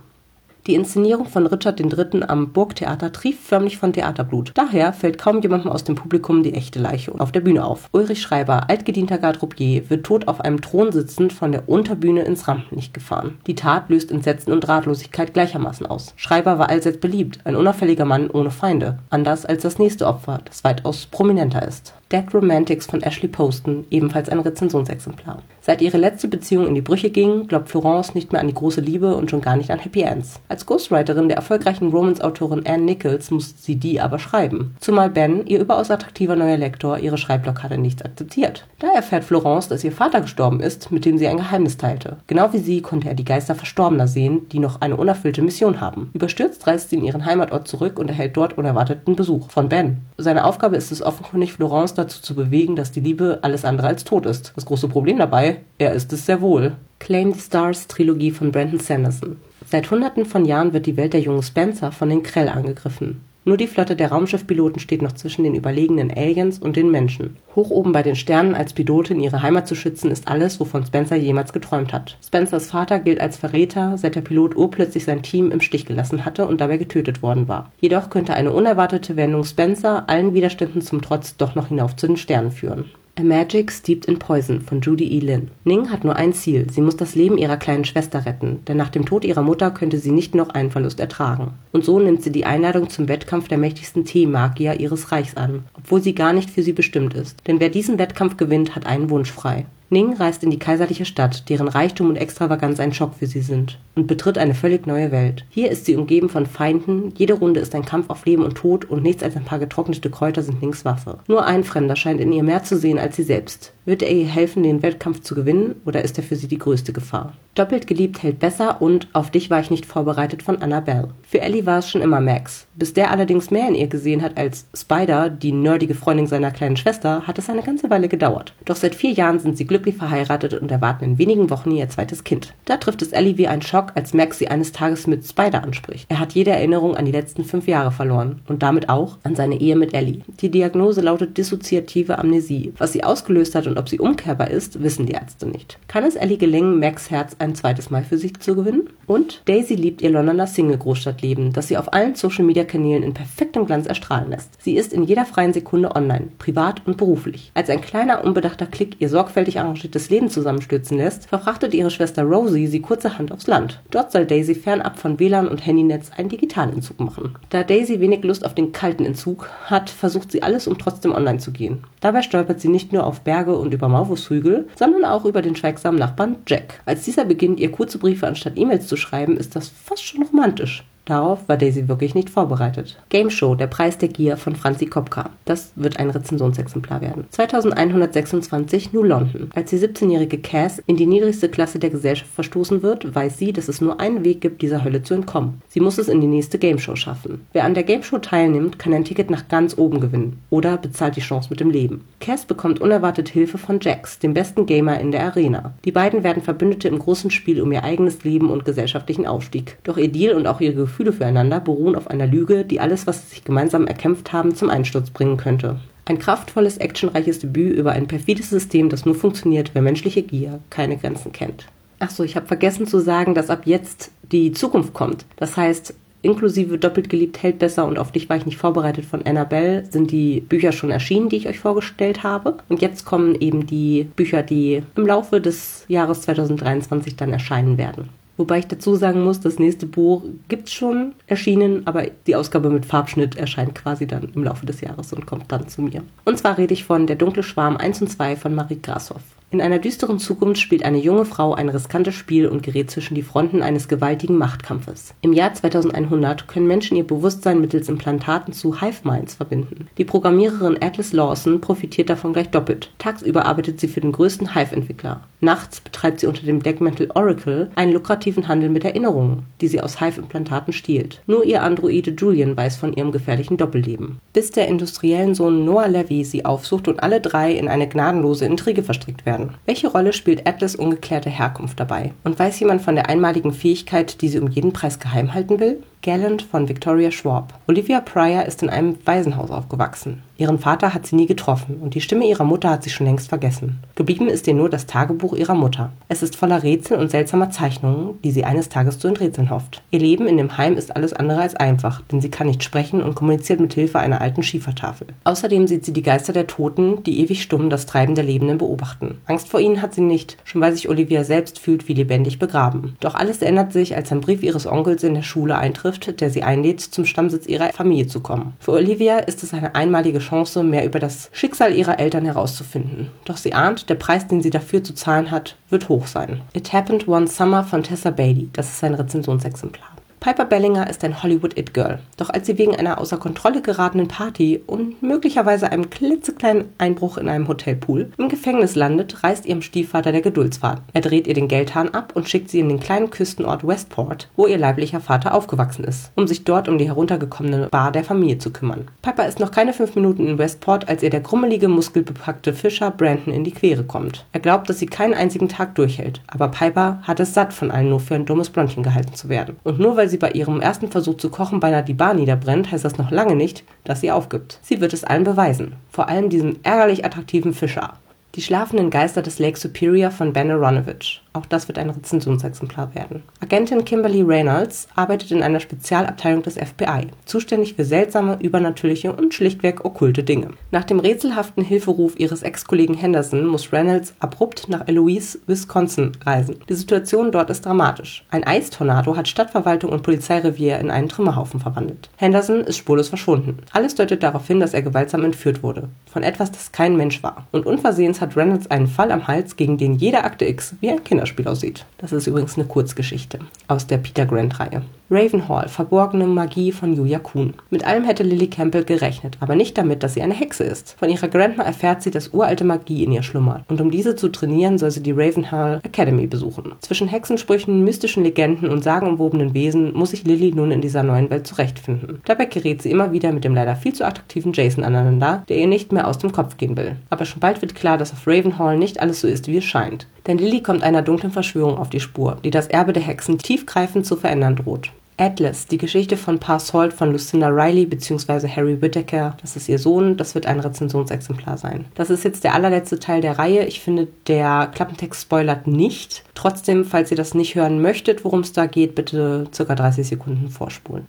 Die 0.68 0.74
Inszenierung 0.74 1.28
von 1.28 1.46
Richard 1.46 1.80
III. 1.80 2.24
am 2.28 2.52
Burgtheater 2.52 3.12
trieft 3.12 3.44
förmlich 3.44 3.78
von 3.78 3.94
Theaterblut. 3.94 4.52
Daher 4.56 4.94
fällt 4.94 5.20
kaum 5.20 5.40
jemandem 5.40 5.72
aus 5.72 5.84
dem 5.84 5.94
Publikum 5.94 6.42
die 6.42 6.56
echte 6.56 6.80
Leiche 6.80 7.14
auf 7.20 7.32
der 7.32 7.42
Bühne 7.42 7.64
auf. 7.64 7.88
Ulrich 7.92 8.20
Schreiber, 8.20 8.68
altgedienter 8.68 9.20
Garderobier, 9.20 9.88
wird 9.92 10.08
tot 10.08 10.28
auf 10.28 10.42
einem 10.42 10.62
Thron 10.62 10.92
sitzend 10.92 11.34
von 11.34 11.52
der 11.52 11.70
Unterbühne 11.70 12.24
ins 12.24 12.48
Rampenlicht 12.48 12.96
gefahren. 12.96 13.38
Die 13.46 13.54
Tat 13.54 13.92
löst 13.92 14.10
Entsetzen 14.10 14.52
und 14.54 14.68
Ratlosigkeit 14.68 15.36
gleichermaßen 15.36 15.86
aus. 15.86 16.16
Schreiber 16.16 16.58
war 16.58 16.70
allseits 16.70 17.00
beliebt, 17.00 17.42
ein 17.44 17.56
unauffälliger 17.56 18.06
Mann 18.06 18.32
ohne 18.32 18.50
Feinde. 18.50 18.98
Anders 19.12 19.46
als 19.46 19.62
das 19.62 19.78
nächste 19.78 20.08
Opfer, 20.08 20.42
das 20.46 20.64
weitaus 20.64 21.06
prominenter 21.06 21.62
ist. 21.68 21.94
Dead 22.12 22.26
Romantics 22.34 22.88
von 22.88 23.04
Ashley 23.04 23.28
Poston, 23.28 23.86
ebenfalls 23.92 24.30
ein 24.30 24.40
Rezensionsexemplar. 24.40 25.44
Seit 25.66 25.82
ihre 25.82 25.98
letzte 25.98 26.28
Beziehung 26.28 26.68
in 26.68 26.76
die 26.76 26.84
Brüche 26.84 27.10
ging, 27.10 27.48
glaubt 27.48 27.70
Florence 27.70 28.14
nicht 28.14 28.32
mehr 28.32 28.40
an 28.40 28.46
die 28.46 28.54
große 28.54 28.82
Liebe 28.82 29.16
und 29.16 29.32
schon 29.32 29.42
gar 29.42 29.56
nicht 29.56 29.72
an 29.72 29.80
Happy 29.80 30.04
Ends. 30.04 30.40
Als 30.48 30.68
Ghostwriterin 30.68 31.28
der 31.28 31.38
erfolgreichen 31.38 31.90
Romance-Autorin 31.90 32.68
Anne 32.68 32.84
Nichols 32.84 33.32
muss 33.32 33.56
sie 33.58 33.76
die 33.78 34.00
aber 34.00 34.20
schreiben. 34.20 34.76
Zumal 34.80 35.10
Ben, 35.10 35.44
ihr 35.48 35.60
überaus 35.60 35.90
attraktiver 35.90 36.36
neuer 36.36 36.58
Lektor, 36.58 37.00
ihre 37.00 37.18
Schreibblockade 37.18 37.80
nicht 37.80 38.06
akzeptiert. 38.06 38.68
Da 38.78 38.90
erfährt 38.94 39.24
Florence, 39.24 39.68
dass 39.68 39.84
ihr 39.84 39.92
Vater 39.92 40.22
gestorben 40.22 40.60
ist, 40.60 40.92
mit 40.92 41.04
dem 41.04 41.18
sie 41.18 41.28
ein 41.28 41.38
Geheimnis 41.38 41.78
teilte. 41.78 42.18
Genau 42.28 42.54
wie 42.54 42.60
sie 42.60 42.84
konnte 42.84 43.08
er 43.08 43.16
die 43.16 43.26
Geister 43.26 43.56
Verstorbener 43.56 44.08
sehen, 44.08 44.48
die 44.50 44.60
noch 44.60 44.82
eine 44.82 44.98
unerfüllte 44.98 45.42
Mission 45.42 45.82
haben. 45.82 46.12
Überstürzt 46.14 46.68
reist 46.68 46.92
sie 46.92 46.98
in 46.98 47.06
ihren 47.06 47.26
Heimatort 47.26 47.68
zurück 47.68 47.98
und 47.98 48.08
erhält 48.10 48.38
dort 48.38 48.56
unerwarteten 48.56 49.16
Besuch 49.16 49.50
von 49.50 49.68
Ben. 49.68 50.02
Seine 50.20 50.46
Aufgabe 50.46 50.76
ist 50.76 50.92
es 50.92 51.02
offenkundig, 51.02 51.54
Florence 51.54 51.96
dazu 51.96 52.22
zu 52.22 52.36
bewegen, 52.36 52.76
dass 52.76 52.92
die 52.92 53.00
Liebe 53.00 53.40
alles 53.42 53.66
andere 53.66 53.88
als 53.88 54.04
tot 54.04 54.28
ist. 54.28 54.54
Das 54.56 54.68
große 54.68 54.90
Problem 54.90 55.18
dabei, 55.18 55.55
er 55.78 55.94
ist 55.94 56.12
es 56.14 56.26
sehr 56.26 56.42
wohl. 56.42 56.76
Claim 57.00 57.34
the 57.34 57.40
Stars 57.40 57.88
Trilogie 57.88 58.32
von 58.32 58.52
Brandon 58.52 58.80
Sanderson. 58.80 59.38
Seit 59.70 59.90
hunderten 59.92 60.26
von 60.26 60.46
Jahren 60.46 60.74
wird 60.74 60.86
die 60.86 60.98
Welt 60.98 61.14
der 61.14 61.22
jungen 61.22 61.44
Spencer 61.44 61.92
von 61.92 62.10
den 62.10 62.24
Krell 62.24 62.50
angegriffen. 62.50 63.22
Nur 63.48 63.58
die 63.58 63.68
Flotte 63.68 63.96
der 63.96 64.10
Raumschiffpiloten 64.10 64.80
steht 64.80 65.04
noch 65.04 65.12
zwischen 65.12 65.44
den 65.44 65.54
überlegenen 65.54 66.12
Aliens 66.12 66.58
und 66.58 66.76
den 66.76 66.90
Menschen. 66.90 67.38
Hoch 67.56 67.70
oben 67.70 67.92
bei 67.92 68.02
den 68.02 68.16
Sternen 68.16 68.56
als 68.56 68.74
Pilotin 68.74 69.20
ihre 69.20 69.44
Heimat 69.44 69.68
zu 69.68 69.76
schützen, 69.76 70.10
ist 70.10 70.28
alles, 70.28 70.60
wovon 70.60 70.84
Spencer 70.84 71.16
jemals 71.16 71.54
geträumt 71.54 71.94
hat. 71.94 72.18
Spencers 72.26 72.72
Vater 72.72 72.98
gilt 72.98 73.22
als 73.22 73.38
Verräter, 73.38 74.00
seit 74.00 74.16
der 74.16 74.22
Pilot 74.22 74.56
urplötzlich 74.56 75.06
sein 75.06 75.22
Team 75.22 75.52
im 75.52 75.62
Stich 75.62 75.86
gelassen 75.86 76.26
hatte 76.26 76.48
und 76.48 76.60
dabei 76.60 76.78
getötet 76.78 77.22
worden 77.22 77.48
war. 77.48 77.72
Jedoch 77.80 78.10
könnte 78.10 78.34
eine 78.34 78.52
unerwartete 78.52 79.16
Wendung 79.16 79.44
Spencer 79.44 80.10
allen 80.10 80.34
Widerständen 80.34 80.82
zum 80.82 81.04
Trotz 81.04 81.38
doch 81.38 81.54
noch 81.54 81.68
hinauf 81.68 81.96
zu 81.96 82.08
den 82.08 82.18
Sternen 82.18 82.52
führen. 82.52 82.86
A 83.18 83.24
Magic 83.24 83.72
Steeped 83.72 84.08
in 84.08 84.20
Poison 84.20 84.60
von 84.60 84.82
Judy 84.82 85.06
E. 85.06 85.20
Lin. 85.22 85.50
Ning 85.64 85.90
hat 85.90 86.04
nur 86.04 86.18
ein 86.18 86.34
Ziel. 86.34 86.68
Sie 86.70 86.82
muss 86.82 86.98
das 86.98 87.16
Leben 87.16 87.38
ihrer 87.38 87.56
kleinen 87.56 87.86
Schwester 87.86 88.26
retten, 88.26 88.60
denn 88.68 88.76
nach 88.76 88.90
dem 88.90 89.06
Tod 89.06 89.24
ihrer 89.24 89.42
Mutter 89.42 89.72
könnte 89.72 90.00
sie 90.00 90.12
nicht 90.12 90.36
noch 90.36 90.50
einen 90.50 90.70
Verlust 90.70 91.00
ertragen. 91.00 91.54
Und 91.72 91.86
so 91.86 91.98
nimmt 91.98 92.24
sie 92.24 92.32
die 92.34 92.44
Einladung 92.44 92.90
zum 92.90 93.08
Wettkampf 93.08 93.48
der 93.48 93.58
mächtigsten 93.58 94.04
Tee-Magier 94.04 94.82
ihres 94.82 95.14
Reichs 95.14 95.38
an, 95.38 95.64
obwohl 95.76 96.02
sie 96.02 96.14
gar 96.14 96.34
nicht 96.34 96.50
für 96.50 96.62
sie 96.62 96.74
bestimmt 96.74 97.14
ist. 97.14 97.38
Denn 97.48 97.62
wer 97.62 97.70
diesen 97.70 97.98
Wettkampf 98.00 98.36
gewinnt, 98.36 98.76
hat 98.76 98.86
einen 98.86 99.10
Wunsch 99.10 99.32
frei. 99.32 99.66
Ning 99.90 100.14
reist 100.14 100.44
in 100.44 100.50
die 100.50 100.60
kaiserliche 100.60 101.06
Stadt, 101.06 101.48
deren 101.48 101.68
Reichtum 101.68 102.10
und 102.10 102.16
Extravaganz 102.16 102.80
ein 102.80 102.94
Schock 102.94 103.14
für 103.14 103.28
sie 103.28 103.42
sind, 103.42 103.78
und 103.96 104.08
betritt 104.08 104.38
eine 104.38 104.56
völlig 104.56 104.88
neue 104.88 105.12
Welt. 105.12 105.46
Hier 105.50 105.70
ist 105.70 105.86
sie 105.86 105.96
umgeben 105.96 106.28
von 106.28 106.48
Feinden, 106.48 107.14
jede 107.16 107.34
Runde 107.34 107.60
ist 107.60 107.76
ein 107.76 107.86
Kampf 107.86 108.10
auf 108.10 108.26
Leben 108.26 108.44
und 108.44 108.56
Tod 108.56 108.86
und 108.86 109.04
nichts 109.04 109.22
als 109.22 109.36
ein 109.36 109.46
paar 109.46 109.60
getrocknete 109.60 110.10
Kräuter 110.10 110.42
sind 110.42 110.62
Nings 110.62 110.86
Waffe. 110.86 111.20
Nur 111.28 111.46
ein 111.46 111.64
Fremder 111.64 111.96
scheint 111.96 112.20
in 112.20 112.34
ihr 112.34 112.44
mehr 112.44 112.64
zu 112.64 112.78
sehen 112.78 112.98
als 112.98 113.16
sie 113.16 113.24
selbst. 113.24 113.74
Wird 113.86 114.02
er 114.02 114.12
ihr 114.12 114.26
helfen, 114.26 114.64
den 114.64 114.82
Wettkampf 114.82 115.22
zu 115.22 115.36
gewinnen, 115.36 115.76
oder 115.86 116.04
ist 116.04 116.18
er 116.18 116.24
für 116.24 116.36
sie 116.36 116.48
die 116.48 116.58
größte 116.58 116.92
Gefahr? 116.92 117.34
Doppelt 117.54 117.88
geliebt 117.88 118.24
hält 118.24 118.40
besser 118.40 118.82
und 118.82 119.08
Auf 119.14 119.32
dich 119.32 119.50
war 119.50 119.62
ich 119.62 119.70
nicht 119.70 119.86
vorbereitet 119.86 120.44
von 120.44 120.62
Annabelle. 120.62 121.10
Für 121.22 121.40
Ellie 121.40 121.66
war 121.66 121.80
es 121.80 121.90
schon 121.90 122.02
immer 122.02 122.20
Max. 122.20 122.68
Bis 122.76 122.94
der 122.94 123.12
allerdings 123.12 123.52
mehr 123.52 123.70
in 123.70 123.76
ihr 123.76 123.88
gesehen 123.88 124.22
hat 124.22 124.38
als 124.38 124.66
Spider, 124.76 125.30
die 125.30 125.54
nerdige 125.54 125.94
Freundin 125.94 126.28
seiner 126.28 126.52
kleinen 126.52 126.76
Schwester, 126.76 127.26
hat 127.28 127.38
es 127.38 127.50
eine 127.50 127.62
ganze 127.62 127.90
Weile 127.90 128.10
gedauert. 128.10 128.54
Doch 128.66 128.76
seit 128.76 128.96
vier 128.96 129.12
Jahren 129.12 129.40
sind 129.40 129.58
sie 129.58 129.66
glücklich 129.66 129.75
verheiratet 129.80 130.56
und 130.56 130.72
erwarten 130.72 131.04
in 131.04 131.18
wenigen 131.20 131.52
Wochen 131.52 131.70
ihr 131.70 131.88
zweites 131.90 132.24
Kind. 132.24 132.54
Da 132.66 132.78
trifft 132.78 133.04
es 133.04 133.12
Ellie 133.12 133.38
wie 133.38 133.48
ein 133.48 133.62
Schock, 133.62 133.92
als 133.94 134.16
Max 134.16 134.40
sie 134.40 134.48
eines 134.48 134.72
Tages 134.72 135.06
mit 135.06 135.24
Spider 135.28 135.64
anspricht. 135.64 136.08
Er 136.10 136.20
hat 136.20 136.34
jede 136.34 136.52
Erinnerung 136.52 136.98
an 136.98 137.06
die 137.06 137.12
letzten 137.12 137.44
fünf 137.44 137.68
Jahre 137.68 137.92
verloren 137.92 138.42
und 138.48 138.64
damit 138.64 138.90
auch 138.90 139.20
an 139.22 139.36
seine 139.36 139.60
Ehe 139.60 139.76
mit 139.76 139.94
Ellie. 139.94 140.22
Die 140.42 140.50
Diagnose 140.50 141.02
lautet 141.02 141.38
dissoziative 141.38 142.18
Amnesie. 142.18 142.74
Was 142.80 142.94
sie 142.94 143.04
ausgelöst 143.04 143.54
hat 143.54 143.68
und 143.68 143.76
und 143.76 143.80
ob 143.80 143.90
sie 143.90 144.00
umkehrbar 144.00 144.50
ist, 144.50 144.82
wissen 144.82 145.06
die 145.06 145.12
Ärzte 145.12 145.46
nicht. 145.46 145.78
Kann 145.90 146.06
es 146.06 146.16
Ellie 146.16 146.38
gelingen, 146.38 146.80
Max 146.80 147.12
Herz 147.12 147.36
ein 147.40 147.56
zweites 147.56 147.90
Mal 147.90 148.06
für 148.06 148.18
sich 148.18 148.40
zu 148.40 148.56
gewinnen? 148.56 148.90
Und 149.06 149.42
Daisy 149.46 149.76
liebt 149.76 150.02
ihr 150.02 150.10
Londoner 150.10 150.48
Single-Großstadtleben, 150.48 151.52
das 151.52 151.68
sie 151.68 151.78
auf 151.78 151.92
allen 151.94 152.16
Social-Media-Kanälen 152.16 153.04
in 153.04 153.14
perfektem 153.14 153.66
Glanz 153.66 153.86
erstrahlen 153.86 154.30
lässt. 154.30 154.62
Sie 154.62 154.78
ist 154.78 154.94
in 154.94 155.04
jeder 155.04 155.26
freien 155.26 155.52
Sekunde 155.52 155.94
online, 155.94 156.30
privat 156.38 156.84
und 156.86 156.96
beruflich. 156.96 157.52
Als 157.54 157.70
ein 157.70 157.82
kleiner, 157.82 158.24
unbedachter 158.24 158.66
Klick 158.66 158.96
ihr 159.00 159.10
sorgfältig 159.10 159.60
arrangiertes 159.66 160.10
Leben 160.10 160.30
zusammenstürzen 160.30 160.98
lässt, 160.98 161.28
verfrachtet 161.28 161.74
ihre 161.74 161.92
Schwester 161.92 162.24
Rosie 162.24 162.68
sie 162.68 162.82
kurzerhand 162.82 163.32
aufs 163.32 163.48
Land. 163.48 163.82
Dort 163.92 164.12
soll 164.12 164.26
Daisy 164.26 164.56
fernab 164.56 164.98
von 164.98 165.20
WLAN 165.20 165.48
und 165.48 165.66
Handynetz 165.66 166.12
einen 166.16 166.30
Digitalentzug 166.30 167.00
machen. 167.00 167.36
Da 167.50 167.64
Daisy 167.64 168.00
wenig 168.00 168.24
Lust 168.24 168.46
auf 168.46 168.56
den 168.56 168.72
kalten 168.72 169.06
Entzug 169.06 169.50
hat, 169.66 169.90
versucht 169.90 170.32
sie 170.32 170.44
alles, 170.44 170.68
um 170.68 170.78
trotzdem 170.78 171.14
online 171.14 171.40
zu 171.40 171.52
gehen. 171.52 171.84
Dabei 172.00 172.22
stolpert 172.22 172.62
sie 172.62 172.70
nicht 172.70 172.94
nur 172.94 173.06
auf 173.06 173.22
Berge 173.22 173.58
und 173.58 173.74
über 173.74 173.90
Maulwurfshügel, 173.90 174.68
sondern 174.76 175.06
auch 175.06 175.26
über 175.26 175.42
den 175.42 175.56
schweigsamen 175.56 176.00
Nachbarn 176.00 176.38
Jack. 176.48 176.82
Als 176.86 177.04
dieser 177.04 177.26
beginnt, 177.26 177.60
ihr 177.60 177.72
kurze 177.72 177.98
Briefe 177.98 178.28
anstatt 178.28 178.58
E-Mails 178.58 178.88
zu 178.88 178.96
schreiben, 178.96 179.38
ist 179.38 179.56
das 179.56 179.70
fast 179.70 180.04
schon 180.04 180.24
romantisch. 180.24 180.84
Darauf 181.06 181.48
war 181.48 181.58
Daisy 181.58 181.88
wirklich 181.88 182.16
nicht 182.16 182.32
vorbereitet. 182.32 182.98
Game 183.10 183.30
Show, 183.30 183.54
der 183.54 183.68
Preis 183.68 184.00
der 184.00 184.10
Gier 184.10 184.38
von 184.38 184.56
Franzi 184.56 184.88
Kopka. 184.88 185.30
Das 185.46 185.72
wird 185.76 186.00
ein 186.00 186.10
Rezensionsexemplar 186.10 187.02
werden. 187.02 187.26
2126 187.30 188.92
New 188.92 189.04
London. 189.04 189.52
Als 189.54 189.70
die 189.70 189.78
17-jährige 189.78 190.40
Cass 190.40 190.82
in 190.88 190.98
die 190.98 191.06
niedrigste 191.06 191.48
Klasse 191.48 191.78
der 191.78 191.92
Gesellschaft 191.92 192.32
verstoßen 192.32 192.82
wird, 192.82 193.14
weiß 193.14 193.38
sie, 193.38 193.54
dass 193.54 193.68
es 193.68 193.82
nur 193.82 194.00
einen 194.00 194.26
Weg 194.26 194.42
gibt, 194.42 194.64
dieser 194.64 194.84
Hölle 194.84 195.04
zu 195.04 195.14
entkommen. 195.14 195.62
Sie 195.68 195.80
muss 195.80 196.00
es 196.00 196.08
in 196.08 196.22
die 196.22 196.28
nächste 196.28 196.58
Game 196.58 196.80
Show 196.80 196.96
schaffen. 196.96 197.46
Wer 197.54 197.66
an 197.66 197.76
der 197.76 197.84
Game 197.84 198.02
Show 198.02 198.18
teilnimmt, 198.18 198.80
kann 198.80 198.94
ein 198.94 199.06
Ticket 199.06 199.30
nach 199.30 199.48
ganz 199.48 199.78
oben 199.78 200.00
gewinnen 200.00 200.40
oder 200.50 200.78
bezahlt 200.78 201.16
die 201.16 201.22
Chance 201.22 201.50
mit 201.52 201.60
dem 201.60 201.70
Leben. 201.70 202.02
Cass 202.20 202.46
bekommt 202.46 202.82
unerwartet 202.82 203.30
Hilfe 203.30 203.60
von 203.60 203.80
Jax, 203.80 204.18
dem 204.18 204.34
besten 204.34 204.66
Gamer 204.66 205.00
in 205.00 205.12
der 205.12 205.24
Arena. 205.24 205.74
Die 205.86 205.92
beiden 205.92 206.24
werden 206.24 206.42
Verbündete 206.42 206.88
im 206.88 206.98
großen 206.98 207.30
Spiel 207.30 207.62
um 207.62 207.72
ihr 207.72 207.84
eigenes 207.84 208.24
Leben 208.24 208.50
und 208.50 208.66
gesellschaftlichen 208.66 209.28
Aufstieg. 209.28 209.78
Doch 209.84 209.98
ihr 209.98 210.12
Deal 210.12 210.36
und 210.36 210.48
auch 210.48 210.62
ihre 210.62 210.88
Gefühle 210.96 211.12
füreinander 211.12 211.60
beruhen 211.60 211.98
auf 211.98 212.10
einer 212.10 212.26
Lüge, 212.26 212.64
die 212.64 212.80
alles, 212.80 213.06
was 213.06 213.22
sie 213.22 213.28
sich 213.36 213.44
gemeinsam 213.44 213.86
erkämpft 213.86 214.32
haben, 214.32 214.56
zum 214.56 214.70
Einsturz 214.70 215.10
bringen 215.10 215.36
könnte. 215.36 215.76
Ein 216.06 216.20
kraftvolles, 216.20 216.78
actionreiches 216.78 217.40
Debüt 217.40 217.76
über 217.76 217.92
ein 217.92 218.08
perfides 218.08 218.50
System, 218.50 218.88
das 218.88 219.06
nur 219.06 219.16
funktioniert, 219.16 219.72
wer 219.74 219.82
menschliche 219.82 220.24
Gier 220.24 220.62
keine 220.70 220.96
Grenzen 220.96 221.34
kennt. 221.34 221.66
Achso, 222.00 222.24
ich 222.24 222.38
habe 222.38 222.48
vergessen 222.48 222.88
zu 222.88 223.00
sagen, 223.00 223.36
dass 223.36 223.50
ab 223.50 223.64
jetzt 223.66 224.12
die 224.32 224.54
Zukunft 224.54 224.94
kommt. 224.94 225.26
Das 225.36 225.58
heißt, 225.58 225.94
inklusive 226.22 226.78
Doppelt 226.78 227.10
geliebt 227.10 227.44
hält 227.44 227.60
besser 227.60 227.86
und 227.86 228.00
auf 228.00 228.14
dich 228.14 228.30
war 228.30 228.38
ich 228.38 228.46
nicht 228.46 228.58
vorbereitet 228.58 229.04
von 229.04 229.26
Annabelle 229.26 229.84
sind 229.92 230.12
die 230.12 230.40
Bücher 230.40 230.72
schon 230.72 230.92
erschienen, 230.92 231.28
die 231.28 231.36
ich 231.36 231.50
euch 231.50 231.60
vorgestellt 231.60 232.24
habe. 232.24 232.56
Und 232.70 232.82
jetzt 232.82 233.04
kommen 233.04 233.36
eben 233.36 233.68
die 233.68 234.08
Bücher, 234.16 234.44
die 234.44 234.82
im 234.96 235.06
Laufe 235.06 235.42
des 235.42 235.84
Jahres 235.90 236.22
2023 236.22 237.18
dann 237.18 237.34
erscheinen 237.34 237.78
werden. 237.78 238.08
Wobei 238.38 238.60
ich 238.60 238.68
dazu 238.68 238.96
sagen 238.96 239.24
muss, 239.24 239.40
das 239.40 239.60
nächste 239.60 239.86
Buch 239.86 240.24
gibt 240.48 240.70
schon 240.70 241.14
erschienen, 241.28 241.88
aber 241.88 242.04
die 242.28 242.36
Ausgabe 242.36 242.70
mit 242.70 242.86
Farbschnitt 242.86 243.38
erscheint 243.38 243.76
quasi 243.76 244.08
dann 244.08 244.30
im 244.36 244.44
Laufe 244.44 244.66
des 244.66 244.82
Jahres 244.82 245.14
und 245.14 245.26
kommt 245.26 245.52
dann 245.52 245.68
zu 245.68 245.82
mir. 245.82 246.04
Und 246.26 246.38
zwar 246.38 246.58
rede 246.58 246.74
ich 246.74 246.84
von 246.84 247.08
Der 247.08 247.16
dunkle 247.16 247.44
Schwarm 247.44 247.78
1 247.78 248.02
und 248.02 248.10
2 248.10 248.36
von 248.36 248.54
Marie 248.54 248.80
Grashoff. 248.82 249.22
In 249.56 249.62
einer 249.62 249.80
düsteren 249.80 250.20
Zukunft 250.20 250.60
spielt 250.60 250.84
eine 250.84 250.98
junge 250.98 251.24
Frau 251.24 251.54
ein 251.54 251.70
riskantes 251.70 252.14
Spiel 252.14 252.46
und 252.46 252.62
gerät 252.62 252.92
zwischen 252.92 253.16
die 253.16 253.22
Fronten 253.22 253.62
eines 253.62 253.88
gewaltigen 253.88 254.38
Machtkampfes. 254.38 255.14
Im 255.22 255.32
Jahr 255.32 255.54
2100 255.54 256.50
können 256.50 256.68
Menschen 256.68 256.98
ihr 256.98 257.08
Bewusstsein 257.08 257.62
mittels 257.62 257.88
Implantaten 257.88 258.52
zu 258.52 258.82
Hive 258.82 259.08
Minds 259.08 259.36
verbinden. 259.36 259.88
Die 259.98 260.04
Programmiererin 260.04 260.80
Atlas 260.82 261.14
Lawson 261.14 261.62
profitiert 261.62 262.10
davon 262.10 262.34
gleich 262.34 262.50
doppelt. 262.50 262.92
Tagsüber 262.98 263.46
arbeitet 263.46 263.80
sie 263.80 263.88
für 263.88 264.02
den 264.02 264.12
größten 264.12 264.56
Hive-Entwickler. 264.56 265.22
Nachts 265.40 265.80
betreibt 265.80 266.20
sie 266.20 266.28
unter 266.28 266.44
dem 266.44 266.62
Deckmantel 266.62 267.12
Oracle 267.16 267.70
einen 267.76 267.94
lukrativen 267.94 268.50
Handel 268.50 268.68
mit 268.68 268.84
Erinnerungen, 268.84 269.44
die 269.62 269.70
sie 269.70 269.80
aus 269.80 270.02
Hive-Implantaten 270.02 270.74
stiehlt. 270.74 271.22
Nur 271.28 271.46
ihr 271.46 271.64
Androide 271.64 272.12
Julian 272.12 272.58
weiß 272.58 272.76
von 272.76 272.92
ihrem 272.92 273.14
gefährlichen 273.14 273.56
Doppelleben. 273.56 274.20
Bis 274.34 274.52
der 274.52 274.68
industriellen 274.68 275.34
Sohn 275.34 275.64
Noah 275.64 275.88
Levy 275.88 276.26
sie 276.26 276.44
aufsucht 276.44 276.90
und 276.90 277.02
alle 277.02 277.22
drei 277.22 277.54
in 277.54 277.70
eine 277.70 277.88
gnadenlose 277.88 278.44
Intrige 278.44 278.84
verstrickt 278.84 279.26
werden 279.26 279.45
werden. 279.46 279.58
Welche 279.66 279.88
Rolle 279.88 280.14
spielt 280.14 280.48
Atlas 280.48 280.76
ungeklärte 280.76 281.30
Herkunft 281.30 281.80
dabei? 281.80 282.14
Und 282.24 282.38
weiß 282.38 282.60
jemand 282.60 282.82
von 282.82 282.96
der 282.96 283.10
einmaligen 283.10 283.54
Fähigkeit, 283.54 284.22
die 284.22 284.28
sie 284.28 284.40
um 284.40 284.50
jeden 284.50 284.74
Preis 284.74 285.00
geheim 285.00 285.34
halten 285.34 285.60
will? 285.60 285.84
Gallant 286.06 286.44
von 286.44 286.70
Victoria 286.70 287.10
Schwab. 287.10 287.60
Olivia 287.68 288.00
Pryor 288.00 288.46
ist 288.46 288.62
in 288.62 288.70
einem 288.70 288.96
Waisenhaus 289.06 289.50
aufgewachsen. 289.50 290.22
Ihren 290.38 290.60
Vater 290.60 290.94
hat 290.94 291.08
sie 291.08 291.16
nie 291.16 291.26
getroffen 291.26 291.78
und 291.82 291.96
die 291.96 292.02
Stimme 292.02 292.28
ihrer 292.28 292.44
Mutter 292.44 292.70
hat 292.70 292.84
sie 292.84 292.90
schon 292.90 293.08
längst 293.08 293.30
vergessen. 293.30 293.80
Geblieben 293.96 294.28
ist 294.28 294.46
ihr 294.48 294.54
nur 294.54 294.70
das 294.70 294.86
Tagebuch 294.86 295.34
ihrer 295.34 295.56
Mutter. 295.56 295.94
Es 296.10 296.22
ist 296.22 296.36
voller 296.36 296.62
Rätsel 296.62 297.00
und 297.00 297.10
seltsamer 297.10 297.50
Zeichnungen, 297.50 298.22
die 298.22 298.32
sie 298.32 298.44
eines 298.44 298.68
Tages 298.68 299.00
zu 299.00 299.08
enträtseln 299.08 299.50
hofft. 299.50 299.82
Ihr 299.92 300.00
Leben 300.00 300.28
in 300.28 300.36
dem 300.38 300.58
Heim 300.58 300.76
ist 300.76 300.96
alles 300.96 301.14
andere 301.14 301.40
als 301.40 301.56
einfach, 301.56 302.02
denn 302.12 302.20
sie 302.20 302.30
kann 302.30 302.48
nicht 302.48 302.64
sprechen 302.64 303.02
und 303.02 303.16
kommuniziert 303.16 303.62
mit 303.62 303.74
Hilfe 303.74 304.00
einer 304.00 304.20
alten 304.20 304.44
Schiefertafel. 304.44 305.08
Außerdem 305.24 305.68
sieht 305.68 305.86
sie 305.86 305.94
die 305.94 306.04
Geister 306.04 306.34
der 306.34 306.48
Toten, 306.48 307.02
die 307.04 307.22
ewig 307.22 307.42
stumm 307.42 307.70
das 307.70 307.86
Treiben 307.86 308.14
der 308.14 308.26
Lebenden 308.26 308.58
beobachten. 308.58 309.22
Angst 309.26 309.48
vor 309.48 309.62
ihnen 309.62 309.82
hat 309.82 309.94
sie 309.94 310.02
nicht, 310.02 310.38
schon 310.44 310.60
weil 310.60 310.74
sich 310.74 310.90
Olivia 310.90 311.24
selbst 311.24 311.58
fühlt 311.60 311.88
wie 311.88 311.94
lebendig 311.94 312.38
begraben. 312.38 312.98
Doch 313.00 313.16
alles 313.16 313.42
ändert 313.42 313.72
sich, 313.72 313.96
als 313.96 314.12
ein 314.12 314.22
Brief 314.22 314.44
ihres 314.44 314.68
Onkels 314.68 315.04
in 315.04 315.14
der 315.14 315.24
Schule 315.24 315.58
eintrifft 315.58 315.95
trifft, 316.00 316.22
der 316.22 316.30
sie 316.30 316.44
einlädt, 316.44 316.82
zum 316.82 317.06
Stammsitz 317.06 317.48
ihrer 317.48 317.72
Familie 317.74 318.08
zu 318.08 318.20
kommen. 318.20 318.54
Für 318.60 318.72
Olivia 318.74 319.20
ist 319.20 319.44
es 319.44 319.54
eine 319.54 319.76
einmalige 319.76 320.20
Chance, 320.20 320.64
mehr 320.64 320.86
über 320.86 321.00
das 321.00 321.30
Schicksal 321.32 321.74
ihrer 321.74 322.00
Eltern 322.00 322.26
herauszufinden. 322.26 323.10
Doch 323.26 323.38
sie 323.38 323.54
ahnt, 323.54 323.90
der 323.90 323.96
Preis, 323.96 324.28
den 324.28 324.42
sie 324.42 324.50
dafür 324.50 324.84
zu 324.84 324.94
zahlen 324.94 325.32
hat, 325.32 325.56
wird 325.70 325.90
hoch 325.90 326.08
sein. 326.08 326.42
It 326.54 326.74
Happened 326.74 327.08
One 327.08 327.28
Summer 327.28 327.64
von 327.64 327.84
Tessa 327.84 328.12
Bailey. 328.12 328.50
Das 328.54 328.70
ist 328.70 328.84
ein 328.84 328.94
Rezensionsexemplar. 328.94 329.95
Piper 330.26 330.46
Bellinger 330.46 330.90
ist 330.90 331.04
ein 331.04 331.22
Hollywood-It-Girl. 331.22 332.00
Doch 332.18 332.32
als 332.32 332.48
sie 332.48 332.58
wegen 332.58 332.76
einer 332.76 333.00
außer 333.00 333.18
Kontrolle 333.18 333.62
geratenen 333.62 334.08
Party 334.08 334.60
und 334.66 335.04
möglicherweise 335.04 335.72
einem 335.72 335.92
klitzekleinen 335.92 336.70
Einbruch 336.80 337.20
in 337.20 337.30
einem 337.30 337.48
Hotelpool 337.48 338.12
im 338.18 338.28
Gefängnis 338.28 338.74
landet, 338.74 339.24
reißt 339.24 339.46
ihrem 339.46 339.62
Stiefvater 339.62 340.12
der 340.12 340.22
Geduldsfaden. 340.22 340.84
Er 340.94 341.02
dreht 341.02 341.28
ihr 341.28 341.36
den 341.36 341.48
Geldhahn 341.48 341.94
ab 341.94 342.14
und 342.16 342.28
schickt 342.28 342.50
sie 342.50 342.60
in 342.60 342.70
den 342.70 342.80
kleinen 342.80 343.12
Küstenort 343.12 343.68
Westport, 343.68 344.28
wo 344.36 344.48
ihr 344.48 344.58
leiblicher 344.58 345.00
Vater 345.00 345.32
aufgewachsen 345.36 345.84
ist, 345.84 346.12
um 346.16 346.26
sich 346.26 346.44
dort 346.44 346.68
um 346.70 346.80
die 346.80 346.88
heruntergekommene 346.88 347.68
Bar 347.68 347.92
der 347.92 348.04
Familie 348.04 348.40
zu 348.40 348.50
kümmern. 348.50 348.88
Piper 349.04 349.28
ist 349.28 349.40
noch 349.40 349.52
keine 349.52 349.74
fünf 349.74 349.94
Minuten 349.94 350.26
in 350.26 350.40
Westport, 350.40 350.90
als 350.90 351.04
ihr 351.04 351.12
der 351.12 351.22
krummelige, 351.22 351.68
muskelbepackte 351.68 352.54
Fischer 352.54 352.90
Brandon 352.90 353.32
in 353.32 353.44
die 353.44 353.52
Quere 353.52 353.84
kommt. 353.84 354.26
Er 354.32 354.40
glaubt, 354.40 354.70
dass 354.70 354.80
sie 354.80 354.88
keinen 354.88 355.14
einzigen 355.14 355.50
Tag 355.50 355.76
durchhält, 355.76 356.22
aber 356.26 356.48
Piper 356.48 357.00
hat 357.04 357.20
es 357.20 357.36
satt, 357.36 357.54
von 357.54 357.70
allen 357.70 357.90
nur 357.90 358.00
für 358.00 358.16
ein 358.16 358.26
dummes 358.26 358.50
Blondchen 358.50 358.82
gehalten 358.82 359.14
zu 359.14 359.30
werden. 359.30 359.58
Und 359.64 359.78
nur 359.78 359.96
weil 359.96 360.10
sie 360.10 360.15
sie 360.16 360.20
bei 360.20 360.32
ihrem 360.32 360.62
ersten 360.62 360.90
Versuch 360.90 361.18
zu 361.18 361.30
kochen 361.30 361.60
beinahe 361.60 361.84
die 361.84 361.94
Bar 361.94 362.14
niederbrennt, 362.14 362.72
heißt 362.72 362.86
das 362.86 362.98
noch 362.98 363.12
lange 363.12 363.36
nicht, 363.36 363.66
dass 363.84 364.00
sie 364.00 364.12
aufgibt. 364.12 364.60
Sie 364.62 364.80
wird 364.80 364.94
es 364.94 365.04
allen 365.04 365.26
beweisen, 365.26 365.74
vor 365.92 366.08
allem 366.08 366.30
diesem 366.30 366.58
ärgerlich 366.64 367.04
attraktiven 367.04 367.54
Fischer. 367.54 367.96
Die 368.36 368.42
schlafenden 368.42 368.90
Geister 368.90 369.22
des 369.22 369.40
Lake 369.40 369.60
Superior 369.60 370.12
von 370.12 370.32
Ben 370.32 370.50
Aronovich. 370.52 371.22
Auch 371.36 371.46
das 371.46 371.68
wird 371.68 371.78
ein 371.78 371.90
Rezensionsexemplar 371.90 372.96
werden. 372.96 373.24
Agentin 373.42 373.84
Kimberly 373.84 374.22
Reynolds 374.22 374.88
arbeitet 374.96 375.32
in 375.32 375.44
einer 375.44 375.60
Spezialabteilung 375.60 376.44
des 376.44 376.56
FBI, 376.56 377.08
zuständig 377.26 377.74
für 377.74 377.84
seltsame, 377.84 378.38
übernatürliche 378.42 379.12
und 379.12 379.34
schlichtweg 379.34 379.84
okkulte 379.84 380.24
Dinge. 380.24 380.52
Nach 380.72 380.86
dem 380.86 381.00
rätselhaften 381.00 381.64
Hilferuf 381.64 382.18
ihres 382.18 382.42
Ex-Kollegen 382.42 382.94
Henderson 382.94 383.46
muss 383.48 383.74
Reynolds 383.74 384.14
abrupt 384.20 384.70
nach 384.70 384.88
Eloise, 384.88 385.40
Wisconsin 385.46 386.14
reisen. 386.26 386.56
Die 386.70 386.74
Situation 386.74 387.34
dort 387.34 387.50
ist 387.50 387.66
dramatisch. 387.66 388.26
Ein 388.32 388.46
Eistornado 388.46 389.18
hat 389.18 389.28
Stadtverwaltung 389.28 389.92
und 389.92 390.04
Polizeirevier 390.04 390.80
in 390.80 390.90
einen 390.90 391.10
Trümmerhaufen 391.10 391.60
verwandelt. 391.60 392.10
Henderson 392.16 392.62
ist 392.62 392.78
spurlos 392.78 393.10
verschwunden. 393.10 393.58
Alles 393.74 393.96
deutet 393.96 394.24
darauf 394.24 394.48
hin, 394.48 394.62
dass 394.62 394.74
er 394.74 394.84
gewaltsam 394.84 395.26
entführt 395.26 395.64
wurde. 395.64 395.90
Von 396.06 396.24
etwas, 396.24 396.54
das 396.54 396.72
kein 396.72 396.96
Mensch 396.96 397.22
war. 397.24 397.48
Und 397.52 397.66
unversehens 397.66 398.22
hat 398.22 398.38
Reynolds 398.38 398.72
einen 398.72 398.88
Fall 398.88 399.12
am 399.12 399.28
Hals, 399.28 399.58
gegen 399.58 399.78
den 399.78 399.96
jeder 399.96 400.24
Akte 400.24 400.46
X 400.46 400.76
wie 400.80 400.90
ein 400.90 401.04
Kinder 401.04 401.25
Kinderspiel 401.26 401.48
aussieht. 401.48 401.86
Das 401.98 402.12
ist 402.12 402.28
übrigens 402.28 402.56
eine 402.56 402.66
Kurzgeschichte 402.66 403.40
aus 403.68 403.88
der 403.88 403.98
Peter 403.98 404.26
Grant-Reihe. 404.26 404.84
Ravenhall, 405.12 405.70
verborgene 405.70 406.26
Magie 406.26 406.72
von 406.72 406.96
Julia 406.96 407.20
Kuhn. 407.20 407.54
Mit 407.70 407.86
allem 407.86 408.06
hätte 408.06 408.24
Lily 408.24 408.48
Campbell 408.48 408.84
gerechnet, 408.84 409.38
aber 409.40 409.56
nicht 409.56 409.78
damit, 409.78 410.02
dass 410.02 410.16
sie 410.16 410.24
eine 410.24 410.34
Hexe 410.34 410.64
ist. 410.64 410.96
Von 410.98 411.10
ihrer 411.10 411.28
Grandma 411.28 411.64
erfährt 411.64 412.02
sie, 412.02 412.10
dass 412.10 412.30
uralte 412.30 412.64
Magie 412.64 413.04
in 413.04 413.12
ihr 413.12 413.22
schlummert. 413.22 413.66
Und 413.70 413.80
um 413.82 413.92
diese 413.92 414.16
zu 414.16 414.30
trainieren, 414.30 414.80
soll 414.80 414.90
sie 414.90 415.04
die 415.04 415.12
Ravenhall 415.12 415.80
Academy 415.84 416.26
besuchen. 416.26 416.74
Zwischen 416.80 417.08
Hexensprüchen, 417.08 417.84
mystischen 417.84 418.24
Legenden 418.24 418.70
und 418.70 418.84
sagenumwobenen 418.84 419.54
Wesen 419.54 419.94
muss 419.94 420.10
sich 420.10 420.24
Lily 420.24 420.52
nun 420.56 420.72
in 420.72 420.82
dieser 420.82 421.04
neuen 421.04 421.30
Welt 421.30 421.46
zurechtfinden. 421.46 422.22
Dabei 422.26 422.46
gerät 422.46 422.82
sie 422.82 422.90
immer 422.90 423.12
wieder 423.12 423.32
mit 423.32 423.44
dem 423.44 423.54
leider 423.54 423.76
viel 423.76 423.94
zu 423.94 424.08
attraktiven 424.08 424.54
Jason 424.54 424.84
aneinander, 424.84 425.44
der 425.50 425.58
ihr 425.58 425.68
nicht 425.68 425.92
mehr 425.92 426.08
aus 426.08 426.18
dem 426.18 426.32
Kopf 426.32 426.58
gehen 426.58 426.78
will. 426.78 426.96
Aber 427.12 427.26
schon 427.26 427.42
bald 427.42 427.62
wird 427.62 427.76
klar, 427.76 428.00
dass 428.00 428.12
auf 428.12 428.26
Ravenhall 428.26 428.80
nicht 428.80 429.00
alles 429.00 429.22
so 429.22 429.28
ist, 429.28 429.48
wie 429.48 429.58
es 429.58 429.66
scheint. 429.66 430.08
Denn 430.28 430.40
Lily 430.40 430.62
kommt 430.62 430.82
einer 430.82 431.04
dunklen 431.04 431.32
Verschwörung 431.32 431.78
auf 431.78 431.90
die 431.90 432.00
Spur, 432.00 432.38
die 432.44 432.50
das 432.50 432.68
Erbe 432.68 432.94
der 432.94 433.04
Hexen 433.04 433.38
tiefgreifend 433.38 434.06
zu 434.06 434.16
verändern 434.16 434.56
droht. 434.56 434.92
Atlas, 435.18 435.68
die 435.68 435.78
Geschichte 435.78 436.18
von 436.18 436.40
Pa 436.40 436.60
Salt 436.60 436.92
von 436.92 437.14
Lucinda 437.14 437.48
Riley 437.48 437.86
bzw. 437.86 438.50
Harry 438.50 438.82
Whittaker, 438.82 439.38
das 439.42 439.56
ist 439.56 439.70
ihr 439.70 439.80
Sohn, 439.80 440.18
das 440.18 440.36
wird 440.36 440.46
ein 440.46 440.60
Rezensionsexemplar 440.60 441.58
sein. 441.58 441.86
Das 441.96 442.10
ist 442.10 442.26
jetzt 442.26 442.44
der 442.44 442.54
allerletzte 442.54 443.00
Teil 443.00 443.22
der 443.22 443.40
Reihe. 443.40 443.66
Ich 443.66 443.80
finde, 443.80 444.10
der 444.28 444.70
Klappentext 444.76 445.22
spoilert 445.22 445.68
nicht. 445.68 446.26
Trotzdem, 446.34 446.84
falls 446.84 447.12
ihr 447.12 447.18
das 447.18 447.34
nicht 447.34 447.56
hören 447.56 447.82
möchtet, 447.82 448.26
worum 448.26 448.42
es 448.42 448.52
da 448.52 448.66
geht, 448.66 448.94
bitte 448.94 449.48
ca. 449.56 449.64
30 449.64 450.06
Sekunden 450.06 450.50
vorspulen. 450.50 451.08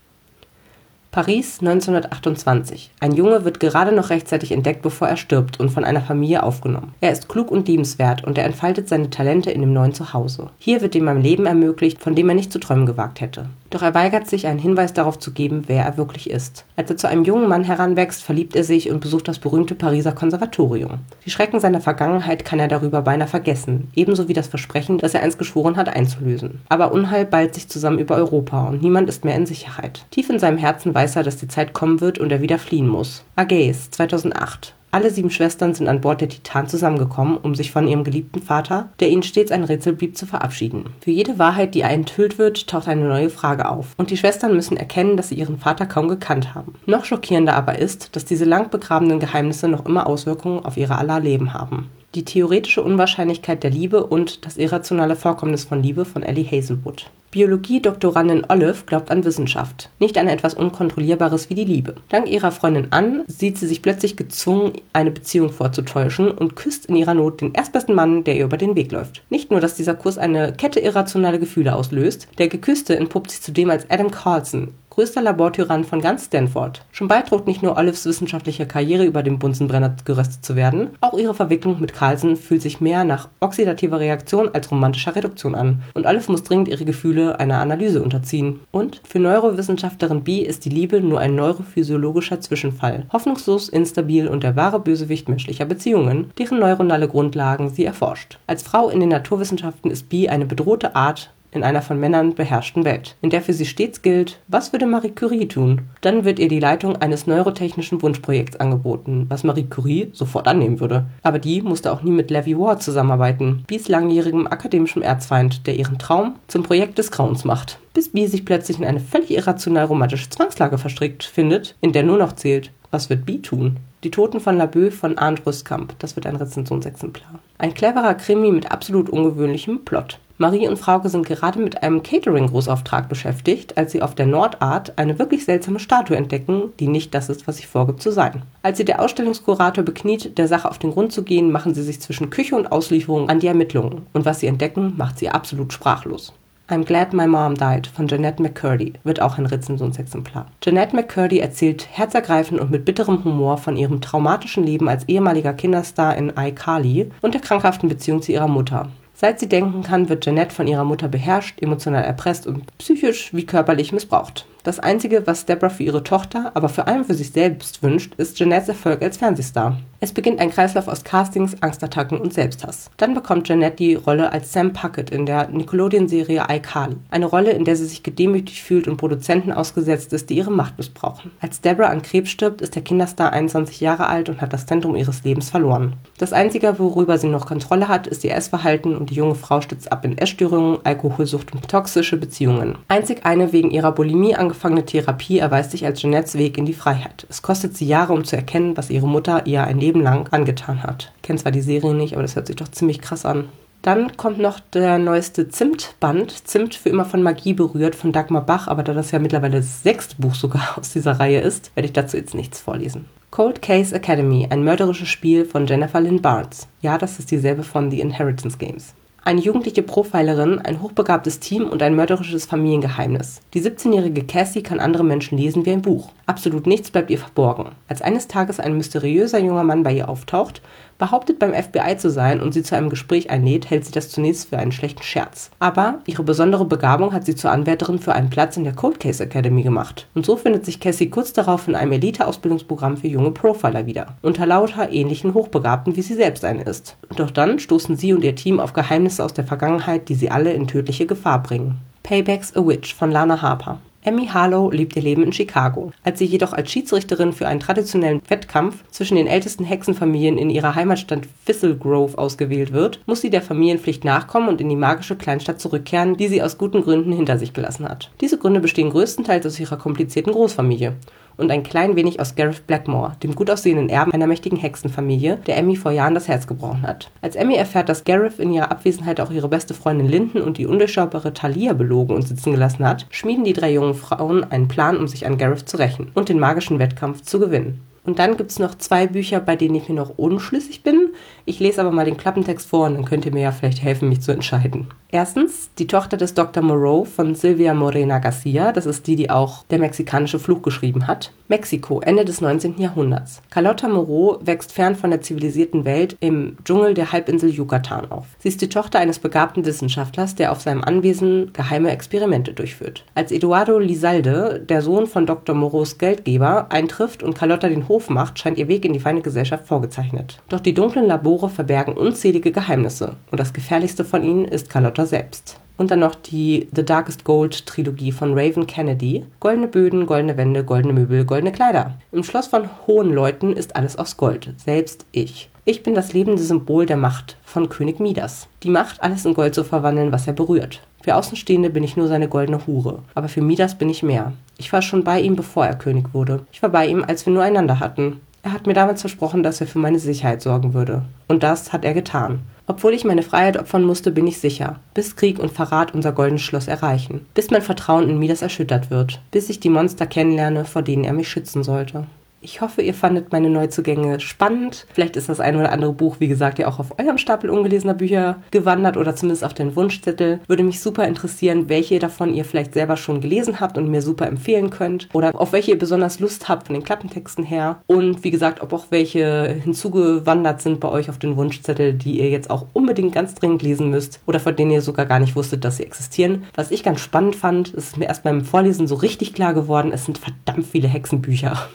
Paris 1.17 1.61
1928. 1.61 2.91
Ein 3.01 3.13
Junge 3.13 3.47
wird 3.47 3.59
gerade 3.59 3.91
noch 3.91 4.11
rechtzeitig 4.11 4.53
entdeckt, 4.53 4.83
bevor 4.83 5.09
er 5.09 5.17
stirbt 5.17 5.59
und 5.59 5.71
von 5.71 5.83
einer 5.83 6.03
Familie 6.03 6.43
aufgenommen. 6.43 6.95
Er 7.01 7.11
ist 7.11 7.27
klug 7.27 7.51
und 7.51 7.69
liebenswert 7.69 8.23
und 8.23 8.37
er 8.37 8.45
entfaltet 8.45 8.87
seine 8.87 9.09
Talente 9.09 9.51
in 9.51 9.63
dem 9.63 9.73
neuen 9.73 9.95
Zuhause. 9.95 10.51
Hier 10.59 10.83
wird 10.83 10.95
ihm 10.95 11.09
ein 11.09 11.23
Leben 11.23 11.47
ermöglicht, 11.47 12.03
von 12.03 12.15
dem 12.15 12.29
er 12.29 12.35
nicht 12.35 12.53
zu 12.53 12.59
träumen 12.59 12.85
gewagt 12.85 13.23
hätte. 13.23 13.49
Doch 13.77 13.83
er 13.83 13.93
weigert 13.93 14.27
sich, 14.27 14.47
einen 14.47 14.59
Hinweis 14.59 14.95
darauf 14.95 15.19
zu 15.19 15.33
geben, 15.33 15.65
wer 15.67 15.85
er 15.85 15.99
wirklich 15.99 16.31
ist. 16.31 16.65
Als 16.77 16.89
er 16.89 16.97
zu 16.97 17.09
einem 17.09 17.25
jungen 17.25 17.47
Mann 17.47 17.63
heranwächst, 17.63 18.23
verliebt 18.23 18.57
er 18.57 18.65
sich 18.65 18.91
und 18.91 19.01
besucht 19.01 19.29
das 19.29 19.39
berühmte 19.39 19.75
Pariser 19.75 20.13
Konservatorium. 20.13 21.01
Die 21.27 21.31
Schrecken 21.31 21.61
seiner 21.61 21.83
Vergangenheit 21.83 22.47
kann 22.47 22.59
er 22.59 22.69
darüber 22.69 23.03
beinahe 23.03 23.29
vergessen, 23.29 23.91
ebenso 23.95 24.29
wie 24.29 24.33
das 24.33 24.49
Versprechen, 24.49 24.97
das 24.97 25.13
er 25.13 25.23
einst 25.23 25.39
geschworen 25.39 25.77
hat, 25.77 25.91
einzulösen. 25.91 26.63
Aber 26.71 26.91
Unheil 26.91 27.27
ballt 27.27 27.53
sich 27.53 27.69
zusammen 27.69 27.99
über 27.99 28.15
Europa 28.15 28.67
und 28.67 28.81
niemand 28.81 29.11
ist 29.11 29.27
mehr 29.27 29.37
in 29.37 29.45
Sicherheit. 29.45 30.07
Tief 30.11 30.31
in 30.31 30.39
seinem 30.39 30.57
Herzen 30.57 30.95
weiß 30.95 31.17
er, 31.17 31.23
dass 31.23 31.37
die 31.37 31.49
Zeit 31.49 31.75
kommen 31.75 32.01
wird 32.01 32.19
und 32.19 32.33
er 32.33 32.41
wieder 32.41 32.59
fliehen 32.59 32.89
muss. 32.89 33.25
Ageis, 33.37 33.91
2008. 33.91 34.73
Alle 34.91 35.11
sieben 35.11 35.31
Schwestern 35.31 35.75
sind 35.75 35.89
an 35.89 36.01
Bord 36.01 36.21
der 36.21 36.29
Titan 36.29 36.69
zusammengekommen, 36.69 37.37
um 37.37 37.55
sich 37.55 37.71
von 37.71 37.87
ihrem 37.87 38.05
geliebten 38.05 38.41
Vater, 38.41 38.89
der 39.01 39.11
ihnen 39.11 39.23
stets 39.23 39.53
ein 39.53 39.65
Rätsel 39.65 39.93
blieb, 39.93 40.17
zu 40.17 40.27
verabschieden. 40.27 40.87
Für 41.01 41.11
jede 41.11 41.39
Wahrheit, 41.39 41.75
die 41.75 41.83
enthüllt 41.83 42.39
wird, 42.39 42.67
taucht 42.69 42.89
eine 42.89 43.07
neue 43.07 43.31
Frage 43.31 43.69
auf. 43.69 43.89
Und 43.97 44.11
die 44.11 44.17
Schwestern 44.17 44.55
müssen 44.55 44.77
erkennen, 44.77 45.17
dass 45.17 45.29
sie 45.29 45.35
ihren 45.35 45.59
Vater 45.59 45.87
kaum 45.87 46.09
gekannt 46.09 46.55
haben. 46.55 46.75
Noch 46.87 47.05
schockierender 47.05 47.55
aber 47.55 47.79
ist, 47.79 48.17
dass 48.17 48.25
diese 48.25 48.45
lang 48.45 48.71
begrabenen 48.71 49.21
Geheimnisse 49.21 49.69
noch 49.69 49.85
immer 49.85 50.07
Auswirkungen 50.07 50.65
auf 50.65 50.77
ihre 50.77 50.97
aller 50.97 51.21
Leben 51.21 51.53
haben 51.53 51.91
die 52.17 52.25
theoretische 52.25 52.83
Unwahrscheinlichkeit 52.83 53.63
der 53.63 53.71
Liebe 53.71 54.05
und 54.05 54.47
das 54.47 54.57
irrationale 54.57 55.17
Vorkommnis 55.17 55.65
von 55.65 55.83
Liebe 55.83 56.05
von 56.05 56.23
Ellie 56.23 56.51
Hazelwood. 56.51 57.11
Biologie-Doktorandin 57.31 58.47
Olive 58.49 58.85
glaubt 58.87 59.11
an 59.11 59.25
Wissenschaft, 59.25 59.91
nicht 59.99 60.17
an 60.19 60.29
etwas 60.29 60.55
Unkontrollierbares 60.55 61.51
wie 61.51 61.55
die 61.55 61.65
Liebe. 61.65 61.97
Dank 62.09 62.29
ihrer 62.29 62.53
Freundin 62.53 62.89
Ann 62.91 63.25
sieht 63.27 63.59
sie 63.59 63.67
sich 63.67 63.83
plötzlich 63.83 64.17
gezwungen, 64.17 64.73
eine 64.93 65.11
Beziehung 65.11 65.51
vorzutäuschen 65.51 66.31
und 66.31 66.57
küsst 66.57 66.87
in 66.87 66.97
ihrer 66.97 67.15
Not 67.15 67.41
den 67.41 67.55
erstbesten 67.55 67.95
Mann, 67.95 68.25
der 68.25 68.37
ihr 68.37 68.45
über 68.45 68.57
den 68.57 68.77
Weg 68.77 68.93
läuft. 68.93 69.23
Nicht 69.29 69.51
nur, 69.51 69.61
dass 69.61 69.75
dieser 69.75 69.95
Kuss 69.95 70.19
eine 70.19 70.53
Kette 70.53 70.81
irrationale 70.81 71.39
Gefühle 71.39 71.75
auslöst, 71.75 72.29
der 72.39 72.49
Geküsste 72.49 72.97
entpuppt 72.97 73.31
sich 73.31 73.43
zudem 73.43 73.71
als 73.71 73.91
Adam 73.91 74.11
Carlson, 74.11 74.73
größter 74.97 75.21
Labortyrann 75.21 75.85
von 75.85 76.01
ganz 76.01 76.25
Stanford. 76.25 76.83
Schon 76.91 77.09
bald 77.09 77.31
droht 77.31 77.47
nicht 77.47 77.63
nur 77.63 77.77
Olives 77.77 78.07
wissenschaftliche 78.07 78.67
Karriere 78.67 79.05
über 79.05 79.23
dem 79.23 79.39
Bunsenbrenner 79.39 79.95
geröstet 80.07 80.43
zu 80.45 80.57
werden, 80.57 80.89
auch 81.03 81.19
ihre 81.19 81.35
Verwicklung 81.35 81.81
mit 81.81 81.93
Carlson 81.93 82.37
fühlt 82.37 82.63
sich 82.63 82.81
mehr 82.81 83.05
nach 83.05 83.29
oxidativer 83.41 84.01
Reaktion 84.01 84.49
als 84.55 84.71
romantischer 84.71 85.15
Reduktion 85.15 85.55
an. 85.55 85.83
Und 85.93 86.07
Olive 86.07 86.33
muss 86.33 86.45
dringend 86.45 86.69
ihre 86.69 86.87
Gefühle 86.87 87.16
einer 87.23 87.59
Analyse 87.59 88.03
unterziehen. 88.03 88.61
Und 88.71 89.01
für 89.05 89.19
Neurowissenschaftlerin 89.19 90.25
B 90.25 90.41
ist 90.41 90.65
die 90.65 90.71
Liebe 90.71 91.01
nur 91.01 91.21
ein 91.21 91.35
neurophysiologischer 91.35 92.41
Zwischenfall, 92.41 93.07
hoffnungslos, 93.13 93.69
instabil 93.69 94.29
und 94.29 94.43
der 94.43 94.57
wahre 94.57 94.81
Bösewicht 94.81 95.29
menschlicher 95.29 95.65
Beziehungen, 95.65 96.31
deren 96.39 96.59
neuronale 96.59 97.09
Grundlagen 97.09 97.71
sie 97.71 97.85
erforscht. 97.85 98.39
Als 98.47 98.63
Frau 98.63 98.89
in 98.89 99.01
den 99.01 99.09
Naturwissenschaften 99.09 99.91
ist 99.91 100.09
B 100.09 100.29
eine 100.29 100.47
bedrohte 100.47 100.95
Art, 100.95 101.33
in 101.57 101.65
einer 101.65 101.83
von 101.83 101.99
Männern 101.99 102.35
beherrschten 102.35 102.85
Welt, 102.85 103.17
in 103.23 103.31
der 103.31 103.43
für 103.43 103.53
sie 103.53 103.67
stets 103.67 104.03
gilt, 104.03 104.39
was 104.47 104.73
würde 104.73 104.87
Marie 104.87 105.11
Curie 105.11 105.49
tun? 105.49 105.83
Dann 106.03 106.25
wird 106.25 106.39
ihr 106.39 106.49
die 106.49 106.61
Leitung 106.61 106.97
eines 106.97 107.27
neurotechnischen 107.27 108.01
Wunschprojekts 108.03 108.61
angeboten, 108.61 109.27
was 109.29 109.43
Marie 109.43 109.65
Curie 109.65 110.11
sofort 110.13 110.47
annehmen 110.47 110.79
würde. 110.79 111.07
Aber 111.23 111.39
die 111.39 111.63
musste 111.63 111.93
auch 111.93 112.03
nie 112.03 112.11
mit 112.11 112.31
Levi 112.31 112.57
Ward 112.59 112.83
zusammenarbeiten, 112.83 113.65
Bies 113.67 113.89
langjährigem 113.89 114.47
akademischem 114.47 115.03
Erzfeind, 115.03 115.67
der 115.67 115.75
ihren 115.75 115.99
Traum 115.99 116.37
zum 116.47 116.63
Projekt 116.63 116.99
des 116.99 117.11
Grauens 117.11 117.45
macht. 117.45 117.79
Bis 117.95 118.11
Bee 118.11 118.27
sich 118.27 118.45
plötzlich 118.45 118.79
in 118.79 118.85
eine 118.85 119.01
völlig 119.01 119.31
irrational 119.31 119.87
romantische 119.87 120.29
Zwangslage 120.29 120.77
verstrickt 120.77 121.25
findet, 121.25 121.75
in 121.81 121.93
der 121.93 122.03
nur 122.03 122.19
noch 122.19 122.35
zählt, 122.35 122.71
was 122.91 123.11
wird 123.11 123.27
Bee 123.27 123.39
tun? 123.39 123.79
Die 124.05 124.11
Toten 124.11 124.41
von 124.41 124.57
Laboe 124.57 124.91
von 124.91 125.19
Arndt 125.19 125.45
Rüstkamp. 125.47 125.95
Das 125.99 126.15
wird 126.15 126.27
ein 126.27 126.37
Rezensionsexemplar. 126.37 127.41
Ein 127.59 127.75
cleverer 127.75 128.15
Krimi 128.15 128.53
mit 128.53 128.71
absolut 128.71 129.09
ungewöhnlichem 129.09 129.85
Plot. 129.85 130.19
Marie 130.39 130.69
und 130.69 130.79
Frauke 130.79 131.09
sind 131.09 131.27
gerade 131.27 131.59
mit 131.59 131.83
einem 131.83 132.03
Catering-Großauftrag 132.03 133.09
beschäftigt, 133.09 133.79
als 133.79 133.93
sie 133.93 134.03
auf 134.03 134.15
der 134.15 134.27
Nordart 134.27 134.99
eine 134.99 135.19
wirklich 135.19 135.47
seltsame 135.47 135.79
Statue 135.79 136.17
entdecken, 136.17 136.75
die 136.79 136.89
nicht 136.89 137.15
das 137.15 137.31
ist, 137.31 137.49
was 137.49 137.57
sie 137.57 137.65
vorgibt 137.65 138.03
zu 138.03 138.13
sein. 138.13 138.43
Als 138.63 138.77
sie 138.77 138.85
der 138.85 139.01
Ausstellungskurator 139.01 139.83
bekniet, 139.83 140.37
der 140.37 140.47
Sache 140.47 140.71
auf 140.71 140.79
den 140.79 140.91
Grund 140.91 141.13
zu 141.13 141.23
gehen, 141.23 141.51
machen 141.51 141.75
sie 141.75 141.83
sich 141.83 142.01
zwischen 142.01 142.29
Küche 142.29 142.55
und 142.55 142.71
Auslieferung 142.71 143.31
an 143.31 143.41
die 143.41 143.47
Ermittlungen. 143.47 144.03
Und 144.13 144.27
was 144.27 144.41
sie 144.41 144.47
entdecken, 144.47 144.93
macht 144.99 145.19
sie 145.19 145.31
absolut 145.31 145.73
sprachlos. 145.73 146.35
I'm 146.69 146.85
Glad 146.85 147.15
My 147.15 147.29
Mom 147.29 147.55
Died 147.55 147.87
von 147.87 148.09
Jeanette 148.09 148.43
McCurdy 148.43 148.95
wird 149.05 149.23
auch 149.23 149.39
ein 149.39 149.47
Rezensionsexemplar. 149.47 150.49
Jeanette 150.61 150.97
McCurdy 150.97 151.39
erzählt 151.39 151.87
herzergreifend 151.93 152.61
und 152.61 152.73
mit 152.73 152.85
bitterem 152.85 153.25
Humor 153.25 153.57
von 153.57 153.77
ihrem 153.77 154.01
traumatischen 154.01 154.65
Leben 154.65 154.89
als 154.89 155.09
ehemaliger 155.09 155.55
Kinderstar 155.55 156.17
in 156.17 156.33
iCarly 156.37 157.11
und 157.23 157.35
der 157.35 157.41
krankhaften 157.41 157.89
Beziehung 157.89 158.21
zu 158.21 158.33
ihrer 158.33 158.49
Mutter. 158.49 158.91
Seit 159.19 159.41
sie 159.41 159.49
denken 159.49 159.83
kann, 159.83 160.11
wird 160.11 160.25
Jeanette 160.25 160.55
von 160.55 160.67
ihrer 160.67 160.85
Mutter 160.85 161.09
beherrscht, 161.09 161.63
emotional 161.63 162.05
erpresst 162.05 162.47
und 162.47 162.67
psychisch 162.77 163.33
wie 163.33 163.47
körperlich 163.47 163.91
missbraucht. 163.91 164.47
Das 164.67 164.81
Einzige, 164.81 165.25
was 165.29 165.47
Deborah 165.47 165.69
für 165.69 165.85
ihre 165.85 166.03
Tochter, 166.03 166.51
aber 166.55 166.69
vor 166.69 166.89
allem 166.89 167.05
für 167.05 167.15
sich 167.15 167.31
selbst 167.31 167.85
wünscht, 167.85 168.15
ist 168.17 168.37
Jeanettes 168.37 168.71
Erfolg 168.71 169.01
als 169.01 169.17
Fernsehstar. 169.17 169.79
Es 170.01 170.13
beginnt 170.13 170.41
ein 170.41 170.51
Kreislauf 170.51 170.89
aus 170.89 171.05
Castings, 171.05 171.63
Angstattacken 171.63 172.19
und 172.19 172.35
Selbsthass. 172.35 172.91
Dann 172.97 173.15
bekommt 173.15 173.47
Jeanette 173.47 173.77
die 173.77 173.95
Rolle 173.95 174.33
als 174.33 174.53
Sam 174.53 174.73
Puckett 174.73 175.11
in 175.11 175.25
der 175.25 175.49
Nickelodeon-Serie 175.49 176.47
iCarly. 176.49 176.97
Eine 177.11 177.27
Rolle, 177.27 177.53
in 177.53 177.65
der 177.65 177.77
sie 177.77 177.87
sich 177.87 178.03
gedemütigt 178.03 178.61
fühlt 178.61 178.89
und 178.89 178.97
Produzenten 178.97 179.53
ausgesetzt 179.53 180.13
ist, 180.13 180.31
die 180.31 180.37
ihre 180.37 180.51
Macht 180.51 180.79
missbrauchen. 180.79 181.31
Als 181.41 181.61
Deborah 181.61 181.91
an 181.91 182.03
Krebs 182.03 182.31
stirbt, 182.31 182.61
ist 182.61 182.75
der 182.75 182.83
Kinderstar 182.83 183.33
21 183.33 183.81
Jahre 183.81 184.09
alt 184.09 184.29
und 184.29 184.41
hat 184.41 184.53
das 184.53 184.67
Zentrum 184.67 184.97
ihres 184.97 185.23
Lebens 185.23 185.49
verloren. 185.49 185.95
Das 186.19 186.33
Einzige, 186.33 186.81
worüber 186.81 187.19
sie 187.19 187.29
noch 187.29 187.47
Kontrolle 187.47 187.87
hat, 187.87 188.09
ist 188.09 188.25
ihr 188.25 188.35
Essverhalten 188.35 188.97
und 188.97 189.11
die 189.11 189.15
junge 189.15 189.37
Frau 189.37 189.61
stützt 189.61 189.93
ab 189.93 190.05
in 190.05 190.19
Essstörungen, 190.19 190.79
Alkoholsucht 190.83 191.55
und 191.55 191.69
toxische 191.69 192.17
Beziehungen. 192.17 192.79
Einzig 192.89 193.25
eine 193.25 193.53
wegen 193.53 193.71
ihrer 193.71 193.93
Bulimie 193.93 194.35
angefangene 194.35 194.56
Therapie 194.59 195.39
erweist 195.39 195.71
sich 195.71 195.85
als 195.85 196.03
Jeanettes 196.03 196.37
Weg 196.37 196.59
in 196.59 196.67
die 196.67 196.75
Freiheit. 196.75 197.27
Es 197.29 197.43
kostet 197.43 197.77
sie 197.77 197.87
Jahre, 197.87 198.13
um 198.13 198.25
zu 198.25 198.37
erkennen, 198.37 198.77
was 198.77 198.91
ihre 198.91 199.09
Mutter 199.09 199.47
ihr 199.47 199.65
ein 199.65 199.79
Leben 199.79 200.03
lang 200.03 200.29
angetan 200.33 200.83
hat. 200.83 201.13
Ich 201.17 201.23
kenne 201.23 201.39
zwar 201.39 201.53
die 201.53 201.61
Serie 201.61 201.95
nicht, 201.95 202.15
aber 202.15 202.23
das 202.23 202.37
hört 202.37 202.47
sich 202.47 202.57
doch 202.57 202.69
ziemlich 202.69 203.01
krass 203.01 203.25
an. 203.25 203.49
Dann 203.83 204.17
kommt 204.17 204.39
noch 204.39 204.59
der 204.59 204.99
neueste 204.99 205.49
Zimt-Band. 205.49 206.49
Zimt 206.49 206.75
für 206.75 206.89
immer 206.89 207.05
von 207.05 207.23
Magie 207.23 207.53
berührt 207.53 207.95
von 207.95 208.11
Dagmar 208.11 208.45
Bach, 208.45 208.67
aber 208.67 208.83
da 208.83 208.93
das 208.93 209.13
ja 209.13 209.21
mittlerweile 209.21 209.59
das 209.59 209.85
sechste 209.85 210.17
Buch 210.17 210.35
sogar 210.35 210.77
aus 210.77 210.91
dieser 210.91 211.21
Reihe 211.21 211.41
ist, 211.41 211.71
werde 211.77 211.87
ich 211.87 211.93
dazu 211.93 212.17
jetzt 212.17 212.35
nichts 212.35 212.61
vorlesen. 212.61 213.05
Cold 213.31 213.63
Case 213.63 213.95
Academy, 213.95 214.49
ein 214.51 214.65
mörderisches 214.65 215.09
Spiel 215.09 215.45
von 215.45 215.67
Jennifer 215.67 216.01
Lynn 216.01 216.23
Barnes. 216.23 216.67
Ja, 216.81 216.99
das 216.99 217.19
ist 217.19 217.31
dieselbe 217.31 217.63
von 217.63 217.91
The 217.91 218.01
Inheritance 218.01 218.57
Games. 218.59 218.95
Eine 219.27 219.41
jugendliche 219.41 219.83
Profilerin, 219.83 220.61
ein 220.61 220.81
hochbegabtes 220.81 221.41
Team 221.41 221.69
und 221.69 221.83
ein 221.83 221.97
mörderisches 221.97 222.47
Familiengeheimnis. 222.47 223.41
Die 223.55 223.61
17-jährige 223.61 224.23
Cassie 224.23 224.63
kann 224.63 224.79
andere 224.79 225.03
Menschen 225.03 225.37
lesen 225.37 225.67
wie 225.67 225.73
ein 225.73 225.83
Buch. 225.83 226.13
Absolut 226.27 226.69
nichts 226.69 226.93
bleibt 226.93 227.11
ihr 227.11 227.19
verborgen. 227.19 227.73
Als 227.89 228.03
eines 228.03 228.29
Tages 228.29 228.61
ein 228.61 228.77
mysteriöser 228.77 229.41
junger 229.41 229.65
Mann 229.65 229.83
bei 229.83 229.95
ihr 229.95 230.09
auftaucht, 230.09 230.63
behauptet 230.99 231.39
beim 231.39 231.55
FBI 231.55 231.97
zu 231.97 232.11
sein 232.11 232.41
und 232.41 232.53
sie 232.53 232.63
zu 232.63 232.77
einem 232.77 232.91
Gespräch 232.91 233.31
einlädt, 233.31 233.71
hält 233.71 233.85
sie 233.85 233.93
das 233.93 234.11
zunächst 234.11 234.49
für 234.49 234.59
einen 234.59 234.73
schlechten 234.73 235.03
Scherz. 235.03 235.51
Aber 235.59 236.01
ihre 236.07 236.23
besondere 236.23 236.65
Begabung 236.65 237.13
hat 237.13 237.27
sie 237.27 237.35
zur 237.35 237.51
Anwärterin 237.51 237.99
für 237.99 238.15
einen 238.15 238.31
Platz 238.31 238.57
in 238.57 238.65
der 238.65 238.75
Cold 238.75 239.01
Case 239.01 239.23
Academy 239.23 239.63
gemacht. 239.63 240.07
Und 240.15 240.27
so 240.27 240.37
findet 240.37 240.65
sich 240.65 240.81
Cassie 240.81 241.11
kurz 241.11 241.33
darauf 241.33 241.69
in 241.69 241.75
einem 241.75 241.93
Elite-Ausbildungsprogramm 241.93 242.97
für 242.97 243.09
junge 243.09 243.31
Profiler 243.31 243.87
wieder. 243.87 244.17
Unter 244.23 244.47
lauter 244.47 244.91
ähnlichen 244.91 245.35
Hochbegabten, 245.35 245.97
wie 245.97 246.03
sie 246.03 246.15
selbst 246.15 246.45
eine 246.45 246.63
ist. 246.63 246.97
Doch 247.17 247.31
dann 247.31 247.59
stoßen 247.59 247.97
sie 247.97 248.13
und 248.13 248.25
ihr 248.25 248.35
Team 248.35 248.61
auf 248.61 248.73
Geheimnisse 248.73 249.25
aus 249.25 249.35
der 249.35 249.45
Vergangenheit, 249.45 250.09
die 250.09 250.15
sie 250.15 250.31
alle 250.31 250.53
in 250.53 250.67
tödliche 250.67 251.07
Gefahr 251.07 251.43
bringen. 251.43 251.79
Paybacks 252.03 252.55
a 252.55 252.65
Witch 252.65 252.95
von 252.95 253.11
Lana 253.11 253.43
Harper. 253.43 253.81
Emmy 254.07 254.29
Harlow 254.29 254.71
lebt 254.71 254.95
ihr 254.95 255.03
Leben 255.03 255.25
in 255.25 255.33
Chicago. 255.33 255.91
Als 256.05 256.21
sie 256.21 256.27
jedoch 256.27 256.53
als 256.53 256.71
Schiedsrichterin 256.71 257.33
für 257.33 257.49
einen 257.49 257.59
traditionellen 257.59 258.23
Wettkampf 258.29 258.85
zwischen 258.93 259.17
den 259.17 259.27
ältesten 259.27 259.65
Hexenfamilien 259.65 260.39
in 260.39 260.49
ihrer 260.49 260.77
Heimatstadt 260.77 261.23
Thistle 261.45 261.77
Grove 261.77 262.17
ausgewählt 262.17 262.73
wird, 262.73 263.01
muss 263.07 263.21
sie 263.21 263.31
der 263.31 263.43
Familienpflicht 263.43 264.05
nachkommen 264.05 264.49
und 264.49 264.61
in 264.61 264.69
die 264.69 264.77
magische 264.77 265.17
Kleinstadt 265.17 265.61
zurückkehren, 265.61 266.17
die 266.17 266.29
sie 266.29 266.41
aus 266.41 266.57
guten 266.57 266.83
Gründen 266.83 267.11
hinter 267.11 267.37
sich 267.37 267.53
gelassen 267.53 267.89
hat. 267.89 268.13
Diese 268.21 268.39
Gründe 268.39 268.61
bestehen 268.61 268.91
größtenteils 268.91 269.45
aus 269.45 269.59
ihrer 269.59 269.77
komplizierten 269.77 270.33
Großfamilie 270.33 270.95
und 271.37 271.51
ein 271.51 271.63
klein 271.63 271.97
wenig 271.97 272.21
aus 272.21 272.35
Gareth 272.35 272.67
Blackmore, 272.67 273.13
dem 273.23 273.35
gut 273.35 273.51
aussehenden 273.51 273.89
Erben 273.89 274.13
einer 274.13 274.27
mächtigen 274.27 274.59
Hexenfamilie, 274.59 275.39
der 275.47 275.57
Emmy 275.57 275.77
vor 275.77 275.93
Jahren 275.93 276.15
das 276.15 276.29
Herz 276.29 276.47
gebrochen 276.47 276.83
hat. 276.83 277.11
Als 277.23 277.37
Emmy 277.37 277.55
erfährt, 277.55 277.89
dass 277.89 278.05
Gareth 278.05 278.39
in 278.39 278.53
ihrer 278.53 278.71
Abwesenheit 278.71 279.21
auch 279.21 279.31
ihre 279.31 279.49
beste 279.49 279.75
Freundin 279.75 280.09
Linden 280.09 280.41
und 280.41 280.59
die 280.59 280.67
undurchschaubare 280.67 281.33
Talia 281.33 281.73
belogen 281.73 282.15
und 282.15 282.23
sitzen 282.23 282.53
gelassen 282.53 282.87
hat, 282.87 283.07
schmieden 283.11 283.45
die 283.45 283.53
drei 283.53 283.73
jungen 283.73 283.95
Frauen 283.95 284.45
einen 284.45 284.69
Plan, 284.69 284.97
um 284.97 285.09
sich 285.09 285.27
an 285.27 285.39
Gareth 285.39 285.69
zu 285.69 285.77
rächen 285.77 286.11
und 286.15 286.29
den 286.29 286.39
magischen 286.39 286.79
Wettkampf 286.79 287.23
zu 287.23 287.39
gewinnen. 287.39 287.81
Und 288.07 288.21
dann 288.21 288.37
gibt 288.37 288.53
es 288.53 288.59
noch 288.59 288.77
zwei 288.77 289.07
Bücher, 289.07 289.41
bei 289.41 289.57
denen 289.57 289.75
ich 289.75 289.89
mir 289.89 289.97
noch 289.97 290.17
unschlüssig 290.17 290.83
bin. 290.85 291.11
Ich 291.45 291.59
lese 291.59 291.81
aber 291.81 291.91
mal 291.91 292.05
den 292.05 292.17
Klappentext 292.17 292.69
vor 292.69 292.87
und 292.87 292.95
dann 292.95 293.05
könnt 293.05 293.27
ihr 293.27 293.33
mir 293.33 293.43
ja 293.43 293.53
vielleicht 293.53 293.83
helfen, 293.83 294.09
mich 294.09 294.21
zu 294.21 294.33
entscheiden. 294.33 294.87
Erstens, 295.11 295.71
die 295.79 295.87
Tochter 295.87 296.17
des 296.17 296.35
Dr. 296.35 296.63
Moreau 296.63 297.05
von 297.05 297.35
Silvia 297.35 297.75
Morena 297.75 298.19
Garcia, 298.19 298.73
das 298.73 298.87
ist 298.87 299.07
die, 299.07 299.17
die 299.17 299.31
auch 299.31 299.65
der 299.71 299.79
mexikanische 299.79 300.39
Fluch 300.39 300.63
geschrieben 300.63 301.07
hat. 301.07 301.33
Mexiko, 301.49 302.01
Ende 302.01 302.25
des 302.25 302.41
19. 302.41 302.79
Jahrhunderts. 302.79 303.41
Carlotta 303.51 303.89
Moreau 303.89 304.39
wächst 304.43 304.73
fern 304.73 304.97
von 304.97 305.11
der 305.11 305.21
zivilisierten 305.21 305.85
Welt 305.85 306.17
im 306.21 306.57
Dschungel 306.65 306.95
der 306.95 307.13
Halbinsel 307.13 307.51
Yucatan 307.51 308.11
auf. 308.11 308.27
Sie 308.41 308.49
ist 308.49 308.61
die 308.61 308.69
Tochter 308.69 308.99
eines 308.99 309.21
begabten 309.21 309.65
Wissenschaftlers, 309.65 310.35
der 310.35 310.53
auf 310.53 310.61
seinem 310.61 310.83
Anwesen 310.83 311.53
geheime 311.53 311.93
Experimente 311.93 312.53
durchführt. 312.53 313.05
Als 313.15 313.31
Eduardo 313.31 313.79
Lizalde, 313.79 314.63
der 314.69 314.83
Sohn 314.83 315.07
von 315.07 315.25
Dr. 315.25 315.55
Moreaus 315.55 315.99
Geldgeber, 315.99 316.67
eintrifft 316.71 317.23
und 317.23 317.35
Carlotta 317.35 317.69
den 317.69 317.89
Hof 317.89 317.96
macht, 318.09 318.39
scheint 318.39 318.59
ihr 318.59 318.69
Weg 318.69 318.85
in 318.85 318.93
die 318.93 319.01
feine 319.01 319.23
Gesellschaft 319.23 319.67
vorgezeichnet. 319.67 320.41
Doch 320.49 320.61
die 320.61 320.75
dunklen 320.75 321.07
Labore 321.07 321.49
verbergen 321.49 321.95
unzählige 321.95 322.53
Geheimnisse 322.53 323.17
und 323.31 323.41
das 323.41 323.53
gefährlichste 323.53 324.05
von 324.05 324.23
ihnen 324.23 324.45
ist 324.45 324.71
Carlotta 324.71 325.07
selbst. 325.07 325.59
Und 325.77 325.91
dann 325.91 326.01
noch 326.01 326.15
die 326.15 326.69
The 326.75 326.85
Darkest 326.85 327.25
Gold 327.25 327.67
Trilogie 327.67 328.13
von 328.13 328.39
Raven 328.39 328.67
Kennedy. 328.67 329.27
Goldene 329.41 329.69
Böden, 329.69 330.07
goldene 330.07 330.37
Wände, 330.37 330.65
goldene 330.65 330.95
Möbel, 330.95 331.25
goldene 331.25 331.53
Kleider. 331.53 331.99
Im 332.13 332.25
Schloss 332.25 332.47
von 332.47 332.69
hohen 332.87 333.13
Leuten 333.13 333.53
ist 333.53 333.77
alles 333.77 333.97
aus 333.97 334.17
Gold, 334.17 334.55
selbst 334.57 335.05
ich. 335.13 335.51
Ich 335.65 335.83
bin 335.83 335.95
das 335.95 336.13
lebende 336.13 336.43
Symbol 336.43 336.87
der 336.87 336.97
Macht 336.97 337.37
von 337.45 337.69
König 337.69 337.99
Midas. 337.99 338.49
Die 338.63 338.71
Macht, 338.71 339.03
alles 339.03 339.25
in 339.25 339.35
Gold 339.35 339.55
zu 339.55 339.65
verwandeln, 339.65 340.13
was 340.13 340.27
er 340.27 340.33
berührt. 340.33 340.81
Für 341.07 341.15
Außenstehende 341.15 341.71
bin 341.71 341.85
ich 341.85 341.97
nur 341.97 342.09
seine 342.09 342.27
goldene 342.27 342.67
Hure, 342.67 342.99
aber 343.15 343.29
für 343.29 343.41
Midas 343.41 343.79
bin 343.79 343.89
ich 343.89 344.03
mehr. 344.03 344.33
Ich 344.59 344.73
war 344.73 344.83
schon 344.83 345.05
bei 345.05 345.21
ihm, 345.21 345.37
bevor 345.37 345.65
er 345.65 345.77
König 345.77 346.13
wurde. 346.13 346.41
Ich 346.51 346.65
war 346.65 346.71
bei 346.71 346.89
ihm, 346.89 347.05
als 347.07 347.25
wir 347.25 347.33
nur 347.33 347.45
einander 347.45 347.79
hatten. 347.79 348.21
Er 348.43 348.53
hat 348.53 348.67
mir 348.67 348.75
damals 348.75 349.03
versprochen, 349.03 349.45
dass 349.45 349.61
er 349.61 349.69
für 349.69 349.79
meine 349.79 350.01
Sicherheit 350.01 350.43
sorgen 350.43 350.75
würde. 350.75 351.03
Und 351.29 351.45
das 351.45 351.73
hat 351.73 351.85
er 351.85 351.95
getan. 351.95 352.41
Obwohl 352.67 352.93
ich 352.93 353.05
meine 353.05 353.23
Freiheit 353.23 353.57
opfern 353.57 353.85
musste, 353.85 354.11
bin 354.11 354.27
ich 354.27 354.41
sicher, 354.41 354.81
bis 354.95 355.15
Krieg 355.15 355.39
und 355.39 355.53
Verrat 355.53 355.95
unser 355.95 356.11
goldenes 356.11 356.43
Schloss 356.43 356.67
erreichen, 356.67 357.25
bis 357.35 357.53
mein 357.53 357.63
Vertrauen 357.63 358.11
in 358.11 358.19
Midas 358.19 358.43
erschüttert 358.43 358.91
wird, 358.91 359.21
bis 359.31 359.49
ich 359.49 359.61
die 359.61 359.71
Monster 359.71 360.09
kennenlerne, 360.09 360.65
vor 360.65 360.83
denen 360.83 361.05
er 361.05 361.13
mich 361.13 361.29
schützen 361.29 361.63
sollte. 361.63 362.03
Ich 362.47 362.61
hoffe, 362.61 362.81
ihr 362.81 362.95
fandet 362.95 363.33
meine 363.33 363.51
Neuzugänge 363.51 364.21
spannend. 364.21 364.87
Vielleicht 364.93 365.17
ist 365.17 365.29
das 365.29 365.41
ein 365.41 365.57
oder 365.57 365.73
andere 365.73 365.93
Buch, 365.93 366.21
wie 366.21 366.29
gesagt, 366.29 366.61
ja 366.61 366.69
auch 366.69 366.79
auf 366.79 366.97
eurem 366.97 367.19
Stapel 367.19 367.51
ungelesener 367.51 367.95
Bücher 367.95 368.41
gewandert 368.53 368.97
oder 368.97 369.17
zumindest 369.17 369.43
auf 369.43 369.53
den 369.53 369.75
Wunschzettel. 369.75 370.39
Würde 370.47 370.63
mich 370.63 370.79
super 370.79 371.09
interessieren, 371.09 371.69
welche 371.69 371.99
davon 371.99 372.33
ihr 372.33 372.45
vielleicht 372.45 372.75
selber 372.75 372.97
schon 372.97 373.21
gelesen 373.21 373.59
habt 373.59 373.77
und 373.77 373.91
mir 373.91 374.01
super 374.01 374.29
empfehlen 374.29 374.71
könnt 374.71 375.09
oder 375.13 375.33
auf 375.35 375.53
welche 375.53 375.73
ihr 375.73 375.79
besonders 375.79 376.21
Lust 376.21 376.49
habt 376.49 376.69
von 376.69 376.75
den 376.75 376.85
Klappentexten 376.85 377.43
her. 377.43 377.83
Und 377.89 378.23
wie 378.23 378.31
gesagt, 378.31 378.63
ob 378.63 378.73
auch 378.73 378.87
welche 378.91 379.57
hinzugewandert 379.65 380.63
sind 380.63 380.79
bei 380.79 380.89
euch 380.89 381.11
auf 381.11 381.19
den 381.19 381.37
Wunschzettel, 381.37 381.95
die 381.95 382.21
ihr 382.21 382.31
jetzt 382.31 382.51
auch 382.51 382.67
unbedingt 382.75 383.13
ganz 383.13 383.35
dringend 383.35 383.63
lesen 383.63 383.91
müsst 383.91 384.21
oder 384.25 384.39
von 384.39 384.55
denen 384.55 384.71
ihr 384.71 384.83
sogar 384.83 385.07
gar 385.07 385.19
nicht 385.19 385.35
wusstet, 385.35 385.65
dass 385.65 385.79
sie 385.79 385.85
existieren. 385.85 386.45
Was 386.55 386.71
ich 386.71 386.85
ganz 386.85 387.01
spannend 387.01 387.35
fand, 387.35 387.71
ist 387.71 387.97
mir 387.97 388.07
erst 388.07 388.23
beim 388.23 388.45
Vorlesen 388.45 388.87
so 388.87 388.95
richtig 388.95 389.35
klar 389.35 389.53
geworden, 389.53 389.91
es 389.93 390.05
sind 390.05 390.19
verdammt 390.19 390.69
viele 390.69 390.87
Hexenbücher. 390.87 391.69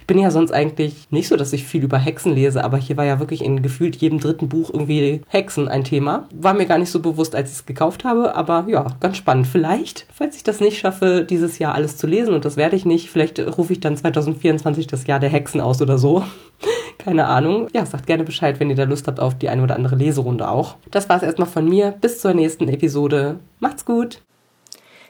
Ich 0.00 0.06
bin 0.08 0.15
bin 0.16 0.22
ja 0.22 0.30
sonst 0.30 0.50
eigentlich 0.50 1.08
nicht 1.10 1.28
so, 1.28 1.36
dass 1.36 1.52
ich 1.52 1.64
viel 1.64 1.84
über 1.84 1.98
Hexen 1.98 2.34
lese, 2.34 2.64
aber 2.64 2.78
hier 2.78 2.96
war 2.96 3.04
ja 3.04 3.20
wirklich 3.20 3.44
in 3.44 3.60
gefühlt 3.60 3.96
jedem 3.96 4.18
dritten 4.18 4.48
Buch 4.48 4.70
irgendwie 4.72 5.20
Hexen 5.28 5.68
ein 5.68 5.84
Thema. 5.84 6.26
War 6.34 6.54
mir 6.54 6.64
gar 6.64 6.78
nicht 6.78 6.90
so 6.90 7.00
bewusst, 7.00 7.34
als 7.34 7.50
ich 7.50 7.56
es 7.56 7.66
gekauft 7.66 8.02
habe, 8.02 8.34
aber 8.34 8.64
ja, 8.66 8.86
ganz 9.00 9.18
spannend. 9.18 9.46
Vielleicht, 9.46 10.06
falls 10.10 10.34
ich 10.34 10.42
das 10.42 10.58
nicht 10.58 10.78
schaffe, 10.78 11.26
dieses 11.28 11.58
Jahr 11.58 11.74
alles 11.74 11.98
zu 11.98 12.06
lesen, 12.06 12.32
und 12.32 12.46
das 12.46 12.56
werde 12.56 12.76
ich 12.76 12.86
nicht, 12.86 13.10
vielleicht 13.10 13.38
rufe 13.58 13.74
ich 13.74 13.80
dann 13.80 13.94
2024 13.94 14.86
das 14.86 15.06
Jahr 15.06 15.20
der 15.20 15.28
Hexen 15.28 15.60
aus 15.60 15.82
oder 15.82 15.98
so. 15.98 16.24
Keine 16.98 17.26
Ahnung. 17.26 17.68
Ja, 17.74 17.84
sagt 17.84 18.06
gerne 18.06 18.24
Bescheid, 18.24 18.58
wenn 18.58 18.70
ihr 18.70 18.76
da 18.76 18.84
Lust 18.84 19.08
habt 19.08 19.20
auf 19.20 19.34
die 19.36 19.50
eine 19.50 19.62
oder 19.62 19.76
andere 19.76 19.96
Leserunde 19.96 20.48
auch. 20.48 20.76
Das 20.90 21.10
war 21.10 21.18
es 21.18 21.24
erstmal 21.24 21.46
von 21.46 21.68
mir. 21.68 21.90
Bis 21.90 22.22
zur 22.22 22.32
nächsten 22.32 22.68
Episode. 22.68 23.38
Macht's 23.60 23.84
gut! 23.84 24.22